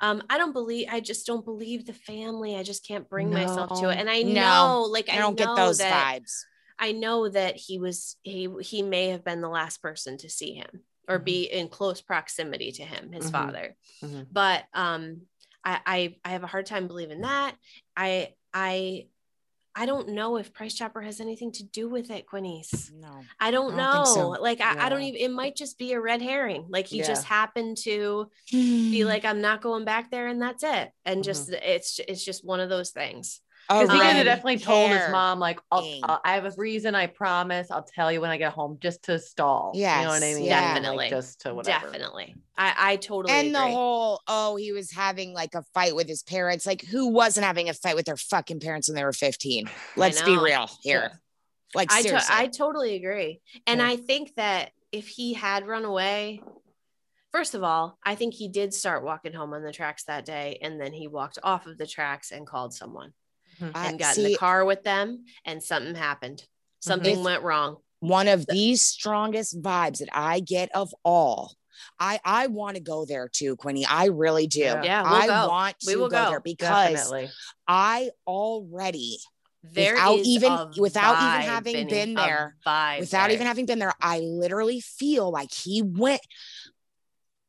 [0.00, 2.56] Um, I don't believe, I just don't believe the family.
[2.56, 3.98] I just can't bring myself to it.
[3.98, 4.32] And I No.
[4.32, 6.32] know, like, i I, don't get those vibes
[6.78, 10.54] I know that he was he he may have been the last person to see
[10.54, 11.24] him or Mhm.
[11.24, 13.32] be in close proximity to him, his Mhm.
[13.32, 13.76] father.
[14.02, 14.26] Mhm.
[14.32, 15.22] But um
[15.64, 17.56] I, I I have a hard time believing that.
[17.96, 19.08] I I
[19.76, 22.92] I don't know if Price Chopper has anything to do with it, Quinnies.
[22.92, 23.82] no I don't I know.
[23.84, 24.28] don't think so.
[24.42, 26.66] Like I, I don't even it might just be a red herring.
[26.68, 30.92] Like he just happened to be like, I'm not going back there and that's it.
[31.04, 33.40] And just it's it's just one of those things.
[33.70, 35.80] Oh, because he could have definitely told his mom, like, I'll.
[36.02, 37.70] I'll- I have a reason, I promise.
[37.70, 39.72] I'll tell you when I get home, just to stall.
[39.74, 40.48] Yeah, you know what I mean?
[40.48, 40.96] Definitely.
[40.96, 41.86] Like, just to whatever.
[41.86, 42.34] Definitely.
[42.56, 46.22] I, I totally and the whole oh he was having like a fight with his
[46.22, 49.68] parents like who wasn't having a fight with their fucking parents when they were 15
[49.96, 51.16] let's be real here Yeah.
[51.74, 53.40] like I, to- seriously I totally agree.
[53.66, 53.88] And Yeah.
[53.88, 56.42] I think that if he had run away,
[57.32, 60.58] first of all, I think he did start walking home on the tracks that day.
[60.62, 63.12] And then he walked off of the tracks and called someone
[63.60, 63.70] Mm-hmm.
[63.76, 65.24] I- and got in the car with them.
[65.44, 66.38] And something happened.
[66.38, 66.88] Mm-hmm.
[66.90, 67.76] Something went wrong.
[68.00, 71.54] one of the strongest vibes that I get of all.
[71.98, 73.84] I I want to go there too, Quinny.
[73.86, 74.60] I really do.
[74.60, 74.82] Yeah.
[74.82, 75.48] Yeah, we'll I go.
[75.48, 76.30] want to We will go, go.
[76.30, 77.30] there because Definitely.
[77.66, 79.18] I already,
[79.62, 83.34] There Without is even- a without even having Vinny, been there, vibe without there.
[83.34, 86.20] even having been there, I literally feel like he went.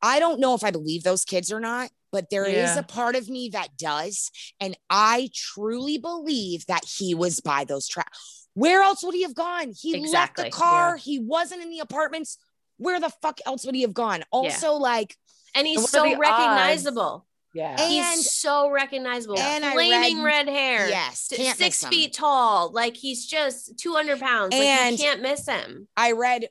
[0.06, 2.80] I don't know if I believe those kids or not, but there is Yeah.
[2.80, 4.30] a part of me that does.
[4.60, 8.48] And I truly believe that he was by those tracks.
[8.53, 9.73] Where else would he have gone?
[9.76, 10.95] He Exactly, left the car.
[10.98, 12.38] He wasn't in the apartments.
[12.77, 14.23] Where the fuck else would he have gone?
[14.32, 15.18] Also, like,
[15.56, 17.02] and he's so recognizable.
[17.02, 17.23] odds?
[17.56, 17.61] Recognizable.
[17.95, 18.03] Yeah.
[18.06, 19.40] And- he's so recognizable.
[19.40, 20.90] and Flaming read- red hair.
[20.90, 21.90] yes, s- can't six miss him.
[21.90, 22.72] feet tall.
[22.72, 24.53] Like he's just 200 pounds.
[24.53, 25.88] Like And- you can't miss him.
[25.98, 26.49] I read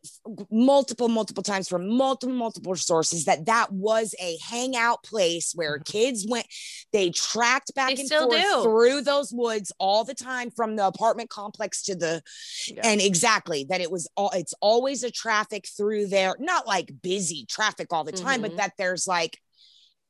[0.51, 6.27] multiple, multiple times from multiple, multiple sources that that was a hangout place where kids
[6.29, 6.47] went.
[6.93, 7.95] They tracked back Mm-hmm.
[7.97, 8.63] They and still forth do.
[8.63, 12.23] through those woods all the time from the apartment complex to the,
[12.67, 12.81] Yeah.
[12.85, 14.31] and exactly that it was all.
[14.31, 18.43] It's always a traffic through there, not like busy traffic all the time, Mhm.
[18.43, 19.39] but that there's like,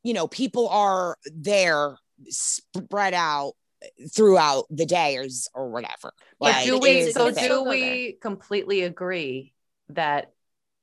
[0.05, 1.97] you know, people are there
[2.29, 3.55] spread out
[4.15, 6.13] throughout the day or, or whatever.
[6.39, 9.53] But Yeah, do we, so do we completely agree
[9.91, 10.31] that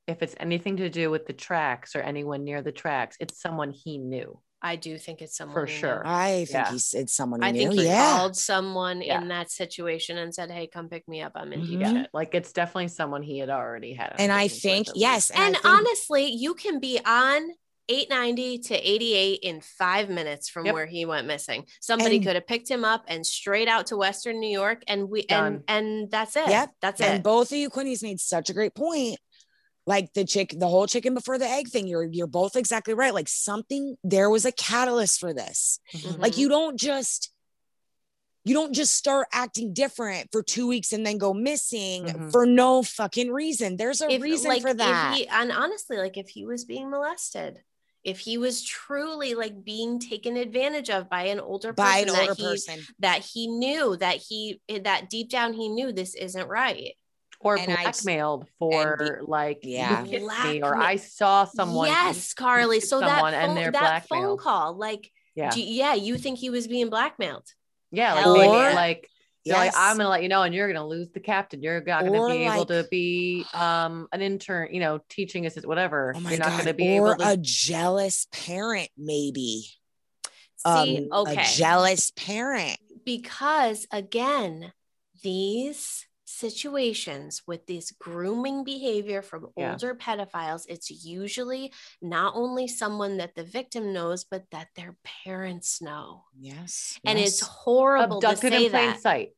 [0.06, 3.70] if it's anything to do with the tracks or anyone near the tracks, it's someone
[3.70, 4.38] he knew?
[4.64, 5.78] I do think it's someone For he knew.
[5.80, 6.02] sure.
[6.06, 6.70] I think Yeah.
[6.70, 8.16] he's it's someone he I think he yeah.
[8.18, 9.20] called someone Yeah.
[9.20, 11.32] in that situation and said, "Hey, come pick me up.
[11.34, 11.92] I'm in deep Mhm.
[12.02, 14.14] shit." Like it's definitely someone he had already had.
[14.20, 15.32] and I think yes, least.
[15.32, 17.48] and, I And think- honestly, you can be on
[17.88, 20.74] 890 to 88 in five minutes from Yep.
[20.74, 21.66] where he went missing.
[21.80, 25.08] Somebody And- could have picked him up and straight out to Western New York, and
[25.10, 25.64] we Done.
[25.68, 26.48] and and that's it.
[26.48, 26.70] Yep.
[26.80, 27.14] that's and it.
[27.16, 29.18] And both of you quinnies made such a great point
[29.84, 33.12] like the chick the whole chicken before the egg thing you're you're both exactly right
[33.12, 35.80] like something there was a catalyst for this
[36.18, 36.38] like Mhm.
[36.38, 37.32] you don't just
[38.44, 42.30] you don't just start acting different for two weeks and then go missing Mhm.
[42.30, 45.96] for no fucking reason there's a If, reason like, for if that he- and honestly,
[45.96, 47.58] like if he was being molested,
[48.04, 52.20] if he was truly like being taken advantage of by an older by an person
[52.20, 55.92] older that he, person that he knew that he eh, that deep down he knew
[55.92, 56.94] this isn't right.
[57.40, 60.04] or And I- blackmailed for like Yeah.
[60.04, 62.80] you kissed me or I saw someone yes, Carly.
[62.80, 66.38] So that someone and phone, they're that phone call, like, yeah do- yeah, you think
[66.38, 67.46] he was being blackmailed?
[67.94, 69.08] yeah like Hell like
[69.44, 71.62] they're like I'm gonna let you know and you're gonna lose the captain.
[71.62, 75.68] You're not gonna Or be able to be um an intern you know teaching assistant
[75.68, 76.12] whatever.
[76.16, 76.58] Oh my you're not god.
[76.58, 79.66] gonna be or able to a jealous parent maybe.
[80.58, 81.42] See, um, okay.
[81.42, 82.78] a jealous parent.
[83.04, 84.72] Because again
[85.22, 86.06] these
[86.42, 89.72] situations with this grooming behavior from Yeah.
[89.72, 95.80] older pedophiles it's usually not only someone that the victim knows but that their parents
[95.80, 97.28] know yes and yes.
[97.28, 99.30] it's horrible abducted to say in plain that sight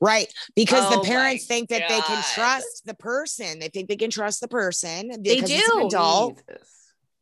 [0.00, 0.32] Right.
[0.56, 3.58] Because Oh the parents think that they can trust the person.
[3.58, 5.86] They think they can trust the person They because it's an do.
[5.88, 6.36] adult.
[6.48, 6.70] Jesus.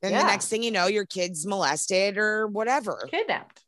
[0.00, 0.20] And Yeah.
[0.20, 3.08] the next thing you know, your kid's molested or whatever.
[3.10, 3.61] kidnapped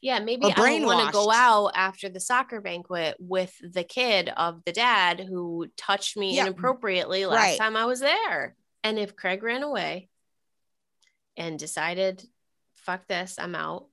[0.00, 4.62] yeah maybe i want to go out after the soccer banquet with the kid of
[4.64, 6.46] the dad who touched me Yeah.
[6.46, 7.58] inappropriately last Right.
[7.58, 10.08] time i was there and if craig ran away
[11.36, 12.24] and decided
[12.74, 13.86] fuck this i'm out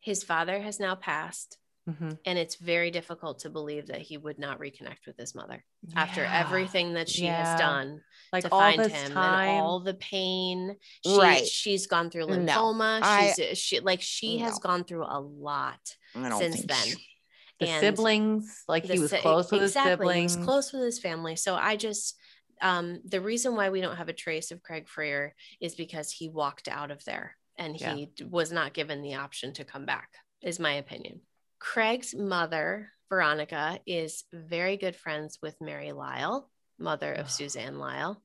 [0.00, 1.58] his father has now passed
[1.88, 2.18] Mhm.
[2.24, 5.62] and it's very difficult to believe that he would not reconnect with his mother
[5.94, 7.44] after everything that she Yeah.
[7.44, 8.02] has done
[8.32, 10.76] like to all find this him time and all the pain.
[11.04, 11.46] She, Right.
[11.46, 13.00] she's gone through No, lymphoma.
[13.02, 15.80] I- she's she like she has gone through a lot
[16.14, 16.88] since think then.
[17.60, 20.36] the and siblings like the he was close with exactly, his he siblings.
[20.38, 21.36] was close with his family.
[21.36, 22.16] So i just
[22.62, 26.28] um the reason why we don't have a trace of craig frear is because he
[26.30, 28.06] walked out of there and he Yeah.
[28.16, 30.08] d- was not given the option to come back
[30.40, 31.20] is my opinion
[31.64, 36.44] craig's mother veronica is very good friends with mary lyall
[36.78, 37.30] mother of Ugh.
[37.30, 38.16] suzanne lyall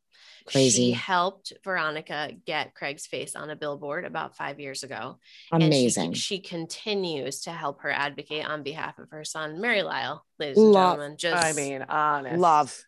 [0.45, 0.87] Crazy.
[0.87, 5.17] she helped veronica get craig's face on a billboard about five years ago
[5.53, 6.13] and she- amazing.
[6.13, 10.99] she, continues to help her advocate on behalf of her son, Mary Lyall, ladies Love-
[10.99, 11.17] and gentlemen.
[11.17, 12.83] Just, I mean honest Love.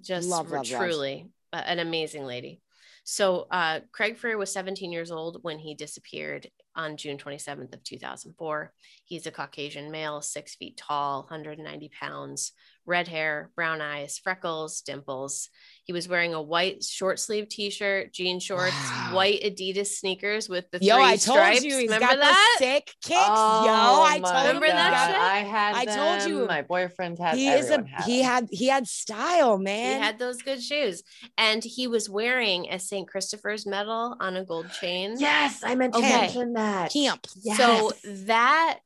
[0.00, 0.80] just love, love, love.
[0.80, 2.60] truly uh, an amazing lady.
[3.08, 7.82] So, uh, Craig Frear was 17 years old when he disappeared on June 27th of
[7.82, 8.72] 2004.
[9.04, 12.52] He's a Caucasian male, six feet tall, 190 pounds,
[12.86, 15.48] red hair, brown eyes, freckles, dimples.
[15.84, 19.10] He was wearing a white short sleeve t-shirt, jean shorts, Wow.
[19.14, 21.64] white Adidas sneakers with the Yo, three I told stripes.
[21.64, 22.56] you he's Remember got that?
[22.58, 23.18] the sick kicks.
[23.18, 25.20] Yo, Oh I my told you Remember he's that shit?
[25.20, 26.46] I had I told you.
[26.46, 28.24] my boyfriend had He is a had he them.
[28.30, 29.98] had he had style, man.
[29.98, 31.02] He had those good shoes.
[31.38, 33.06] And he was wearing a St.
[33.08, 35.14] Christopher's medal on a gold chain.
[35.18, 36.08] yes I meant to Okay.
[36.20, 37.26] mention that camp.
[37.56, 38.78] So that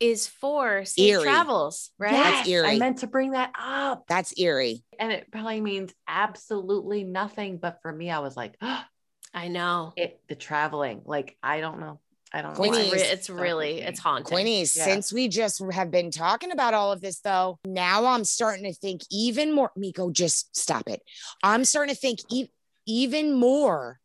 [0.00, 1.22] is for safe Eerie.
[1.24, 2.12] travels, right?
[2.12, 2.68] Yes, That's eerie.
[2.68, 4.04] I meant to bring that up.
[4.08, 4.84] That's eerie.
[4.98, 7.58] And it probably means absolutely nothing.
[7.58, 8.56] But for me, I was like,
[9.34, 9.92] I know.
[9.96, 11.02] it the traveling.
[11.04, 12.00] Like, I don't know.
[12.32, 12.56] I don't know.
[12.56, 12.96] Queenie, It's, why.
[12.96, 14.26] re- it's really, it's haunting.
[14.26, 14.72] Queenie, Yes.
[14.72, 18.72] since we just have been talking about all of this, though, now I'm starting to
[18.74, 19.70] think even more.
[19.76, 21.00] Miko, just stop it.
[21.42, 22.48] I'm starting to think e-
[22.86, 23.98] even more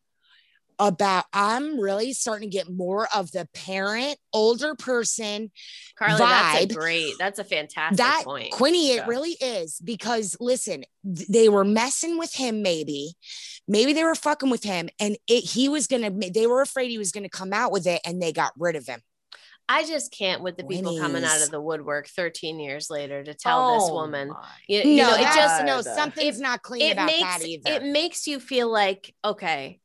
[0.87, 1.25] about.
[1.33, 5.51] I'm really starting to get more of the parent, older person.
[5.97, 8.51] Carly, that's a great, that's a fantastic that point.
[8.51, 12.61] Quinny, it really is because listen, th- they were messing with him.
[12.61, 13.13] Maybe,
[13.67, 16.11] maybe they were fucking with him, and it, he was gonna.
[16.11, 18.85] They were afraid he was gonna come out with it, and they got rid of
[18.87, 19.01] him.
[19.69, 23.33] I just can't with the people coming out of the woodwork 13 years later to
[23.33, 24.27] tell this Oh woman.
[24.27, 24.35] my
[24.67, 25.85] You, no, you know, it just, no, God.
[25.85, 27.71] something's not clean it about makes that either.
[27.71, 29.79] it makes you feel like okay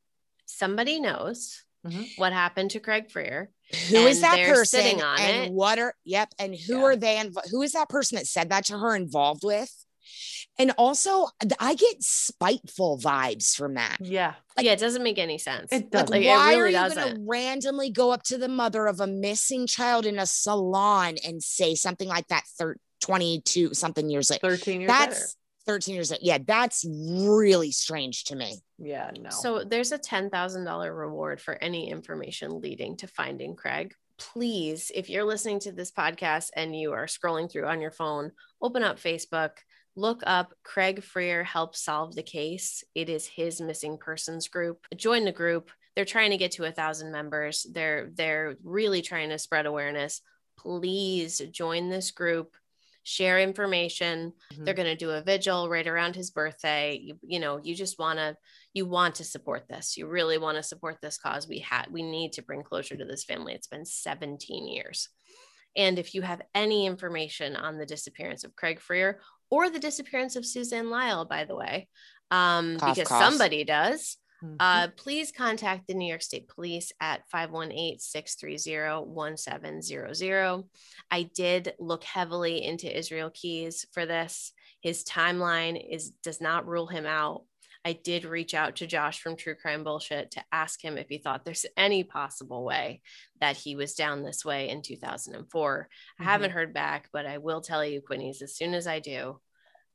[0.58, 2.06] somebody knows Mhm.
[2.16, 3.50] what happened to craig frear
[3.88, 5.52] who is and that they're person sitting on and it.
[5.52, 6.84] what are yep and who Yeah.
[6.84, 9.72] are they and who is that person that said that to her involved with
[10.58, 11.28] and also
[11.60, 14.34] i get spiteful vibes from that Yeah.
[14.56, 16.10] Like- yeah it doesn't make any sense It like, doesn't.
[16.10, 18.98] Like, it why really are you going to randomly go up to the mother of
[19.00, 24.30] a missing child in a salon and say something like that thir- 22 something years
[24.30, 25.26] later 13 years that's later.
[25.68, 29.30] 13 years later yeah that's really strange to me Yeah, no.
[29.30, 35.24] so there's a $10000 reward for any information leading to finding craig please if you're
[35.24, 39.50] listening to this podcast and you are scrolling through on your phone open up facebook
[39.94, 42.84] look up Craig Frear help solve the case.
[42.94, 44.86] It is his missing persons group.
[44.96, 45.72] Join the group.
[45.96, 47.66] They're trying to get to a thousand members.
[47.72, 50.20] They're they're really trying to spread awareness.
[50.56, 52.54] Please join this group.
[53.08, 54.34] Share information.
[54.52, 54.64] Mhm.
[54.66, 56.98] They're going to do a vigil right around his birthday.
[57.02, 58.36] You, you know, you just want to
[58.74, 59.96] you want to support this.
[59.96, 61.48] You really want to support this cause.
[61.48, 63.54] We had we need to bring closure to this family.
[63.54, 65.08] It's been 17 years.
[65.74, 70.36] And if you have any information on the disappearance of Craig Frear or the disappearance
[70.36, 71.88] of Suzanne Lyall, by the way,
[72.30, 73.22] um, Cough, because cough.
[73.22, 74.56] somebody does, Mhm.
[74.60, 80.64] uh, please contact the New York State Police at 518 630 1700.
[81.10, 84.52] I did look heavily into Israel Keyes for this.
[84.80, 87.44] His timeline is does not rule him out.
[87.84, 91.18] I did reach out to Josh from True Crime Bullshit to ask him if he
[91.18, 93.00] thought there's any possible way
[93.40, 95.88] that he was down this way in 2004.
[96.18, 96.26] I Mhm.
[96.26, 99.40] haven't heard back, but I will tell you, Quinnies, as soon as I do.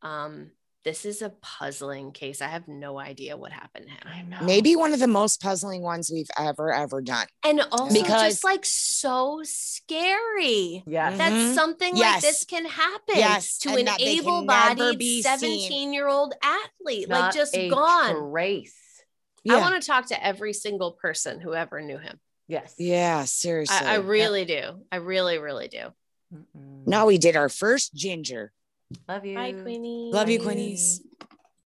[0.01, 0.51] Um,
[0.83, 2.41] this is a puzzling case.
[2.41, 4.01] I have no idea what happened to him.
[4.05, 4.45] I know.
[4.45, 7.27] Maybe one of the most puzzling ones we've ever, ever done.
[7.43, 11.13] And also Because- just like so scary Yes.
[11.13, 11.17] Mhm.
[11.17, 15.23] that something like this can happen Yes, to and an that they can never able-bodied
[15.25, 18.31] 17-year-old athlete, Not like just a gone.
[18.31, 18.75] Trace.
[19.49, 22.19] I want to talk to every single person who ever knew him.
[22.47, 22.75] Yes.
[22.77, 23.75] Yeah, seriously.
[23.75, 24.85] I, I really do.
[24.91, 25.93] I really, really do.
[26.33, 26.87] Mm-mm.
[26.87, 28.51] now we did our first ginger.
[29.07, 29.35] Love you.
[29.35, 30.11] Bye, Queenie.
[30.11, 30.45] Love you, Bye.
[30.45, 31.01] Quinnies.